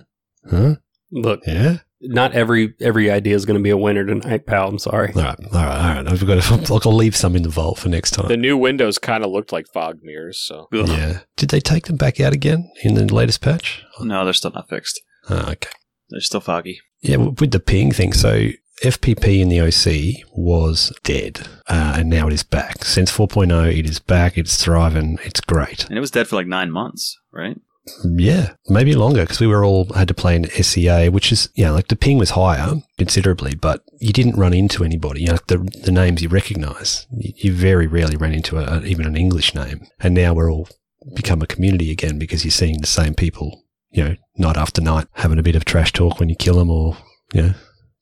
[0.49, 0.75] Huh?
[1.11, 1.79] Look, Yeah.
[2.05, 4.69] Not every every idea is going to be a winner tonight, pal.
[4.69, 5.13] I'm sorry.
[5.13, 5.39] All right.
[5.39, 5.97] All right.
[5.97, 6.07] All right.
[6.07, 8.27] I've got to, I'll leave some in the vault for next time.
[8.27, 10.87] The new windows kind of looked like fog mirrors, so Ugh.
[10.87, 11.19] Yeah.
[11.35, 13.83] Did they take them back out again in the latest patch?
[13.99, 15.01] No, they're still not fixed.
[15.29, 15.69] Oh, okay.
[16.09, 16.81] They're still foggy.
[17.01, 18.13] Yeah, with the ping thing.
[18.13, 18.49] So
[18.83, 22.83] FPP in the OC was dead, uh, and now it is back.
[22.83, 24.37] Since 4.0, it is back.
[24.37, 25.17] It's thriving.
[25.23, 25.85] It's great.
[25.85, 27.57] And it was dead for like nine months, right?
[28.03, 31.65] Yeah, maybe longer because we were all had to play in SEA, which is you
[31.65, 35.21] know like the ping was higher considerably, but you didn't run into anybody.
[35.21, 38.81] You know, like the the names you recognise, you, you very rarely ran into a,
[38.83, 39.85] even an English name.
[39.99, 40.67] And now we're all
[41.15, 45.07] become a community again because you're seeing the same people, you know, night after night,
[45.13, 46.97] having a bit of trash talk when you kill them, or
[47.33, 47.53] you know,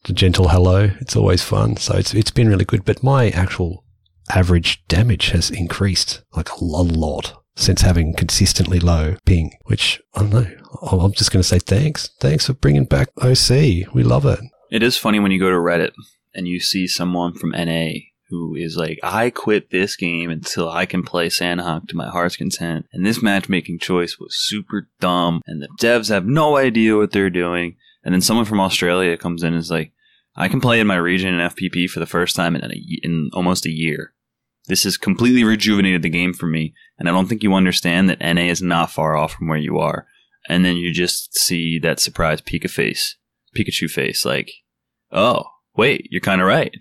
[0.05, 0.91] the gentle hello.
[1.01, 1.75] It's always fun.
[1.75, 2.85] So it's it's been really good.
[2.85, 3.83] But my actual
[4.29, 10.31] average damage has increased like a lot since having consistently low ping, which I don't
[10.31, 10.47] know.
[10.81, 12.09] I'm just going to say thanks.
[12.19, 13.93] Thanks for bringing back OC.
[13.93, 14.39] We love it.
[14.71, 15.91] It is funny when you go to Reddit
[16.33, 17.91] and you see someone from NA
[18.29, 22.35] who is like, I quit this game until I can play Sanhok to my heart's
[22.35, 22.87] content.
[22.91, 25.41] And this matchmaking choice was super dumb.
[25.45, 27.75] And the devs have no idea what they're doing.
[28.03, 29.91] And then someone from Australia comes in and is like,
[30.35, 32.73] I can play in my region in FPP for the first time in, a,
[33.03, 34.13] in almost a year.
[34.67, 36.73] This has completely rejuvenated the game for me.
[36.97, 39.77] And I don't think you understand that NA is not far off from where you
[39.79, 40.07] are.
[40.47, 43.17] And then you just see that surprise Pika face,
[43.55, 44.51] Pikachu face, like,
[45.11, 45.43] oh,
[45.75, 46.73] wait, you're kind of right.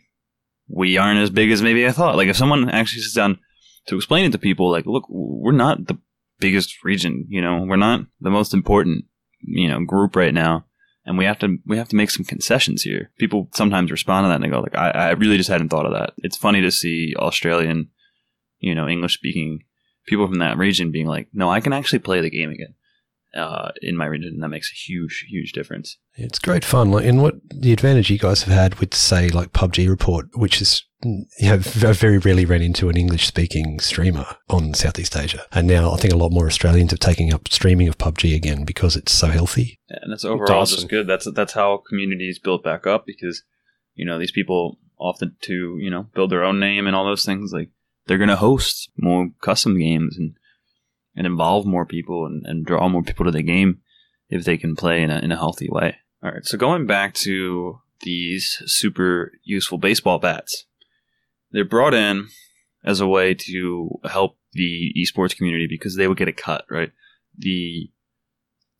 [0.69, 2.17] We aren't as big as maybe I thought.
[2.17, 3.39] Like, if someone actually sits down
[3.87, 5.99] to explain it to people, like, look, we're not the
[6.41, 9.05] biggest region, you know, we're not the most important,
[9.41, 10.65] you know, group right now.
[11.05, 13.11] And we have to we have to make some concessions here.
[13.19, 15.87] People sometimes respond to that and they go like, I, I really just hadn't thought
[15.87, 16.15] of that.
[16.19, 17.89] It's funny to see Australian,
[18.61, 19.65] you know, English speaking
[20.07, 22.75] people from that region being like, no, I can actually play the game again
[23.35, 24.35] uh, in my region.
[24.35, 25.99] And that makes a huge, huge difference.
[26.15, 26.91] It's great fun.
[26.91, 30.61] Like, and what the advantage you guys have had with, say, like PUBG Report, which
[30.61, 31.55] is, you know,
[31.89, 35.45] I very rarely ran into an English speaking streamer on Southeast Asia.
[35.53, 38.65] And now I think a lot more Australians are taking up streaming of PUBG again
[38.65, 39.79] because it's so healthy.
[39.89, 40.77] and it's overall awesome.
[40.77, 41.07] just good.
[41.07, 43.43] That's that's how communities build back up because
[43.95, 47.25] you know these people often to you know build their own name and all those
[47.25, 47.53] things.
[47.53, 47.71] Like
[48.07, 50.35] they're going to host more custom games and
[51.15, 53.81] and involve more people and, and draw more people to the game
[54.29, 55.97] if they can play in a in a healthy way.
[56.23, 60.67] All right, so going back to these super useful baseball bats,
[61.53, 62.29] they're brought in
[62.85, 66.91] as a way to help the esports community because they would get a cut, right?
[67.39, 67.91] The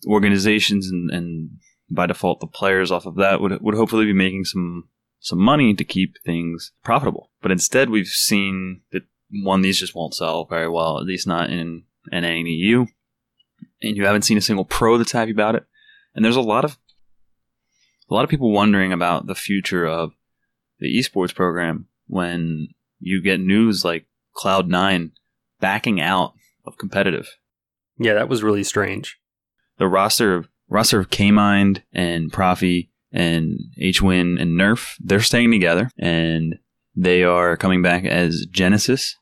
[0.07, 1.51] organizations and, and
[1.89, 4.89] by default the players off of that would would hopefully be making some
[5.21, 7.31] some money to keep things profitable.
[7.41, 11.51] But instead, we've seen that one these just won't sell very well, at least not
[11.51, 12.87] in NA and EU,
[13.81, 15.65] and you haven't seen a single pro that's happy about it.
[16.15, 16.79] And there's a lot of
[18.11, 20.13] a lot of people wondering about the future of
[20.81, 22.69] the esports program when
[23.01, 24.05] you get news like
[24.37, 25.11] Cloud9
[25.61, 26.35] backing out
[26.67, 27.27] of competitive
[27.99, 29.19] Yeah, that was really strange.
[29.79, 35.91] the roster of roster of Kaymind and Profi and Hwinn and Nerf, they're staying together
[35.99, 36.59] and
[36.95, 39.17] they are coming back as Genesis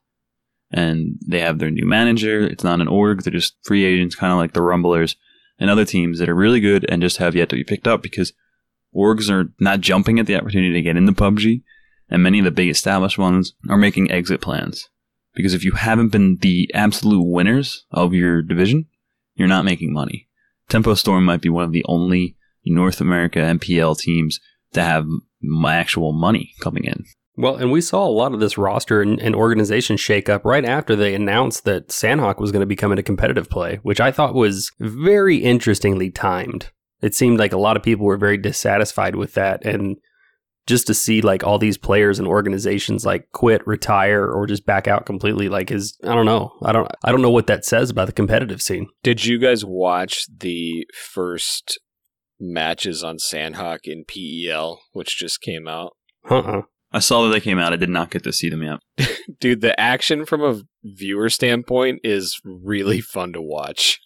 [0.73, 2.41] and they have their new manager.
[2.43, 5.17] It's not an org, they're just free agents, kind of like the Rumblers
[5.59, 8.03] and other teams that are really good and just have yet to be picked up
[8.03, 8.33] because
[8.95, 11.63] orgs are not jumping at the opportunity to get into PUBG
[12.11, 14.89] and many of the big established ones are making exit plans.
[15.35, 18.87] Because if you haven't been the absolute winners of your division,
[19.35, 20.29] you're not making money.
[20.69, 24.41] Tempo Storm might be one of the only North America NPL teams
[24.73, 25.07] to have
[25.67, 27.05] actual money coming in.
[27.37, 30.65] Well, and we saw a lot of this roster and, and organization shake up right
[30.65, 34.11] after they announced that Sanhok was going to be coming to competitive play, which I
[34.11, 36.71] thought was very interestingly timed.
[37.01, 39.65] It seemed like a lot of people were very dissatisfied with that.
[39.65, 39.97] And
[40.71, 44.87] just to see like all these players and organizations like quit, retire, or just back
[44.87, 46.53] out completely, like is I don't know.
[46.63, 48.89] I don't I don't know what that says about the competitive scene.
[49.03, 51.79] Did you guys watch the first
[52.39, 55.93] matches on Sanhok in PEL, which just came out?
[56.31, 56.63] Uh-uh.
[56.93, 57.73] I saw that they came out.
[57.73, 59.09] I did not get to see them yet.
[59.41, 64.01] Dude, the action from a viewer standpoint is really fun to watch.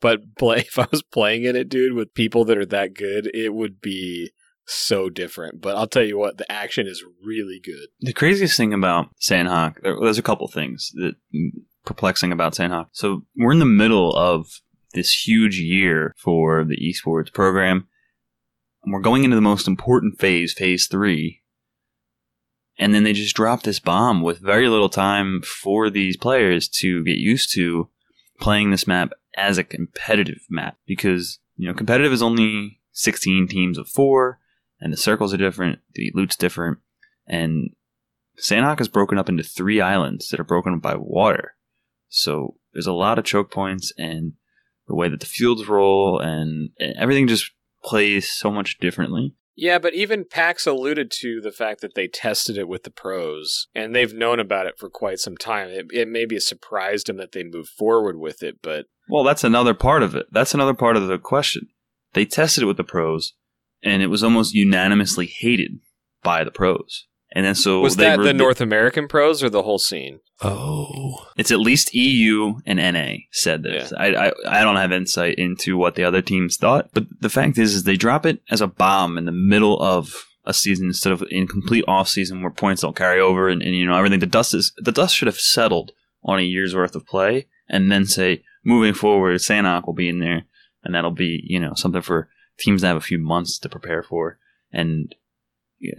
[0.00, 3.30] But play if I was playing in it, dude, with people that are that good,
[3.34, 4.30] it would be
[4.68, 5.60] so different.
[5.60, 7.88] But I'll tell you what, the action is really good.
[8.00, 11.14] The craziest thing about Sanhok, there- there's a couple things that
[11.84, 12.88] perplexing about Sanhok.
[12.92, 14.46] So we're in the middle of
[14.94, 17.88] this huge year for the esports program.
[18.84, 21.42] And we're going into the most important phase, phase three.
[22.78, 27.02] And then they just drop this bomb with very little time for these players to
[27.04, 27.88] get used to
[28.40, 33.78] playing this map as a competitive map because, you know, competitive is only 16 teams
[33.78, 34.38] of four
[34.80, 36.78] and the circles are different, the loot's different,
[37.26, 37.70] and
[38.38, 41.54] Sanhok is broken up into three islands that are broken up by water.
[42.08, 44.34] So there's a lot of choke points and
[44.86, 47.50] the way that the fields roll and, and everything just
[47.82, 49.34] plays so much differently.
[49.60, 53.66] Yeah, but even PAX alluded to the fact that they tested it with the pros,
[53.74, 55.68] and they've known about it for quite some time.
[55.68, 59.74] It, it maybe surprised them that they moved forward with it, but Well, that's another
[59.74, 60.26] part of it.
[60.30, 61.70] That's another part of the question.
[62.12, 63.34] They tested it with the pros,
[63.82, 65.78] and it was almost unanimously hated
[66.22, 67.06] by the pros.
[67.32, 70.20] And then so was they that were- the North American pros or the whole scene?
[70.40, 73.92] Oh, It's at least EU and NA said this.
[73.92, 77.58] I, I I don't have insight into what the other teams thought, but the fact
[77.58, 80.14] is, is they drop it as a bomb in the middle of
[80.44, 83.74] a season instead of in complete off season where points don't carry over and, and
[83.76, 84.20] you know everything.
[84.20, 85.92] The dust is the dust should have settled
[86.24, 90.20] on a year's worth of play, and then say moving forward, Sanhok will be in
[90.20, 90.44] there,
[90.84, 94.38] and that'll be you know something for teams have a few months to prepare for.
[94.72, 95.14] And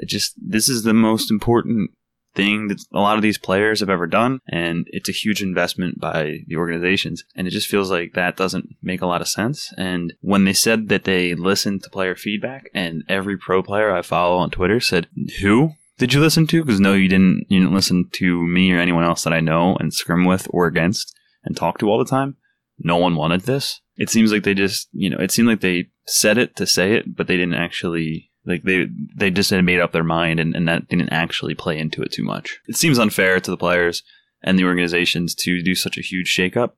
[0.06, 1.92] just this is the most important
[2.36, 6.00] thing that a lot of these players have ever done, and it's a huge investment
[6.00, 7.24] by the organizations.
[7.36, 9.74] And it just feels like that doesn't make a lot of sense.
[9.78, 14.02] And when they said that they listened to player feedback, and every pro player I
[14.02, 15.08] follow on Twitter said,
[15.42, 16.64] "Who?" Did you listen to?
[16.64, 17.46] Because no, you didn't.
[17.50, 20.66] You didn't listen to me or anyone else that I know and scrim with or
[20.68, 22.38] against and talk to all the time.
[22.78, 23.82] No one wanted this.
[23.98, 26.94] It seems like they just, you know, it seemed like they said it to say
[26.94, 30.68] it, but they didn't actually like they they just made up their mind and, and
[30.68, 32.60] that didn't actually play into it too much.
[32.68, 34.04] It seems unfair to the players
[34.42, 36.72] and the organizations to do such a huge shakeup.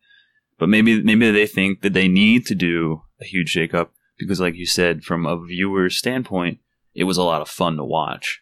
[0.58, 4.56] But maybe maybe they think that they need to do a huge shakeup because like
[4.56, 6.60] you said, from a viewer's standpoint,
[6.94, 8.42] it was a lot of fun to watch.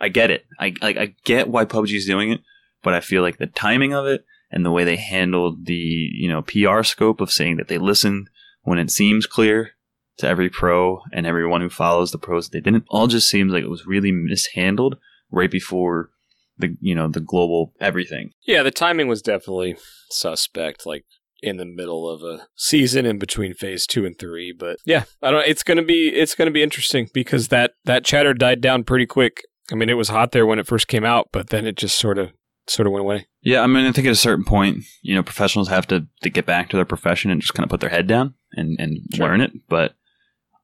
[0.00, 0.44] I get it.
[0.58, 2.40] I like I get why PUBG is doing it,
[2.82, 6.28] but I feel like the timing of it and the way they handled the you
[6.28, 8.28] know PR scope of saying that they listened
[8.62, 9.72] when it seems clear
[10.18, 13.62] to every pro and everyone who follows the pros they didn't all just seems like
[13.64, 14.96] it was really mishandled
[15.30, 16.10] right before
[16.58, 19.76] the you know the global everything Yeah, the timing was definitely
[20.10, 21.04] suspect, like
[21.42, 24.54] in the middle of a season in between phase two and three.
[24.56, 25.46] But yeah, I don't.
[25.46, 29.42] It's gonna be it's gonna be interesting because that that chatter died down pretty quick.
[29.72, 31.98] I mean, it was hot there when it first came out, but then it just
[31.98, 32.30] sort of
[32.68, 33.26] sort of went away.
[33.40, 36.30] yeah i mean i think at a certain point you know professionals have to, to
[36.30, 38.98] get back to their profession and just kind of put their head down and, and
[39.12, 39.26] Sure.
[39.26, 39.94] learn it but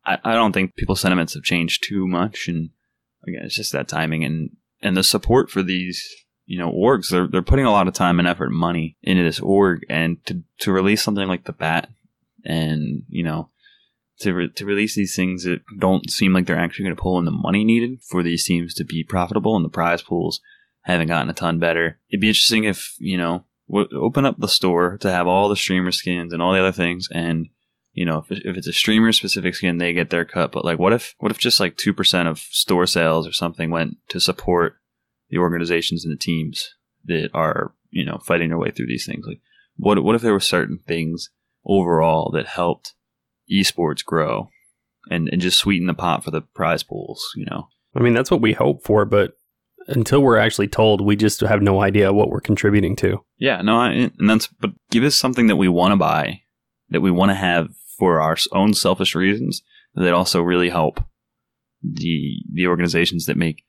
[0.09, 2.71] I, I don't think people's sentiments have changed too much and
[3.27, 6.07] again it's just that timing and and the support for these
[6.47, 9.23] you know orgs they're, they're putting a lot of time and effort and money into
[9.23, 11.89] this org and to, to release something like the bat
[12.45, 13.51] and you know
[14.21, 17.21] to, re- to release these things that don't seem like they're actually going to pull
[17.21, 20.41] in the money needed for these teams to be profitable and the prize pools
[20.89, 21.99] haven't gotten a ton better.
[22.11, 25.57] It'd be interesting if you know w- open up the store to have all the
[25.57, 27.49] streamer skins and all the other things, and
[27.99, 30.53] you know if, if it's a streamer specific skin, they get their cut.
[30.53, 33.71] But like, what if what if just like two percent of store sales or something
[33.71, 34.77] went to support
[35.31, 36.75] the organizations and the teams
[37.07, 39.27] that are you know fighting their way through these things?
[39.27, 39.41] Like,
[39.77, 41.31] what what if there were certain things
[41.65, 42.95] overall that helped
[43.53, 44.49] esports grow
[45.11, 47.33] and and just sweeten the pot for the prize pools?
[47.35, 47.69] You know.
[47.97, 49.33] I mean, that's what we hope for, but
[49.89, 53.25] until we're actually told, we just have no idea what we're contributing to.
[53.39, 56.43] Yeah, no, I, and that's but give us something that we want to buy,
[56.91, 59.63] that we want to have for our own selfish reasons
[59.95, 61.05] that also really help
[61.83, 63.65] the the organizations that make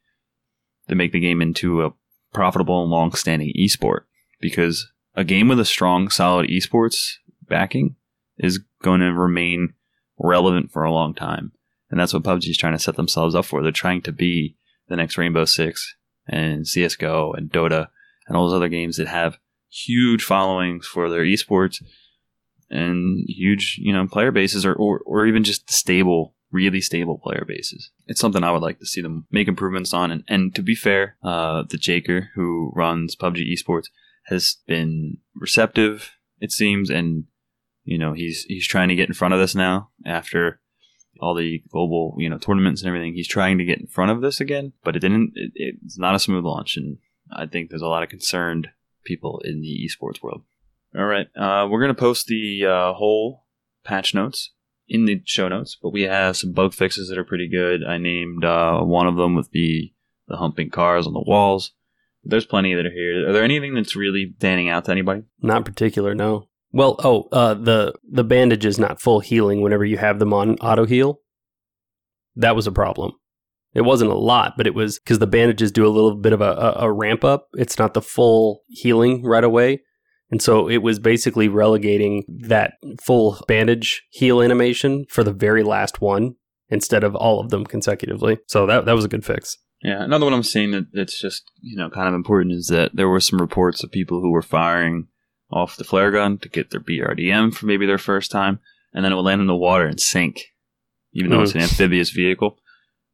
[0.88, 1.94] that make the game into a
[2.34, 4.02] profitable and long-standing esport.
[4.40, 7.16] Because a game with a strong, solid esports
[7.48, 7.96] backing
[8.38, 9.74] is going to remain
[10.18, 11.52] relevant for a long time,
[11.90, 13.62] and that's what PUBG is trying to set themselves up for.
[13.62, 14.56] They're trying to be
[14.88, 15.96] the next Rainbow Six
[16.28, 17.88] and CS:GO and Dota
[18.28, 19.40] and all those other games that have
[19.70, 21.84] huge followings for their esports
[22.70, 27.46] and huge, you know, player bases or, or, or even just stable, really stable player
[27.48, 27.92] bases.
[28.08, 30.12] It's something I would like to see them make improvements on.
[30.12, 33.88] And, and to be fair, uh, the Jaker who runs PUBG esports
[34.26, 37.26] has been receptive, it seems, and
[37.84, 40.62] you know, he's he's trying to get in front of this now after
[41.20, 43.14] all the global, you know, tournaments and everything.
[43.14, 45.32] He's trying to get in front of this again, but it didn't.
[45.36, 46.98] It, it's not a smooth launch, and
[47.32, 48.70] I think there's a lot of concerned
[49.04, 50.44] people in the esports world.
[50.98, 53.46] All right, uh, we're gonna post the uh, whole
[53.84, 54.54] patch notes
[54.88, 57.84] in the show notes, but we have some bug fixes that are pretty good.
[57.84, 59.94] I named uh, one of them with the
[60.28, 61.74] the humping cars on the walls.
[62.24, 63.30] There's plenty that are here.
[63.30, 65.24] Are there anything that's really standing out to anybody?
[65.42, 66.50] Not particular, no.
[66.72, 70.56] Well, oh, uh, the the bandage is not full healing whenever you have them on
[70.56, 71.22] auto heal.
[72.36, 73.14] That was a problem.
[73.74, 76.42] It wasn't a lot, but it was because the bandages do a little bit of
[76.42, 77.48] a, a, a ramp up.
[77.54, 79.82] It's not the full healing right away.
[80.32, 86.02] And so it was basically relegating that full bandage heal animation for the very last
[86.02, 86.36] one
[86.70, 88.38] instead of all of them consecutively.
[88.48, 89.58] So that that was a good fix.
[89.82, 92.96] Yeah, another one I'm seeing that that's just you know kind of important is that
[92.96, 95.08] there were some reports of people who were firing
[95.52, 98.60] off the flare gun to get their BRDM for maybe their first time,
[98.94, 100.42] and then it would land in the water and sink,
[101.14, 101.64] even though it's an mm.
[101.64, 102.58] amphibious vehicle.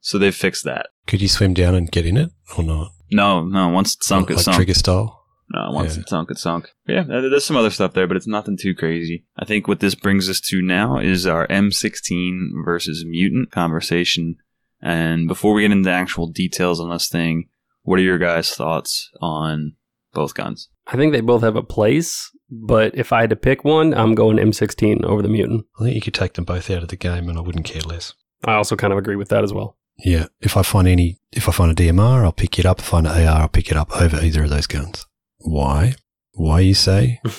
[0.01, 0.87] So they fixed that.
[1.07, 2.91] Could you swim down and get in it or not?
[3.11, 4.57] No, no, once it's sunk, like it's sunk.
[4.57, 5.24] trigger style.
[5.55, 6.01] No, once Yeah.
[6.01, 6.69] it's sunk, it's sunk.
[6.85, 9.25] Yeah, there's some other stuff there, but it's nothing too crazy.
[9.37, 14.35] I think what this brings us to now is our M16 versus mutant conversation.
[14.81, 17.47] And before we get into actual details on this thing,
[17.83, 19.75] what are your guys' thoughts on
[20.13, 20.69] both guns?
[20.87, 24.13] I think they both have a place, but if I had to pick one, I'm
[24.13, 25.65] going M16 over the mutant.
[25.79, 27.81] I think you could take them both out of the game and I wouldn't care
[27.81, 28.13] less.
[28.43, 29.77] I also kind of agree with that as well.
[30.03, 30.25] Yeah.
[30.41, 32.79] If I find any, if I find a DMR, I'll pick it up.
[32.79, 35.05] If I find an AR, I'll pick it up over either of those guns.
[35.45, 35.93] Why?
[36.33, 37.21] Why you say?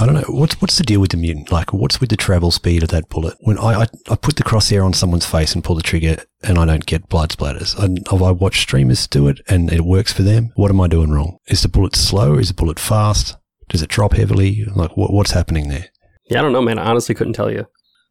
[0.00, 0.24] I don't know.
[0.28, 1.52] What's what's the deal with the mutant?
[1.52, 3.36] Like, what's with the travel speed of that bullet?
[3.40, 6.58] When I, I, I put the crosshair on someone's face and pull the trigger, and
[6.58, 7.78] I don't get blood splatters.
[7.78, 10.50] I, I watch streamers do it, and it works for them.
[10.56, 11.38] What am I doing wrong?
[11.46, 12.34] Is the bullet slow?
[12.36, 13.36] Is the bullet fast?
[13.68, 14.64] Does it drop heavily?
[14.74, 15.86] Like, what, what's happening there?
[16.28, 16.80] Yeah, I don't know, man.
[16.80, 17.66] I honestly couldn't tell you.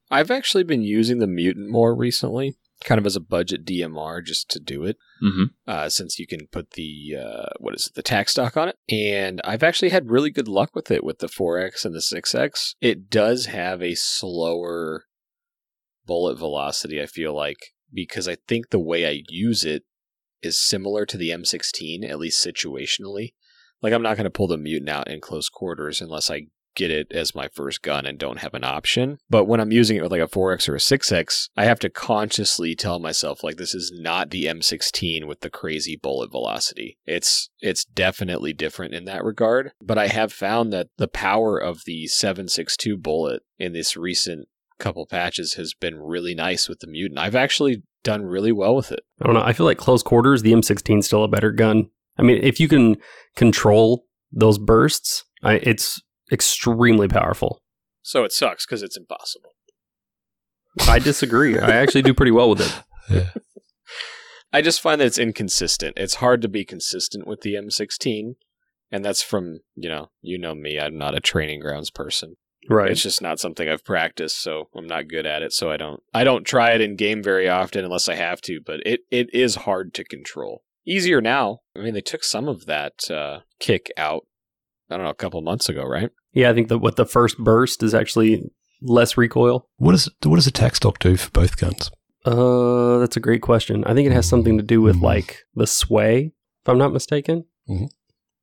[0.10, 4.50] I've actually been using the mutant more recently, kind of as a budget DMR just
[4.52, 4.98] to do it.
[5.24, 5.44] Mm-hmm.
[5.66, 8.76] uh, since you can put the uh, what is it, the tack stock on it.
[8.90, 12.76] And I've actually had really good luck with it with the 4X and the 6X.
[12.82, 15.06] It does have a slower
[16.06, 17.58] bullet velocity, I feel like,
[17.94, 19.84] because I think the way I use it
[20.42, 23.34] is similar to the M16, at least situationally.
[23.82, 26.92] Like, I'm not going to pull the mutant out in close quarters unless I get
[26.92, 29.18] it as my first gun and don't have an option.
[29.30, 31.90] But when I'm using it with like a 4X or a 6X, I have to
[31.90, 36.98] consciously tell myself like this is not the M16 with the crazy bullet velocity.
[37.06, 41.84] It's it's definitely different in that regard, but I have found that the power of
[41.86, 44.48] the 762 bullet in this recent
[44.80, 47.20] couple patches has been really nice with the mutant.
[47.20, 49.02] I've actually done really well with it.
[49.22, 49.42] I don't know.
[49.42, 51.90] I feel like close quarters, the M16 is still a better gun.
[52.18, 52.98] I mean, if you can
[53.36, 57.62] control those bursts, I, it's extremely powerful.
[58.02, 59.52] So it sucks cuz it's impossible.
[60.82, 61.58] I disagree.
[61.58, 62.84] I actually do pretty well with it.
[63.08, 63.30] Yeah.
[64.52, 65.94] I just find that it's inconsistent.
[65.96, 68.36] It's hard to be consistent with the M16,
[68.90, 72.38] and that's from, you know, you know me, I'm not a training grounds person.
[72.70, 72.90] Right.
[72.90, 75.54] It's just not something I've practiced, so I'm not good at it.
[75.54, 78.60] So I don't I don't try it in game very often unless I have to,
[78.66, 80.64] but it, it is hard to control.
[80.88, 81.60] Easier now.
[81.76, 84.26] I mean, they took some of that uh, kick out.
[84.90, 86.10] I don't know, a couple months ago, right?
[86.34, 88.44] yeah, I think that what the first burst is actually
[88.82, 89.68] less recoil.
[89.78, 91.90] What does what does a tack stock do for both guns?
[92.26, 93.84] Uh, that's a great question.
[93.86, 95.02] I think it has something to do with Mhm.
[95.04, 96.34] like the sway,
[96.64, 97.46] if I'm not mistaken.
[97.70, 97.90] Mhm.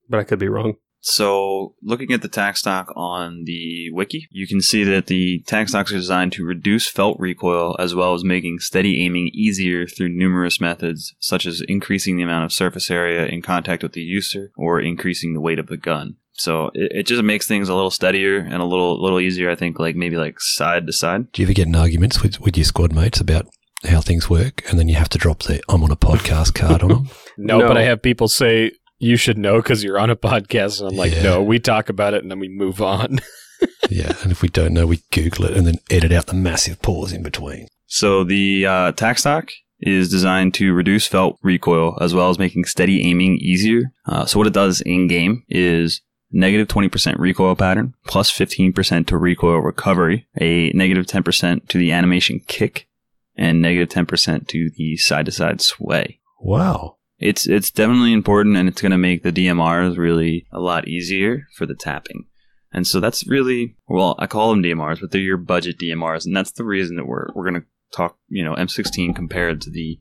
[0.08, 0.74] But I could be wrong.
[1.04, 5.68] So, looking at the tack stock on the wiki, you can see that the tack
[5.68, 10.10] stocks are designed to reduce felt recoil as well as making steady aiming easier through
[10.10, 14.52] numerous methods, such as increasing the amount of surface area in contact with the user
[14.56, 16.14] or increasing the weight of the gun.
[16.34, 19.50] So it, it just makes things a little steadier and a little little easier.
[19.50, 21.30] I think, like maybe like side to side.
[21.32, 23.46] Do you ever get in arguments with, with your squad mates about
[23.84, 26.82] how things work, and then you have to drop the "I'm on a podcast" card
[26.82, 27.10] on them?
[27.36, 27.68] No, No.
[27.68, 30.96] but I have people say you should know because you're on a podcast, and I'm
[30.96, 31.22] like, Yeah.
[31.22, 33.18] no, we talk about it and then we move on.
[33.90, 36.80] yeah, and if we don't know, we Google it and then edit out the massive
[36.82, 37.66] pause in between.
[37.86, 39.48] So the uh, tack stock
[39.80, 43.92] is designed to reduce felt recoil as well as making steady aiming easier.
[44.06, 46.00] Uh, so what it does in game is
[46.32, 52.40] negative 20% recoil pattern plus 15% to recoil recovery, a negative 10% to the animation
[52.46, 52.88] kick,
[53.36, 56.20] and negative 10% to the side to side sway.
[56.40, 56.96] Wow.
[57.18, 61.46] It's it's definitely important, and it's going to make the DMRs really a lot easier
[61.54, 62.26] for the tapping.
[62.72, 66.36] And so that's really well, I call them DMRs, but they're your budget DMRs, and
[66.36, 70.00] that's the reason that we're we're going to talk, you know, M16 compared to the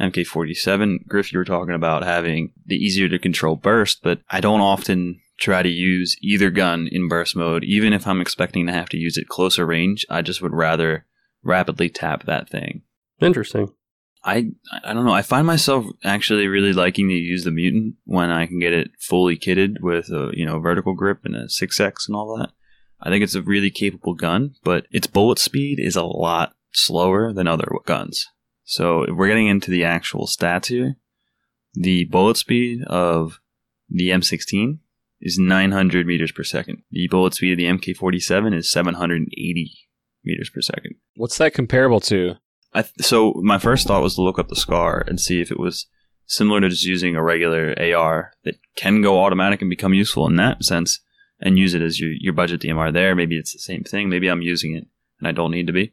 [0.00, 1.06] MK47.
[1.08, 5.20] Griff, you were talking about having the easier to control burst, but I don't often
[5.38, 8.96] try to use either gun in burst mode, even if I'm expecting to have to
[8.96, 10.06] use it closer range.
[10.08, 11.06] I just would rather
[11.42, 12.82] rapidly tap that thing.
[13.20, 13.72] Interesting.
[14.24, 14.52] I
[14.82, 15.12] I don't know.
[15.12, 18.90] I find myself actually really liking to use the mutant when I can get it
[18.98, 22.50] fully kitted with a you know vertical grip and a six X and all that.
[23.00, 27.32] I think it's a really capable gun, but its bullet speed is a lot slower
[27.32, 28.26] than other guns.
[28.64, 30.96] So if we're getting into the actual stats here,
[31.74, 33.40] the bullet speed of
[33.90, 34.78] the M16
[35.24, 36.82] is 900 meters per second.
[36.92, 39.72] The bullet speed of the MK47 is 780
[40.24, 40.94] meters per second.
[41.16, 42.34] What's that comparable to?
[42.72, 45.50] I th- so my first thought was to look up the scar and see if
[45.50, 45.86] it was
[46.26, 50.36] similar to just using a regular AR that can go automatic and become useful in
[50.36, 51.00] that sense,
[51.40, 53.14] and use it as your your budget DMR there.
[53.14, 54.08] Maybe it's the same thing.
[54.08, 54.86] Maybe I'm using it
[55.18, 55.92] and I don't need to be.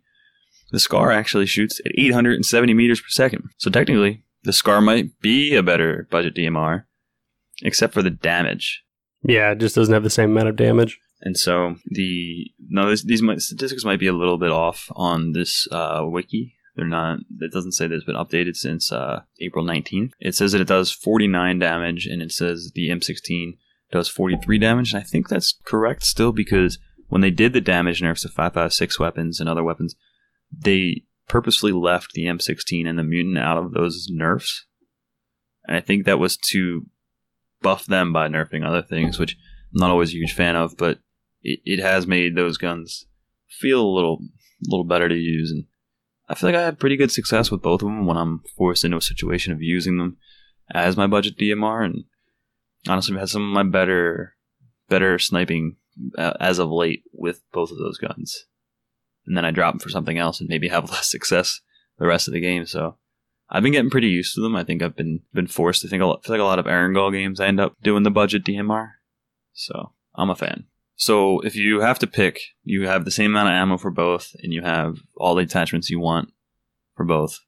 [0.71, 5.55] The scar actually shoots at 870 meters per second, so technically the scar might be
[5.55, 6.85] a better budget DMR,
[7.61, 8.83] except for the damage.
[9.23, 10.99] Yeah, it just doesn't have the same amount of damage.
[11.21, 15.33] And so the no, this, these might, statistics might be a little bit off on
[15.33, 16.55] this uh, wiki.
[16.75, 17.19] They're not.
[17.39, 20.13] It doesn't say that it's been updated since uh, April 19th.
[20.19, 23.57] It says that it does 49 damage, and it says the M16
[23.91, 24.93] does 43 damage.
[24.93, 26.79] And I think that's correct still because
[27.09, 29.95] when they did the damage nerfs to 556 weapons and other weapons,
[30.51, 34.65] they purposely left the M16 and the mutant out of those nerfs.
[35.67, 36.85] And I think that was to
[37.61, 39.37] buff them by nerfing other things, which
[39.73, 40.99] I'm not always a huge fan of, but
[41.41, 43.05] it, it has made those guns
[43.47, 44.19] feel a little
[44.67, 45.65] little better to use and
[46.31, 48.85] I feel like I have pretty good success with both of them when I'm forced
[48.85, 50.15] into a situation of using them
[50.73, 52.05] as my budget DMR, and
[52.87, 54.35] honestly, I've had some of my better
[54.87, 55.75] better sniping
[56.17, 58.45] uh, as of late with both of those guns.
[59.25, 61.59] And then I drop them for something else and maybe have less success
[61.97, 62.65] the rest of the game.
[62.65, 62.95] So
[63.51, 64.55] I've been getting pretty used to them.
[64.55, 66.01] I think I've been been forced to think.
[66.01, 68.91] I feel like a lot of Erangel games I end up doing the budget DMR.
[69.53, 70.65] So I'm a fan.
[70.95, 74.31] So if you have to pick, you have the same amount of ammo for both,
[74.41, 76.29] and you have all the attachments you want
[76.95, 77.39] for both,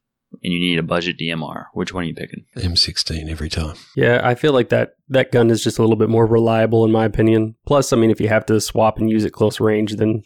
[0.42, 1.66] and you need a budget DMR.
[1.72, 2.44] Which one are you picking?
[2.56, 3.76] M16 every time.
[3.96, 6.90] Yeah, I feel like that that gun is just a little bit more reliable in
[6.90, 7.54] my opinion.
[7.64, 10.22] Plus, I mean, if you have to swap and use it close range, then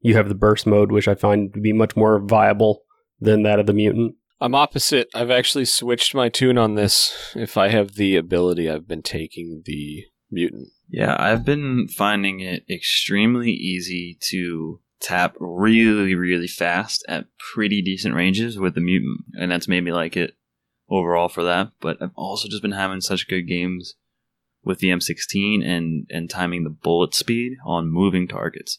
[0.00, 2.84] you have the burst mode, which I find to be much more viable
[3.20, 4.14] than that of the mutant.
[4.40, 5.08] I'm opposite.
[5.14, 7.32] I've actually switched my tune on this.
[7.34, 10.68] If I have the ability, I've been taking the mutant.
[10.88, 18.14] Yeah, I've been finding it extremely easy to tap really, really fast at pretty decent
[18.14, 20.36] ranges with the mutant, and that's made me like it
[20.88, 21.72] overall for that.
[21.80, 23.94] But I've also just been having such good games
[24.62, 28.78] with the M16 and and timing the bullet speed on moving targets.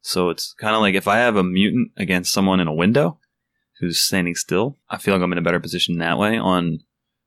[0.00, 3.18] So it's kind of like if I have a mutant against someone in a window
[3.80, 6.38] who's standing still, I feel like I'm in a better position that way.
[6.38, 6.78] On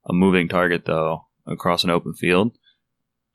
[0.06, 2.52] a moving target, though, across an open field,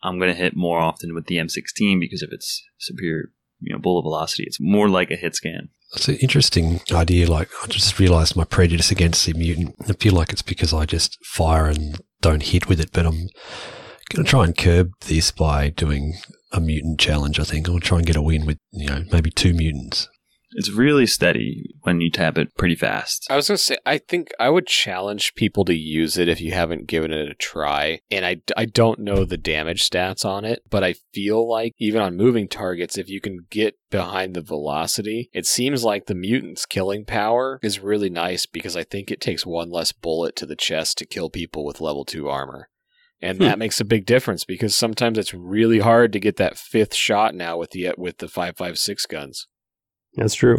[0.03, 3.31] I'm going to hit more often with the M16 because of its superior,
[3.61, 4.45] you know, bullet velocity.
[4.45, 5.71] It's more like a hit scan.
[5.95, 7.31] It's an interesting idea.
[7.31, 9.77] Like, I just realized my prejudice against the mutant.
[9.89, 13.29] I feel like it's because I just fire and don't hit with it, but I'm
[14.13, 16.15] going to try and curb this by doing
[16.53, 17.69] a mutant challenge, I think.
[17.69, 20.09] I'll try and get a win with, you know, maybe two mutants.
[20.57, 23.27] It's really steady when you tap it pretty fast.
[23.29, 26.41] I was going to say, I think I would challenge people to use it if
[26.41, 28.01] you haven't given it a try.
[28.11, 32.01] And I, I don't know the damage stats on it, but I feel like even
[32.01, 36.67] on moving targets, if you can get behind the velocity, it seems like the mutant's
[36.67, 40.57] killing power is really nice because I think it takes one less bullet to the
[40.57, 42.69] chest to kill people with level 2 armor.
[43.21, 43.45] And Hmm.
[43.45, 47.35] that makes a big difference because sometimes it's really hard to get that fifth shot
[47.35, 49.47] now with the with the 556 guns.
[50.17, 50.59] That's true.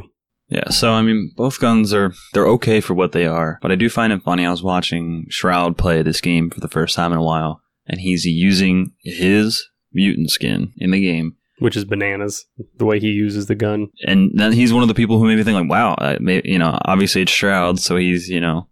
[0.49, 3.75] Yeah, so I mean, both guns are they're okay for what they are, but I
[3.75, 4.45] do find it funny.
[4.45, 7.99] I was watching Shroud play this game for the first time in a while, and
[7.99, 12.45] he's using his mutant skin in the game, Which is bananas,
[12.77, 13.87] the way he uses the gun.
[14.05, 16.41] and then he's one of the people who made me think like, wow, I may,
[16.45, 18.67] you know, obviously it's Shroud, so he's you know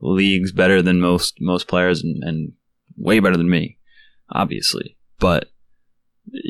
[0.00, 2.52] leagues better than most most players and, and
[2.98, 3.78] way better than me,
[4.30, 5.48] obviously, but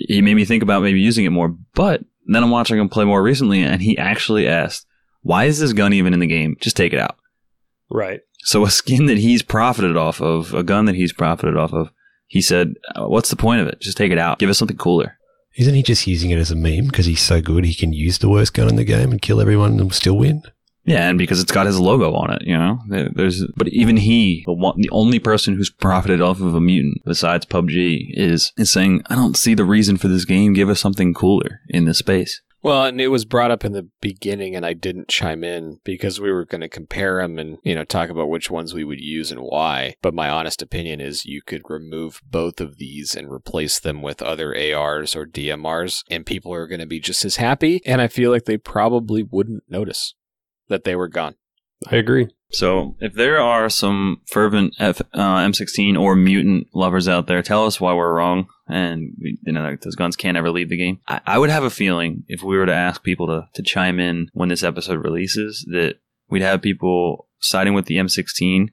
[0.09, 1.55] he made me think about maybe using it more.
[1.75, 4.87] But then I'm watching him play more recently, and he actually asked,
[5.23, 6.57] "Why is this gun even in the game?
[6.61, 7.17] Just take it out."
[7.91, 8.21] Right.
[8.41, 11.91] So a skin that he's profited off of, a gun that he's profited off of,
[12.27, 13.81] he said, "Uh, "What's the point of it?
[13.81, 14.39] Just take it out.
[14.39, 15.19] Give us something cooler."
[15.57, 18.19] Isn't he just using it as a meme because he's so good he can use
[18.19, 20.43] the worst gun in the game and kill everyone and still win?
[20.85, 22.79] Yeah, and because it's got his logo on it, you know.
[22.89, 27.03] There's, but even he, the one, the only person who's profited off of a mutant
[27.05, 30.53] besides PUBG, is is saying, "I don't see the reason for this game.
[30.53, 33.91] Give us something cooler in this space." Well, and it was brought up in the
[34.01, 37.75] beginning, and I didn't chime in because we were going to compare them and you
[37.75, 39.97] know talk about which ones we would use and why.
[40.03, 44.23] But my honest opinion is you could remove both of these and replace them with
[44.23, 47.83] other ARs or DMRs, and people are going to be just as happy.
[47.85, 50.15] And I feel like they probably wouldn't notice
[50.69, 51.35] that they were gone.
[51.91, 52.29] I agree.
[52.51, 57.67] So, if there are some fervent F, uh, M16 or mutant lovers out there, tell
[57.67, 60.77] us why we're wrong, and we, you know like, those guns can't ever leave the
[60.77, 61.01] game.
[61.09, 63.99] I, I would have a feeling if we were to ask people to to chime
[63.99, 65.97] in when this episode releases, that
[66.29, 68.69] we'd have people siding with the M16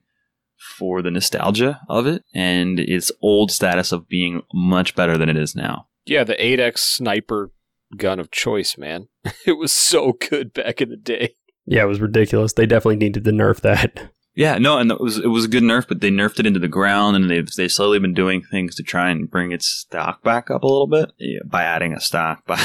[0.77, 5.37] for the nostalgia of it and its old status of being much better than it
[5.37, 5.87] is now.
[6.05, 7.51] Yeah, the 8x sniper
[7.97, 9.07] gun of choice, man.
[9.45, 11.35] it was so good back in the day.
[11.65, 12.53] Yeah, it was ridiculous.
[12.53, 14.11] They definitely needed to nerf that.
[14.33, 16.59] Yeah, no, and it was it was a good nerf, but they nerfed it into
[16.59, 20.23] the ground, and they've they slowly been doing things to try and bring its stock
[20.23, 22.63] back up a little bit yeah, by adding a stock, by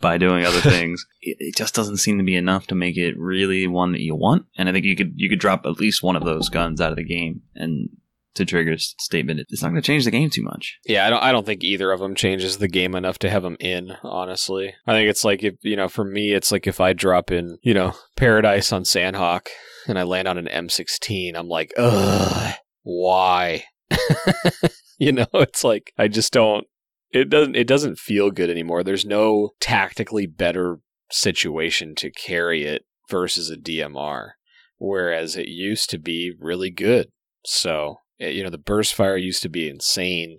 [0.00, 1.06] by doing other things.
[1.20, 4.16] It, it just doesn't seem to be enough to make it really one that you
[4.16, 4.46] want.
[4.58, 6.90] And I think you could you could drop at least one of those guns out
[6.90, 7.90] of the game, and
[8.34, 10.78] to Trigger's statement, it's not going to change the game too much.
[10.84, 11.22] Yeah, I don't.
[11.22, 13.92] I don't think either of them changes the game enough to have them in.
[14.02, 17.30] Honestly, I think it's like if you know, for me, it's like if I drop
[17.30, 19.46] in, you know, Paradise on Sanhok
[19.86, 23.64] and I land on an M16, I'm like, ugh, why?
[24.98, 26.66] you know, it's like I just don't.
[27.10, 27.56] It doesn't.
[27.56, 28.82] It doesn't feel good anymore.
[28.82, 30.78] There's no tactically better
[31.10, 34.30] situation to carry it versus a DMR,
[34.78, 37.10] whereas it used to be really good.
[37.44, 40.38] So Eh, you know, the burst fire used to be insane.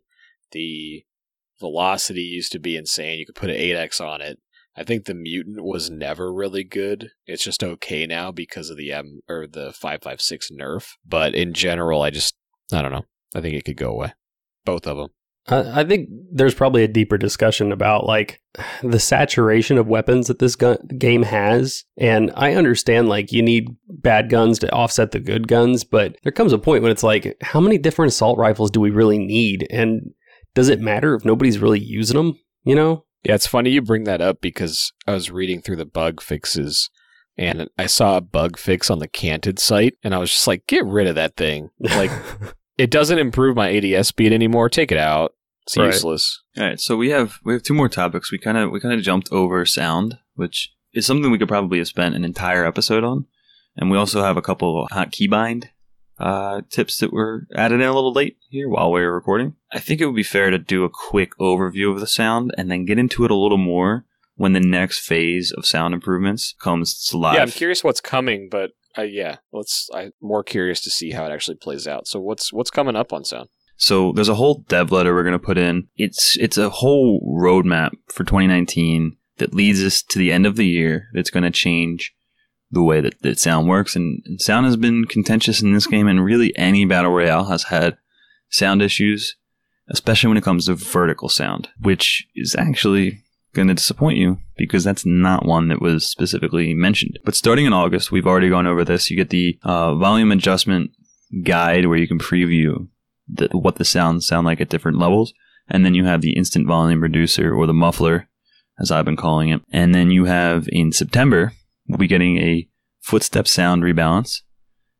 [0.51, 1.03] The
[1.59, 3.19] velocity used to be insane.
[3.19, 4.39] You could put an 8x on it.
[4.77, 7.11] I think the mutant was never really good.
[7.25, 10.91] It's just okay now because of the M or the 556 nerf.
[11.05, 12.35] But in general, I just
[12.73, 13.05] I don't know.
[13.33, 14.13] I think it could go away.
[14.65, 15.09] Both of them.
[15.47, 18.41] I I think there's probably a deeper discussion about like
[18.83, 23.75] the saturation of weapons that this gun- game has, and I understand like you need
[23.87, 27.35] bad guns to offset the good guns, but there comes a point when it's like,
[27.41, 30.13] how many different assault rifles do we really need, and
[30.53, 32.39] does it matter if nobody's really using them?
[32.63, 33.05] You know?
[33.23, 36.91] Yeah, it's funny you bring that up because I was reading through the bug fixes
[37.37, 40.67] and I saw a bug fix on the Canted sight and I was just like,
[40.67, 41.69] get rid of that thing.
[41.79, 42.11] Like,
[42.77, 44.69] it doesn't improve my ADS speed anymore.
[44.69, 45.33] Take it out.
[45.65, 45.87] It's Right.
[45.87, 46.41] useless.
[46.57, 48.31] All right, so we have we have two more topics.
[48.31, 51.79] We kind of we kind of jumped over sound, which is something we could probably
[51.79, 53.25] have spent an entire episode on,
[53.75, 55.65] and we also have a couple of hot keybind
[56.19, 59.55] uh, tips that were added in a little late here while we were recording.
[59.73, 62.69] I think it would be fair to do a quick overview of the sound and
[62.71, 64.05] then get into it a little more
[64.35, 67.35] when the next phase of sound improvements comes to life.
[67.35, 69.89] Yeah, I'm curious what's coming, but uh, yeah, let's.
[69.93, 72.07] I'm more curious to see how it actually plays out.
[72.07, 73.49] So what's what's coming up on sound?
[73.77, 75.87] So there's a whole dev letter we're going to put in.
[75.97, 80.65] It's it's a whole roadmap for 2019 that leads us to the end of the
[80.65, 81.07] year.
[81.13, 82.13] That's going to change
[82.71, 83.95] the way that, that sound works.
[83.95, 87.63] And, and sound has been contentious in this game, and really any battle royale has
[87.63, 87.97] had
[88.49, 89.35] sound issues,
[89.89, 93.21] especially when it comes to vertical sound, which is actually
[93.53, 97.17] going to disappoint you because that's not one that was specifically mentioned.
[97.23, 99.09] But starting in August, we've already gone over this.
[99.09, 100.91] You get the uh, volume adjustment
[101.43, 102.87] guide where you can preview
[103.27, 105.33] the, what the sounds sound like at different levels.
[105.67, 108.27] And then you have the instant volume reducer or the muffler,
[108.79, 109.61] as I've been calling it.
[109.71, 111.53] And then you have in September,
[111.87, 112.67] we'll be getting a
[113.01, 114.41] footstep sound rebalance,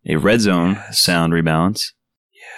[0.07, 1.91] a red zone sound rebalance,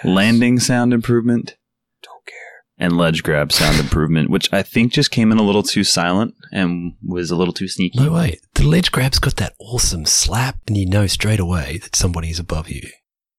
[0.04, 1.56] landing sound improvement,
[2.02, 2.62] Don't care.
[2.86, 6.34] and ledge grab sound improvement, which I think just came in a little too silent
[6.52, 7.98] and was a little too sneaky.
[8.02, 8.38] No way.
[8.54, 12.68] The ledge grab's got that awesome slap, and you know straight away that somebody's above
[12.70, 12.82] you.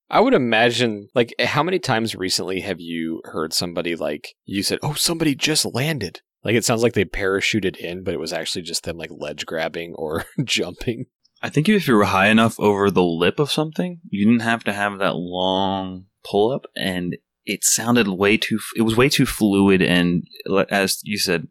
[0.09, 4.79] I would imagine, like, how many times recently have you heard somebody like you said,
[4.81, 6.21] "Oh, somebody just landed"?
[6.43, 9.45] Like it sounds like they parachuted in, but it was actually just them like ledge
[9.45, 11.07] grabbing or jumping.
[11.41, 14.63] I think if you were high enough over the lip of something, you didn't have
[14.65, 18.59] to have that long pull up, and it sounded way too.
[18.75, 20.23] It was way too fluid, and
[20.69, 21.47] as you said,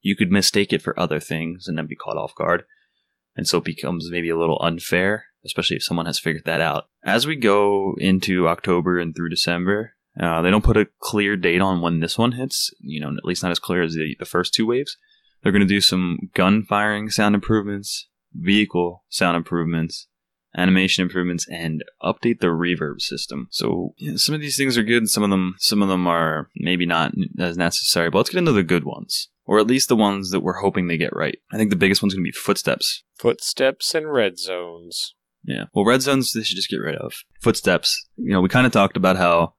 [0.00, 2.64] you could mistake it for other things and then be caught off guard,
[3.36, 6.88] and so it becomes maybe a little unfair, especially if someone has figured that out.
[7.04, 9.92] As we go into October and through December.
[10.18, 13.24] Uh, they don't put a clear date on when this one hits, you know, at
[13.26, 14.96] least not as clear as the, the first two waves.
[15.42, 20.08] They're going to do some gun firing sound improvements, vehicle sound improvements,
[20.56, 23.48] animation improvements, and update the reverb system.
[23.50, 26.48] So some of these things are good, and some of them some of them are
[26.56, 28.10] maybe not as necessary.
[28.10, 30.86] But let's get into the good ones, or at least the ones that we're hoping
[30.86, 31.38] they get right.
[31.52, 33.04] I think the biggest one's going to be footsteps.
[33.18, 35.14] Footsteps and red zones.
[35.46, 35.64] Yeah.
[35.72, 37.14] Well, red zones they should just get rid of.
[37.40, 38.08] Footsteps.
[38.16, 39.54] You know, we kind of talked about how,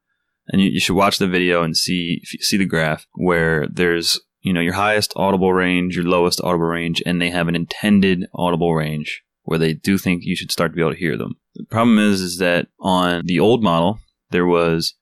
[0.50, 4.54] and you, you should watch the video and see see the graph where there's you
[4.54, 8.76] know your highest audible range, your lowest audible range, and they have an intended audible
[8.76, 11.36] range where they do think you should start to be able to hear them.
[11.56, 14.00] The problem is, is that on the old model
[14.30, 14.94] there was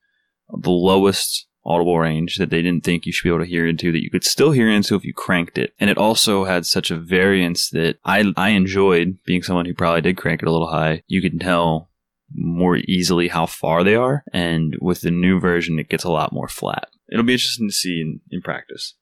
[0.50, 3.92] the lowest audible range that they didn't think you should be able to hear into
[3.92, 5.74] that you could still hear into if you cranked it.
[5.80, 10.02] And it also had such a variance that I I enjoyed being someone who probably
[10.02, 11.04] did crank it a little high.
[11.08, 11.90] You can tell
[12.34, 16.34] more easily how far they are and with the new version it gets a lot
[16.34, 16.88] more flat.
[17.12, 18.96] It'll be interesting to see in, in practice.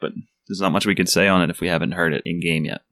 [0.00, 0.12] But
[0.46, 2.64] there's not much we can say on it if we haven't heard it in game
[2.64, 2.82] yet.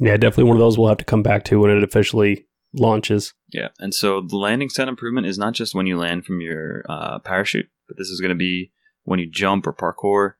[0.00, 3.34] Yeah, definitely one of those we'll have to come back to when it officially launches.
[3.48, 6.84] Yeah, and so the landing sound improvement is not just when you land from your
[6.88, 8.72] uh, parachute, but this is going to be
[9.04, 10.34] when you jump or parkour.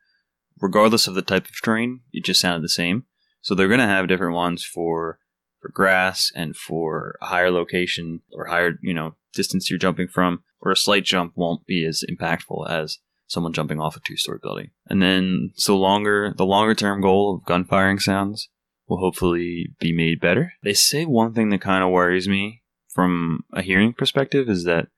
[0.60, 3.04] Regardless of the type of terrain, it just sounded the same.
[3.42, 5.18] So they're going to have different ones for
[5.60, 10.42] for grass and for a higher location or higher you know distance you're jumping from,
[10.60, 14.38] or a slight jump won't be as impactful as someone jumping off a two story
[14.42, 14.70] building.
[14.86, 18.48] And then so longer the longer term goal of gun firing sounds
[18.88, 20.54] will hopefully be made better.
[20.62, 24.88] They say one thing that kind of worries me from a hearing perspective is that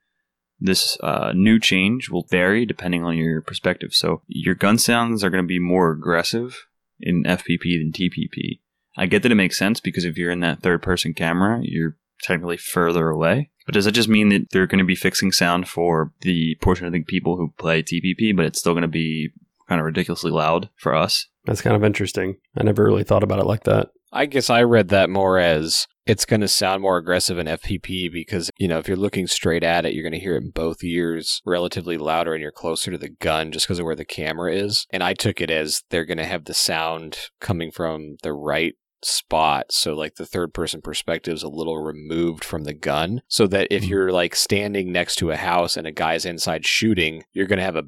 [0.65, 3.91] this uh, new change will vary depending on your perspective.
[3.93, 6.66] So your gun sounds are going to be more aggressive
[6.99, 8.61] in FPP than TPP.
[8.97, 11.97] I get that it makes sense because if you're in that third person camera, you're
[12.23, 13.51] technically further away.
[13.66, 16.86] But does that just mean that they're going to be fixing sound for the portion
[16.86, 19.31] of the people who play TPP, but it's still going to be
[19.69, 21.27] kind of ridiculously loud for us?
[21.45, 22.36] That's kind of interesting.
[22.57, 23.89] I never really thought about it like that.
[24.15, 28.12] I guess I read that more as it's going to sound more aggressive in FPP
[28.12, 30.51] because, you know, if you're looking straight at it, you're going to hear it in
[30.51, 34.05] both ears relatively louder and you're closer to the gun just because of where the
[34.05, 34.86] camera is.
[34.91, 38.74] And I took it as they're going to have the sound coming from the right
[39.03, 43.47] spot so like the third person perspective is a little removed from the gun so
[43.47, 43.89] that if mm.
[43.89, 47.65] you're like standing next to a house and a guy's inside shooting you're going to
[47.65, 47.85] have a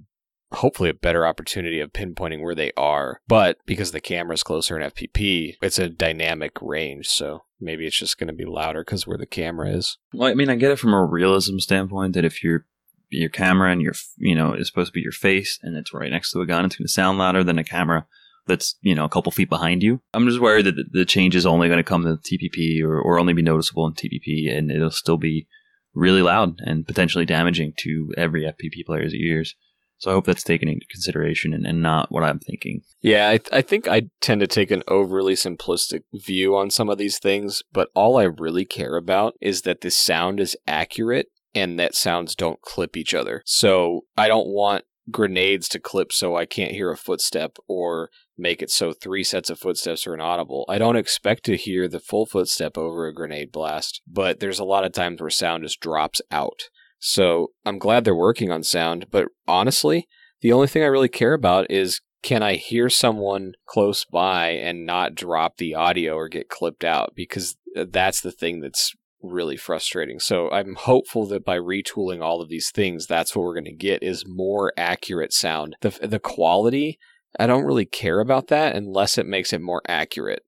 [0.52, 3.20] hopefully a better opportunity of pinpointing where they are.
[3.28, 7.08] But because the camera's closer in FPP, it's a dynamic range.
[7.08, 9.98] So maybe it's just going to be louder because where the camera is.
[10.12, 12.66] Well, I mean, I get it from a realism standpoint that if your
[13.08, 16.10] your camera and your you know is supposed to be your face and it's right
[16.10, 18.06] next to a gun, it's going to sound louder than a camera
[18.46, 20.00] that's you know a couple feet behind you.
[20.14, 23.18] I'm just worried that the, change is only going to come to TPP or, or
[23.18, 25.46] only be noticeable in TPP, and it'll still be
[25.94, 29.54] really loud and potentially damaging to every FPP player's ears.
[29.98, 32.82] So I hope that's taken into consideration and, and not what I'm thinking.
[33.00, 36.88] Yeah, I, th- I think I tend to take an overly simplistic view on some
[36.88, 41.28] of these things, but all I really care about is that the sound is accurate
[41.54, 43.42] and that sounds don't clip each other.
[43.46, 48.60] So I don't want grenades to clip so I can't hear a footstep or make
[48.60, 50.66] it so three sets of footsteps are inaudible.
[50.68, 54.64] I don't expect to hear the full footstep over a grenade blast, but there's a
[54.64, 56.64] lot of times where sound just drops out.
[56.98, 60.08] So I'm glad they're working on sound, but honestly,
[60.40, 64.84] the only thing I really care about is can I hear someone close by and
[64.84, 67.12] not drop the audio or get clipped out?
[67.14, 68.92] Because uh, that's the thing that's
[69.22, 70.18] really frustrating.
[70.18, 73.72] So I'm hopeful that by retooling all of these things, that's what we're going to
[73.72, 75.76] get is more accurate sound.
[75.80, 76.98] The the quality,
[77.38, 80.42] I don't really care about that unless it makes it more accurate.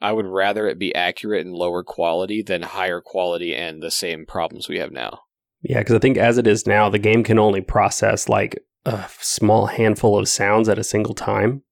[0.00, 4.24] I would rather it be accurate and lower quality than higher quality and the same
[4.24, 5.20] problems we have now.
[5.62, 9.06] Yeah, because I think as it is now, the game can only process like a
[9.18, 11.62] small handful of sounds at a single time,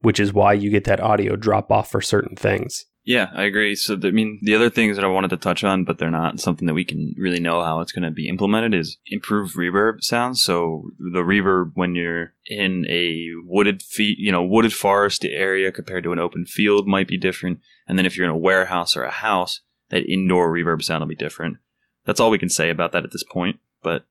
[0.00, 2.86] which is why you get that audio drop off for certain things.
[3.06, 3.76] Yeah, I agree.
[3.76, 6.40] So, I mean, the other things that I wanted to touch on, but they're not
[6.40, 10.02] something that we can really know how it's going to be implemented, is improved reverb
[10.02, 10.42] sounds.
[10.42, 16.02] So, the reverb when you're in a wooded, fe- you know, wooded forest area compared
[16.02, 17.60] to an open field might be different.
[17.86, 19.60] And then if you're in a warehouse or a house,
[19.90, 21.58] that indoor reverb sound will be different.
[22.06, 23.60] That's all we can say about that at this point.
[23.82, 24.06] But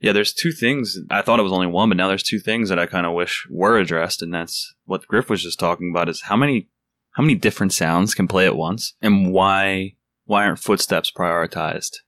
[0.00, 0.98] yeah, there's two things.
[1.10, 3.12] I thought it was only one, but now there's two things that I kind of
[3.12, 6.68] wish were addressed, and that's what Griff was just talking about: is how many
[7.10, 11.98] how many different sounds can play at once, and why why aren't footsteps prioritized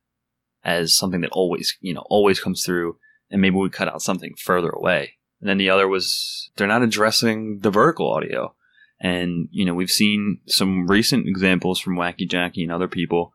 [0.64, 2.96] as something that always you know always comes through,
[3.30, 5.14] and maybe we cut out something further away.
[5.40, 8.54] And then the other was they're not addressing the vertical audio.
[8.98, 13.33] And, you know, we've seen some recent examples from Wacky Jacky and other people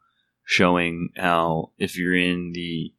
[0.50, 2.92] showing how if you're in the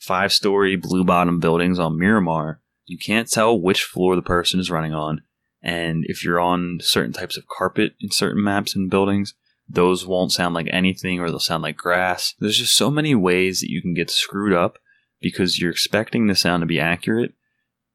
[0.00, 4.68] five story blue bottom buildings on Miramar, you can't tell which floor the person is
[4.68, 5.22] running on.
[5.62, 9.34] And if you're on certain types of carpet in certain maps and buildings,
[9.68, 12.34] those won't sound like anything or they'll sound like grass.
[12.40, 14.78] There's just so many ways that you can get screwed up
[15.20, 17.32] because you're expecting the sound to be accurate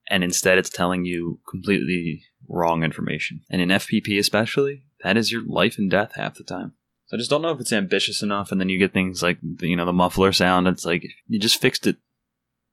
[0.07, 3.41] and instead it's telling you completely wrong information.
[3.49, 6.75] And in FPP especially, that is your life and death half the time.
[7.13, 9.75] I just don't know if it's ambitious enough and then you get things like you
[9.75, 11.97] know the muffler sound it's like you just fixed it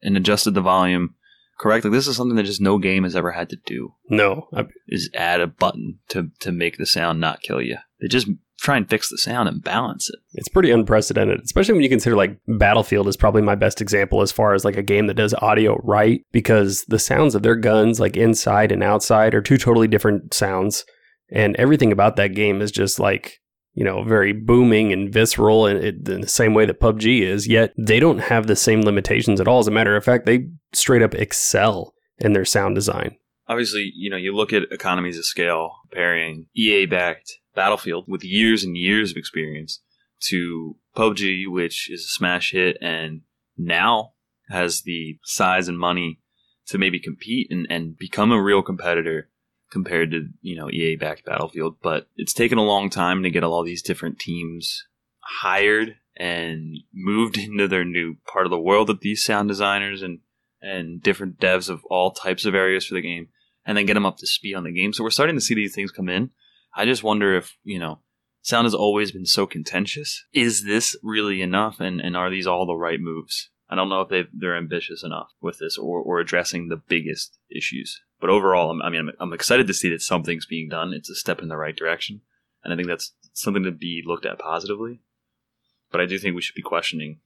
[0.02, 1.14] and adjusted the volume
[1.60, 1.90] correctly.
[1.90, 3.94] This is something that just no game has ever had to do.
[4.08, 7.76] No, I, Is add a button to to make the sound not kill you.
[8.00, 10.18] They just try and fix the sound and balance it.
[10.34, 14.32] it's pretty unprecedented, especially when you consider like Battlefield is probably my best example as
[14.32, 18.00] far as like a game that does audio right because the sounds of their guns,
[18.00, 20.84] like inside and outside, are two totally different sounds,
[21.30, 23.39] and everything about that game is just like
[23.74, 27.46] you know very booming and visceral in, in the same way that PUBG is.
[27.46, 29.60] Yet they don't have the same limitations at all.
[29.60, 33.16] As a matter of fact, they straight up excel in their sound design.
[33.48, 38.62] Obviously, you know, you look at economies of scale pairing EA backed Battlefield with years
[38.62, 39.80] and years of experience
[40.28, 43.22] to PUBG, which is a smash hit and
[43.56, 44.12] now
[44.48, 46.20] has the size and money
[46.66, 49.29] to maybe compete and, and become a real competitor
[49.70, 51.76] compared to, you know, EA backed Battlefield.
[51.82, 54.86] But it's taken a long time to get all these different teams
[55.20, 60.20] hired and moved into their new part of the world with these sound designers and
[60.62, 63.28] and different devs of all types of areas for the game
[63.64, 64.92] and then get them up to speed on the game.
[64.92, 66.30] So we're starting to see these things come in.
[66.74, 68.00] I just wonder if, you know,
[68.42, 70.24] sound has always been so contentious.
[70.32, 71.80] Is this really enough?
[71.80, 73.50] And, and are these all the right moves?
[73.68, 77.38] I don't know if they they're ambitious enough with this or, or addressing the biggest
[77.50, 78.00] issues.
[78.20, 80.92] But overall, I'm, I mean, I'm, I'm excited to see that something's being done.
[80.92, 82.20] It's a step in the right direction.
[82.62, 85.00] And I think that's something to be looked at positively.
[85.90, 87.20] But I do think we should be questioning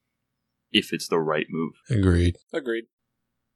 [0.71, 1.73] if it's the right move.
[1.91, 2.37] Agreed.
[2.53, 2.85] Agreed.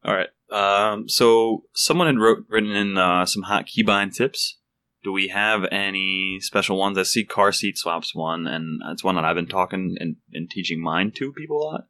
[0.04, 0.28] All right.
[0.50, 4.58] Um, so someone had wrote, written in uh, some hot keybind tips
[5.04, 6.98] Do we have any special ones?
[6.98, 10.50] I see car seat swaps one, and it's one that I've been talking and, and
[10.50, 11.80] teaching mine to people a lot.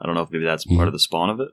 [0.00, 0.86] I don't know if maybe that's part Mhm.
[0.88, 1.48] of the spawn of it.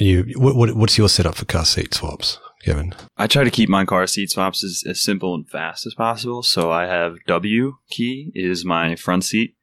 [0.00, 2.94] You, what, what, what's your setup for car seat swaps, Kevin?
[3.16, 6.42] I try to keep my car seat swaps as, as simple and fast as possible.
[6.42, 9.54] So I have W key is my front seat.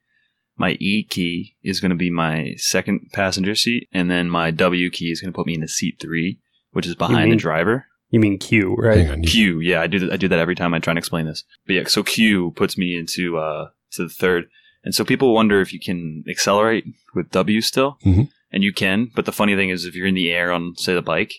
[0.56, 3.88] My E key is going to be my second passenger seat.
[3.92, 6.40] And then my W key is going to put me in the seat three,
[6.72, 7.86] which is behind the driver.
[8.10, 9.08] You mean Q, right?
[9.10, 9.22] On.
[9.22, 10.12] Q, yeah, I do that.
[10.12, 11.44] I do that every time I try and explain this.
[11.66, 14.44] But yeah, so Q puts me into uh to the third,
[14.82, 16.84] and so people wonder if you can accelerate
[17.14, 18.28] with W still, Mhm.
[18.50, 19.10] and you can.
[19.14, 21.34] But the funny thing is, if you're in the air on say the bike,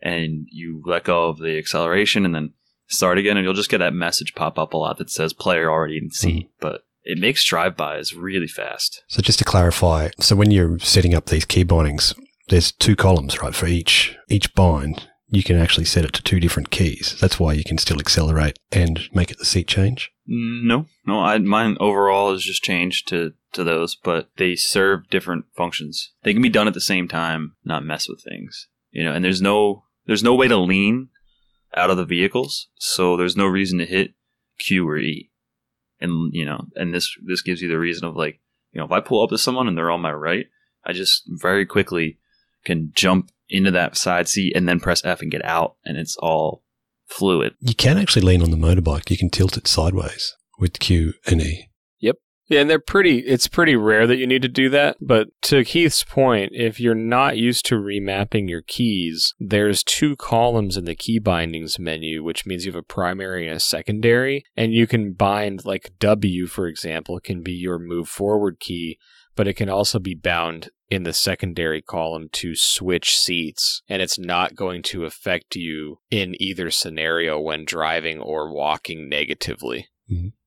[0.00, 2.52] and you let go of the acceleration and then
[2.86, 5.70] start again, and you'll just get that message pop up a lot that says player
[5.70, 9.02] already in seat, but it makes drive bys really fast.
[9.08, 12.14] so just to clarify, so when you're setting up these key bindings,
[12.48, 13.54] there's two columns, right?
[13.54, 17.16] For each each bind, you can actually set it to two different keys.
[17.20, 20.10] That's why you can still accelerate and make it the seat change.
[20.28, 21.20] Mm, No, no.
[21.20, 26.12] I mine overall has just changed to to those, but they serve different functions.
[26.22, 28.68] They can be done at the same time, not mess with things.
[28.90, 31.10] You know, and there's no there's no way to lean
[31.76, 34.14] out of the vehicles, so there's no reason to hit
[34.58, 35.30] Q or E.
[36.00, 38.40] And you know, and this this gives you the reason of like,
[38.72, 40.46] you know, if I pull up to someone and they're on my right,
[40.84, 42.18] I just very quickly
[42.64, 46.16] can jump into that side seat and then press F and get out, and it's
[46.16, 46.64] all
[47.06, 47.54] fluid.
[47.60, 49.10] You can actually lean on the motorbike.
[49.10, 51.67] You can tilt it sideways with Q and E.
[52.48, 53.18] Yeah, and they're pretty.
[53.18, 54.96] It's pretty rare that you need to do that.
[55.00, 60.78] But to Keith's point, if you're not used to remapping your keys, there's two columns
[60.78, 64.72] in the key bindings menu, which means you have a primary and a secondary, and
[64.72, 68.98] you can bind like W, for example, can be your move forward key,
[69.36, 74.18] but it can also be bound in the secondary column to switch seats, and it's
[74.18, 79.88] not going to affect you in either scenario when driving or walking negatively.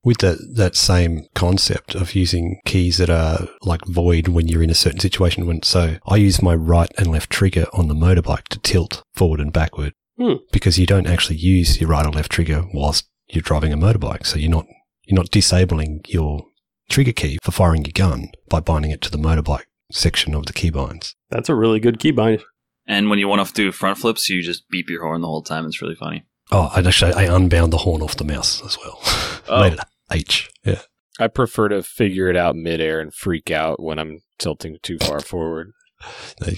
[0.04, 4.72] With that, that same concept of using keys that are like void when you're in
[4.72, 5.46] a certain situation.
[5.46, 9.40] When so, I use my right and left trigger on the motorbike to tilt forward
[9.40, 10.34] and backward Hmm.
[10.52, 14.26] because you don't actually use your right or left trigger whilst you're driving a motorbike.
[14.26, 14.66] So you're not
[15.06, 16.46] you're not disabling your
[16.90, 20.54] trigger key for firing your gun by binding it to the motorbike section of the
[20.54, 21.16] keybinds.
[21.30, 22.42] That's a really good keybind.
[22.88, 25.44] And when you want to do front flips, you just beep your horn the whole
[25.44, 25.66] time.
[25.66, 26.26] It's really funny.
[26.52, 29.00] Oh, I actually I unbound the horn off the mouse as well.
[29.48, 29.62] Oh.
[29.70, 29.80] Made it
[30.12, 30.50] H.
[30.66, 30.82] Yeah.
[31.20, 35.20] I prefer to figure it out midair and freak out when I'm tilting too far
[35.22, 35.72] forward.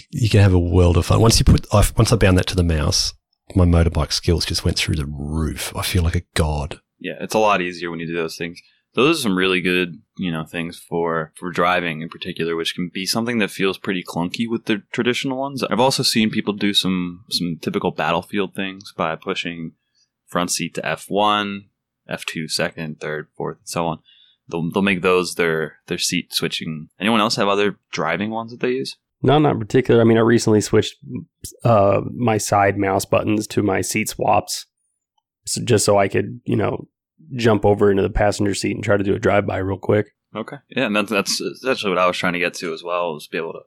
[0.10, 1.20] You can have a world of fun.
[1.20, 3.14] Once you put, I, once I bound that to the mouse,
[3.56, 5.76] my motorbike skills just went through the roof.
[5.76, 6.80] I feel like a god.
[7.00, 8.62] Yeah, it's a lot easier when you do those things.
[8.96, 12.90] Those are some really good, you know, things for for driving in particular, which can
[12.94, 15.64] be something that feels pretty clunky with the traditional ones.
[15.64, 19.74] I've also seen people do some some typical battlefield things by pushing
[20.34, 21.70] front seat to F one,
[22.10, 24.00] F two, second, third, fourth, and so on.
[24.50, 26.90] They'll they'll make those their their seat switching.
[27.00, 28.98] Anyone else have other driving ones that they use?
[29.22, 30.02] No, not in particular.
[30.02, 30.98] I mean, I recently switched
[31.64, 34.66] uh, my side mouse buttons to my seat swaps,
[35.46, 36.90] so just so I could, you know,
[37.38, 40.08] jump over into the passenger seat and try to do a drive by real quick.
[40.36, 40.58] Okay.
[40.70, 43.28] Yeah, and that's that's essentially what I was trying to get to as well, was
[43.28, 43.62] be able to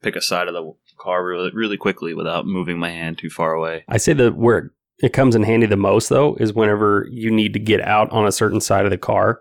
[0.00, 3.52] pick a side of the car really really quickly without moving my hand too far
[3.52, 3.84] away.
[3.88, 7.52] I say that where it comes in handy the most, though, is whenever you need
[7.54, 9.40] to get out on a certain side of the car,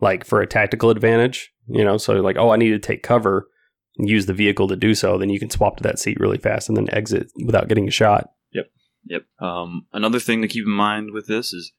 [0.00, 1.52] like for a tactical advantage.
[1.66, 3.48] You know, so like, oh, I need to take cover
[3.96, 5.16] and use the vehicle to do so.
[5.16, 7.92] Then you can swap to that seat really fast and then exit without getting a
[7.92, 8.30] shot.
[9.06, 9.24] Yep.
[9.38, 11.72] Um, another thing to keep in mind with this is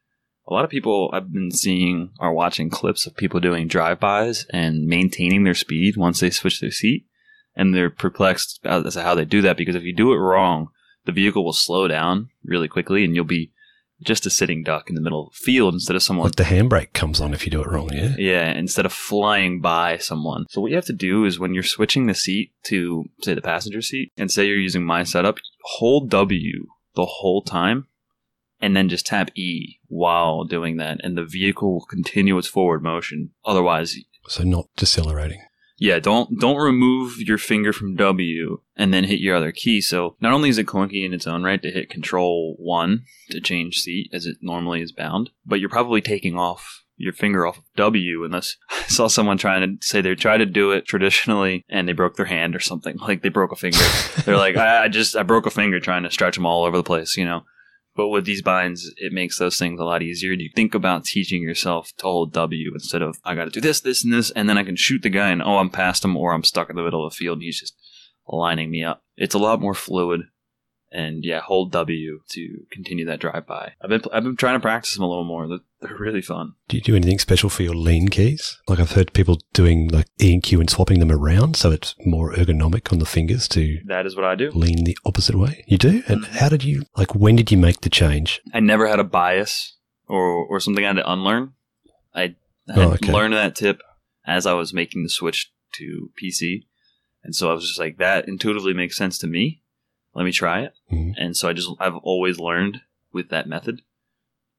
[0.48, 4.86] a lot of people I've been seeing are watching clips of people doing drive-bys and
[4.86, 7.06] maintaining their speed once they switch their seat,
[7.56, 10.68] and they're perplexed as to how they do that because if you do it wrong,
[11.06, 13.52] the vehicle will slow down really quickly, and you'll be
[14.04, 16.44] just a sitting duck in the middle of the field instead of someone Like the
[16.44, 18.14] handbrake comes on if you do it wrong, yeah?
[18.18, 20.46] yeah, instead of flying by someone.
[20.50, 23.42] So what you have to do is when you're switching the seat to say the
[23.42, 26.66] passenger seat and say you're using my setup, hold W
[26.96, 27.88] the whole time
[28.60, 32.84] and then just tap E while doing that and the vehicle will continue its forward
[32.84, 33.32] motion.
[33.46, 33.96] Otherwise,
[34.28, 35.42] So not decelerating.
[35.86, 39.82] Yeah, don't don't remove your finger from W and then hit your other key.
[39.82, 43.40] So not only is it clunky in its own right to hit Control One to
[43.40, 47.60] change seat as it normally is bound, but you're probably taking off your finger off
[47.60, 51.64] of W unless I saw someone trying to say they tried to do it traditionally
[51.70, 53.78] and they broke their hand or something like they broke a finger.
[54.26, 56.78] They're like, I, I just I broke a finger trying to stretch them all over
[56.78, 57.44] the place, you know.
[57.96, 60.34] But with these binds, it makes those things a lot easier.
[60.34, 63.80] You think about teaching yourself to hold W instead of I got to do this,
[63.80, 66.18] this, and this, and then I can shoot the guy and oh, I'm past him
[66.18, 67.76] or I'm stuck in the middle of the field and he's just
[68.28, 69.04] lining me up.
[69.16, 70.22] It's a lot more fluid,
[70.96, 73.74] and yeah, hold W to continue that drive by.
[73.82, 75.48] I've been I've been trying to practice them a little more.
[75.48, 76.54] They're, they're really fun.
[76.70, 78.58] Do you do anything special for your lean keys?
[78.68, 81.96] Like I've heard people doing like E and Q and swapping them around so it's
[82.06, 84.52] more ergonomic on the fingers to That is what I do.
[84.52, 85.66] lean the opposite way.
[85.68, 86.02] You do?
[86.08, 86.38] And mm-hmm.
[86.38, 88.42] how did you like when did you make the change?
[88.54, 89.76] I never had a bias
[90.08, 91.54] or or something I had to unlearn.
[92.14, 92.22] I,
[92.70, 93.12] I had Oh, okay.
[93.12, 93.82] learned that tip
[94.26, 96.64] as I was making the switch to PC,
[97.24, 99.62] and so I was just like, that intuitively makes sense to me.
[100.16, 100.74] Let me try it.
[100.92, 101.14] Mhm.
[101.18, 102.82] And so I just I've always learned
[103.14, 103.82] with that method,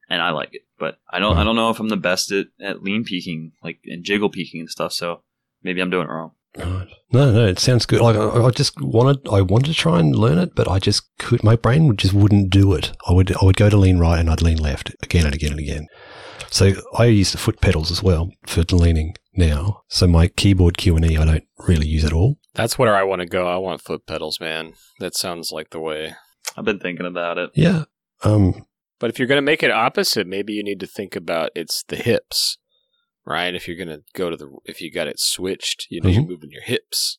[0.08, 0.62] and I like it.
[0.78, 3.80] But I don't I don't know if I'm the best at, at lean peaking like
[3.86, 4.92] and jiggle peaking and stuff.
[4.92, 5.22] So
[5.62, 6.32] maybe I'm doing it wrong.
[6.58, 8.00] No, no, it sounds good.
[8.00, 11.02] Like I, I just wanted, I wanted to try and learn it, but I just
[11.18, 11.44] could.
[11.44, 12.92] My brain would just wouldn't do it.
[13.06, 15.50] I would, I would go to lean right and I'd lean left again and again
[15.52, 15.86] and again.
[16.50, 19.82] So I use the foot pedals as well for leaning now.
[19.88, 22.38] So my keyboard Q and E, I don't really use at all.
[22.56, 23.46] That's where I want to go.
[23.46, 24.72] I want foot pedals, man.
[24.98, 26.14] That sounds like the way.
[26.56, 27.50] I've been thinking about it.
[27.54, 27.84] Yeah.
[28.24, 28.66] Um.
[28.98, 31.84] But if you're going to make it opposite, maybe you need to think about it's
[31.86, 32.56] the hips,
[33.26, 33.54] right?
[33.54, 36.22] If you're going to go to the, if you got it switched, you know, you're
[36.22, 36.28] Mhm.
[36.28, 37.18] moving your hips.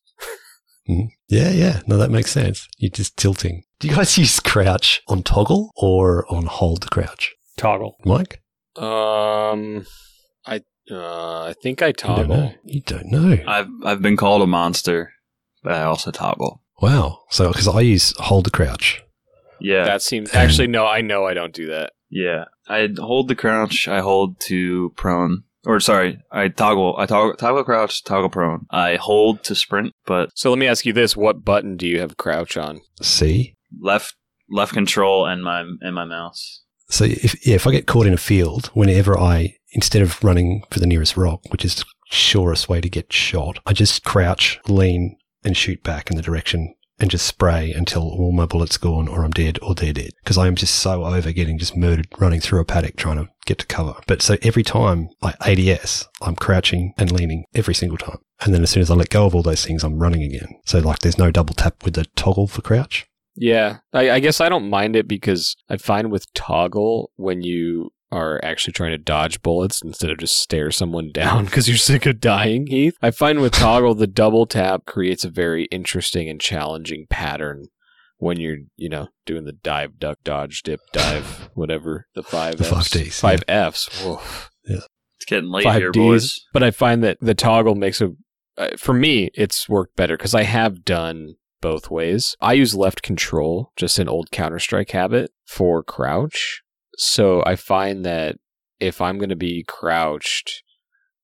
[0.89, 1.09] mhm.
[1.29, 1.81] Yeah, yeah.
[1.85, 2.67] No, that makes sense.
[2.79, 3.63] You're just tilting.
[3.79, 7.97] Do you guys use crouch on toggle or on hold the crouch, Toggle.
[8.03, 8.41] Mike?
[8.75, 9.85] Um,
[10.47, 12.27] I, uh, I think I don't toggle.
[12.37, 12.53] know.
[12.63, 13.37] You don't know.
[13.47, 15.11] I've I've been called a monster,
[15.63, 16.61] but I also toggle.
[16.81, 17.19] Wow.
[17.29, 19.03] So because I use hold the crouch.
[19.59, 20.85] Yeah, That seems actually no.
[20.85, 21.93] I know I don't do that.
[22.09, 23.87] Yeah, I hold the crouch.
[23.87, 26.95] I hold to prone, or sorry, I toggle.
[26.97, 28.67] I toggle, toggle crouch, toggle prone.
[28.69, 31.99] I hold to sprint, but So let me ask you this: What button do you
[31.99, 32.81] have crouch on?
[33.01, 33.55] C.
[33.81, 34.15] left
[34.49, 36.63] left control and my and my mouse.
[36.89, 40.63] So if yeah, if I get caught in a field, whenever I instead of running
[40.71, 44.59] for the nearest rock, which is the surest way to get shot, I just crouch,
[44.69, 49.07] lean, and shoot back in the direction and just spray until all my bullets gone
[49.07, 50.11] or I'm dead or they're dead.
[50.23, 53.29] Because I am just so over getting just murdered running through a paddock trying to
[53.45, 53.95] get to cover.
[54.07, 58.17] But so every time I ADS, I'm crouching and leaning every single time.
[58.41, 60.59] And then as soon as I let go of all those things, I'm running again.
[60.65, 63.07] So like there's no double tap with the toggle for crouch.
[63.39, 67.91] Yeah, I, I guess I don't mind it because I find with toggle when you
[68.11, 72.05] are actually trying to dodge bullets instead of just stare someone down because you're sick
[72.05, 72.97] of dying, Heath.
[73.01, 77.65] I find with toggle the double tap creates a very interesting and challenging pattern
[78.17, 82.63] when you're, you know, doing the dive, duck, dodge, dip, dive, whatever the five The
[82.63, 82.89] five Fs.
[82.89, 84.03] Ds, five Fs.
[84.03, 84.21] Whoa.
[84.63, 85.99] It's getting late Five here, Ds.
[86.01, 86.39] boys.
[86.53, 88.11] But I find that the toggle makes a,
[88.57, 92.35] uh, for me, it's worked better because I have done both ways.
[92.39, 96.61] I use left control, just an old Counter Strike habit for crouch.
[96.97, 98.37] So I find that
[98.79, 100.63] if I'm going to be crouched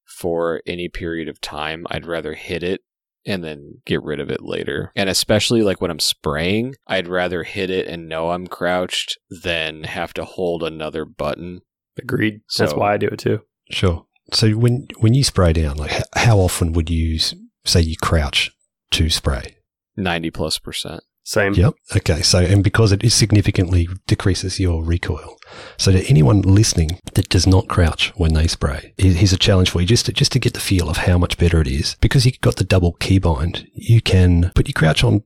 [0.05, 2.81] for any period of time, I'd rather hit it
[3.25, 4.91] and then get rid of it later.
[4.95, 9.83] And especially like when I'm spraying, I'd rather hit it and know I'm crouched than
[9.83, 11.61] have to hold another button.
[11.97, 12.41] Agreed.
[12.57, 13.41] That's why I do it too.
[13.71, 14.05] Sure.
[14.31, 17.19] So when when you spray down, like how often would you
[17.65, 18.51] say you crouch
[18.91, 19.57] to spray?
[19.95, 21.03] 90 plus percent.
[21.23, 21.53] Same.
[21.53, 21.73] Yep.
[21.95, 22.21] Okay.
[22.21, 25.37] So and because it significantly decreases your recoil.
[25.77, 29.81] So to anyone listening that does not crouch when they spray, here's a challenge for
[29.81, 31.95] you just to, just to get the feel of how much better it is.
[32.01, 35.23] Because you've got the double keybind, you can put your crouch on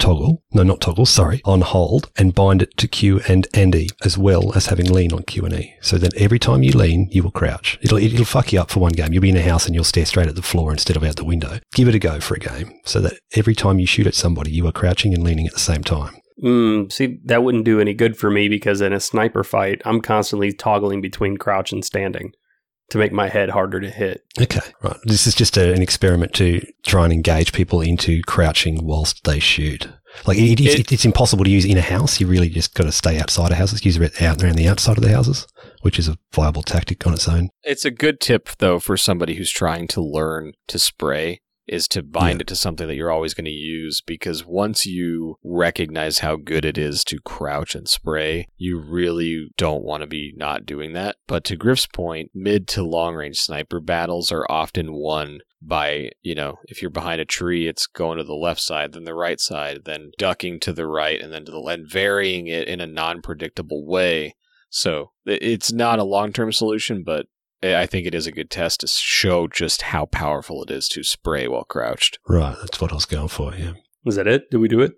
[0.00, 3.88] toggle, no, not toggle, sorry, on hold and bind it to Q and, and E
[4.04, 5.74] as well as having lean on Q and E.
[5.80, 7.78] So that every time you lean, you will crouch.
[7.82, 9.12] It'll, it'll fuck you up for one game.
[9.12, 11.16] You'll be in a house and you'll stare straight at the floor instead of out
[11.16, 11.58] the window.
[11.74, 14.50] Give it a go for a game so that every time you shoot at somebody,
[14.50, 16.16] you are crouching and leaning at the same time.
[16.42, 20.00] Mm, see, that wouldn't do any good for me because in a sniper fight, I'm
[20.00, 22.32] constantly toggling between crouch and standing
[22.90, 24.22] to make my head harder to hit.
[24.40, 24.96] Okay, right.
[25.04, 29.38] This is just a, an experiment to try and engage people into crouching whilst they
[29.38, 29.88] shoot.
[30.26, 32.20] Like it, it, It- it's impossible to use in a house.
[32.20, 33.84] You really just got to stay outside of houses.
[33.84, 35.46] Use it out around the outside of the houses,
[35.82, 37.50] which is a viable tactic on its own.
[37.62, 41.40] It's a good tip though for somebody who's trying to learn to spray
[41.70, 42.42] is to bind Yeah.
[42.42, 46.64] it to something that you're always going to use because once you recognize how good
[46.64, 51.16] it is to crouch and spray, you really don't want to be not doing that.
[51.26, 56.34] But to Griff's point, mid to long range sniper battles are often won by, you
[56.34, 59.38] know, if you're behind a tree, it's going to the left side, then the right
[59.38, 62.80] side, then ducking to the right and then to the left, and varying it in
[62.80, 64.34] a non-predictable way.
[64.70, 67.26] So it's not a long-term solution, but
[67.62, 70.88] I I think it is a good test to show just how powerful it is
[70.88, 72.18] to spray while crouched.
[72.28, 73.54] Right, that's what I was going for.
[73.54, 73.72] Yeah.
[74.06, 74.50] Is that it?
[74.50, 74.92] Did we do it?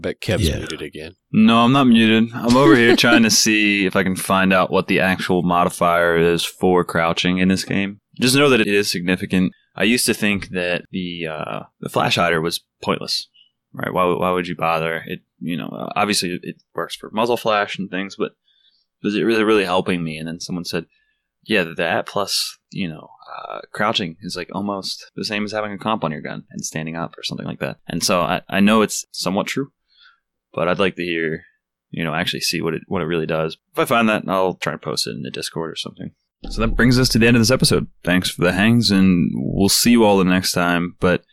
[0.00, 0.58] But Kev's Yeah.
[0.58, 1.14] muted again.
[1.32, 2.32] No, I'm not muted.
[2.34, 6.16] I'm over here trying to see if I can find out what the actual modifier
[6.16, 8.00] is for crouching in this game.
[8.20, 9.52] Just know that it is significant.
[9.76, 13.28] I used to think that the uh, the flash hider was pointless.
[13.72, 13.92] right?
[13.92, 15.02] Why, why would you bother?
[15.06, 18.32] It, you know, obviously it works for muzzle flash and things, but
[19.02, 20.18] was it really, really helping me?
[20.18, 20.84] And then someone said,
[21.44, 25.78] yeah, that plus, you know, uh, crouching is like almost the same as having a
[25.78, 27.78] comp on your gun and standing up or something like that.
[27.88, 29.72] And so I, I know it's somewhat true,
[30.52, 31.44] but I'd like to hear,
[31.90, 33.56] you know, actually see what it, what it really does.
[33.72, 36.12] If I find that, I'll try and post it in the Discord or something.
[36.50, 37.86] So that brings us to the end of this episode.
[38.02, 40.96] Thanks for the hangs, and we'll see you all the next time.
[40.98, 41.24] But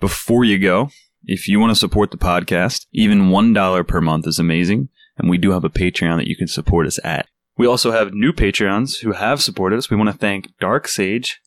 [0.00, 0.90] before you go,
[1.24, 4.88] if you want to support the podcast, even $1 per month is amazing.
[5.18, 7.26] And we do have a Patreon that you can support us at.
[7.56, 9.90] We also have new Patreons who have supported us.
[9.90, 11.40] We want to thank Dark Sage,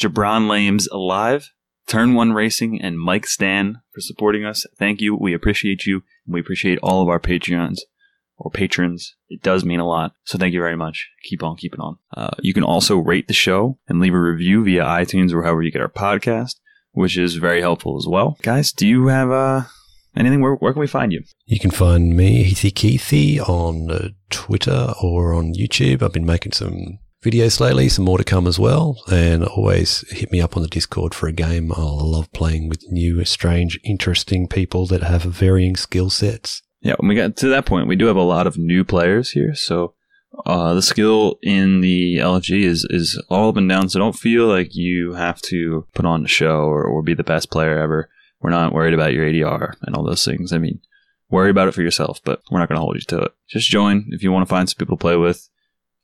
[0.00, 1.50] Jebron Lames Alive,
[1.86, 4.64] Turn One Racing, and MikeStan for supporting us.
[4.78, 5.14] Thank you.
[5.14, 6.02] We appreciate you.
[6.24, 7.80] And we appreciate all of our Patreons
[8.40, 9.16] or patrons.
[9.28, 10.14] It does mean a lot.
[10.24, 11.10] So thank you very much.
[11.24, 11.98] Keep on keeping on.
[12.16, 15.62] Uh, you can also rate the show and leave a review via iTunes or however
[15.62, 16.56] you get our podcast,
[16.92, 18.38] which is very helpful as well.
[18.42, 19.64] Guys, do you have uh,
[20.16, 20.40] anything?
[20.40, 21.22] Where, where can we find you?
[21.46, 26.02] You can find me, Heathy Keithy, on uh, Twitter or on YouTube.
[26.02, 28.96] I've been making some videos lately, some more to come as well.
[29.10, 31.72] And always hit me up on the Discord for a game.
[31.72, 36.62] I love playing with new, strange, interesting people that have varying skill sets.
[36.80, 39.30] Yeah, when we get to that point, we do have a lot of new players
[39.32, 39.92] here, so
[40.46, 43.88] uh, the skill in the LFG is is all up and down.
[43.88, 47.24] So don't feel like you have to put on a show or, or be the
[47.24, 48.08] best player ever.
[48.40, 50.52] We're not worried about your ADR and all those things.
[50.52, 50.80] I mean,
[51.30, 53.32] worry about it for yourself, but we're not going to hold you to it.
[53.48, 55.48] Just join if you want to find some people to play with.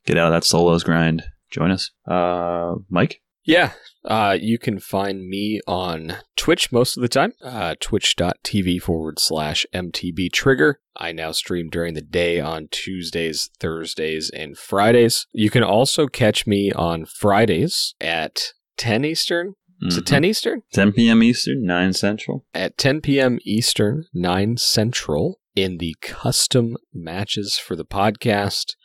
[0.05, 1.23] Get out of that solos grind.
[1.51, 1.91] Join us.
[2.07, 3.21] Uh, Mike.
[3.43, 3.71] Yeah,
[4.03, 9.65] uh, you can find me on Twitch most of the time, uh, twitch.tv forward slash
[9.73, 10.81] MTB Trigger.
[10.97, 15.27] I now stream during the day on Tuesdays, Thursdays, and Fridays.
[15.31, 19.53] You can also catch me on Fridays at 10 Eastern.
[19.81, 20.07] Is it Mhm.
[20.07, 20.61] 10 Eastern?
[20.73, 21.21] 10 p.m.
[21.23, 22.45] Eastern, 9 Central.
[22.53, 23.39] At 10 p.m.
[23.43, 28.75] Eastern, 9 Central, in the custom matches for the podcast.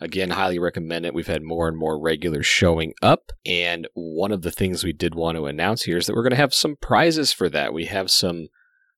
[0.00, 1.12] Again, highly recommend it.
[1.14, 3.32] We've had more and more regulars showing up.
[3.44, 6.30] And one of the things we did want to announce here is that we're going
[6.30, 7.74] to have some prizes for that.
[7.74, 8.48] We have some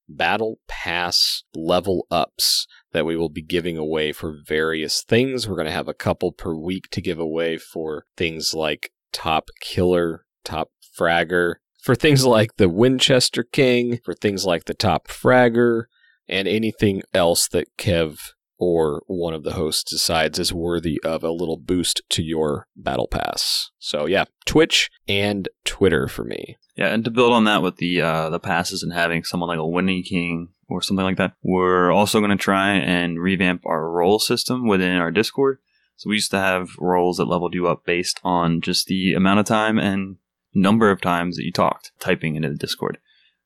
[0.08, 5.48] battle pass level ups that we will be giving away for various things.
[5.48, 9.48] We're going to have a couple per week to give away for things like top
[9.60, 15.84] killer, top fragger, for things like the Winchester King, for things like the top fragger,
[16.28, 18.18] and anything else that Kev
[18.58, 23.08] or one of the hosts decides is worthy of a little boost to your battle
[23.08, 23.72] pass.
[23.80, 26.56] So yeah, Twitch and Twitter for me.
[26.76, 29.58] Yeah, and to build on that with the uh, the passes and having someone like
[29.58, 33.90] a Winnie King or something like that, we're also going to try and revamp our
[33.90, 35.58] role system within our Discord.
[35.96, 39.40] So we used to have roles that leveled you up based on just the amount
[39.40, 40.18] of time and
[40.54, 42.98] number of times that you talked typing into the Discord.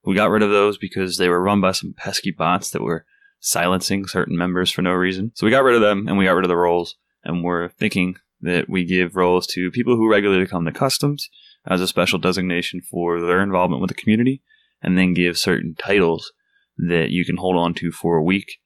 [0.04, 3.04] We got rid of those because they were run by some pesky bots that were
[3.40, 5.32] silencing certain members for no reason.
[5.34, 6.96] So we got rid of them and we got rid of the roles.
[7.24, 11.28] And we're thinking that we give roles to people who regularly come to customs
[11.66, 14.42] as a special designation for their involvement with the community,
[14.80, 16.32] and then give certain titles
[16.76, 18.58] that you can hold on to for a week.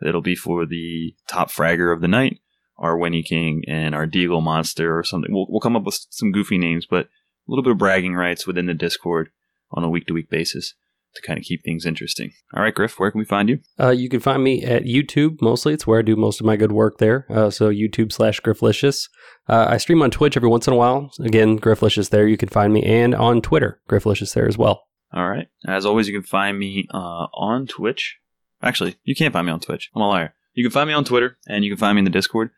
[0.00, 2.38] That'll be for the top fragger of the night,
[2.76, 5.32] our Winnie King, and our Deagle Monster or something.
[5.32, 7.08] We'll, we'll come up with some goofy names, but
[7.46, 9.28] a little bit of bragging rights within the Discord
[9.70, 10.74] on a week to week basis
[11.14, 12.32] to kind of keep things interesting.
[12.54, 13.60] All right, Griff, where can we find you?
[13.78, 15.72] Uh, you can find me at YouTube mostly.
[15.72, 17.26] It's where I do most of my good work there.
[17.30, 19.08] Uh, so YouTube slash Grifflicious.
[19.48, 21.12] Uh, I stream on Twitch every once in a while.
[21.20, 22.26] Again, Grifflicious there.
[22.26, 24.86] You can find me and on Twitter, Grifflicious there as well.
[25.12, 25.46] All right.
[25.66, 28.18] As always, you can find me uh, on Twitch.
[28.62, 29.90] Actually, you can't find me on Twitch.
[29.94, 30.34] I'm a liar.
[30.54, 32.50] You can find me on Twitter, and you can find me in the Discord.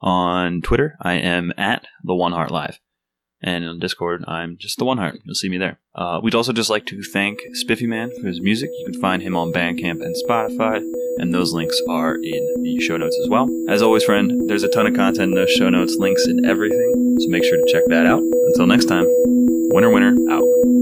[0.00, 2.78] On Twitter, I am at the One Heart Live,
[3.44, 5.20] and on Discord, I'm just the One Heart.
[5.22, 5.78] You'll see me there.
[5.94, 8.70] Uh, we'd also just like to thank Spiffy Man for his music.
[8.78, 10.78] You can find him on Bandcamp and Spotify,
[11.18, 13.48] and those links are in the show notes as well.
[13.68, 17.18] As always, friend, there's a ton of content in those show notes, links, and everything.
[17.20, 18.22] So make sure to check that out.
[18.48, 20.73] Until next time, winner, winner, out.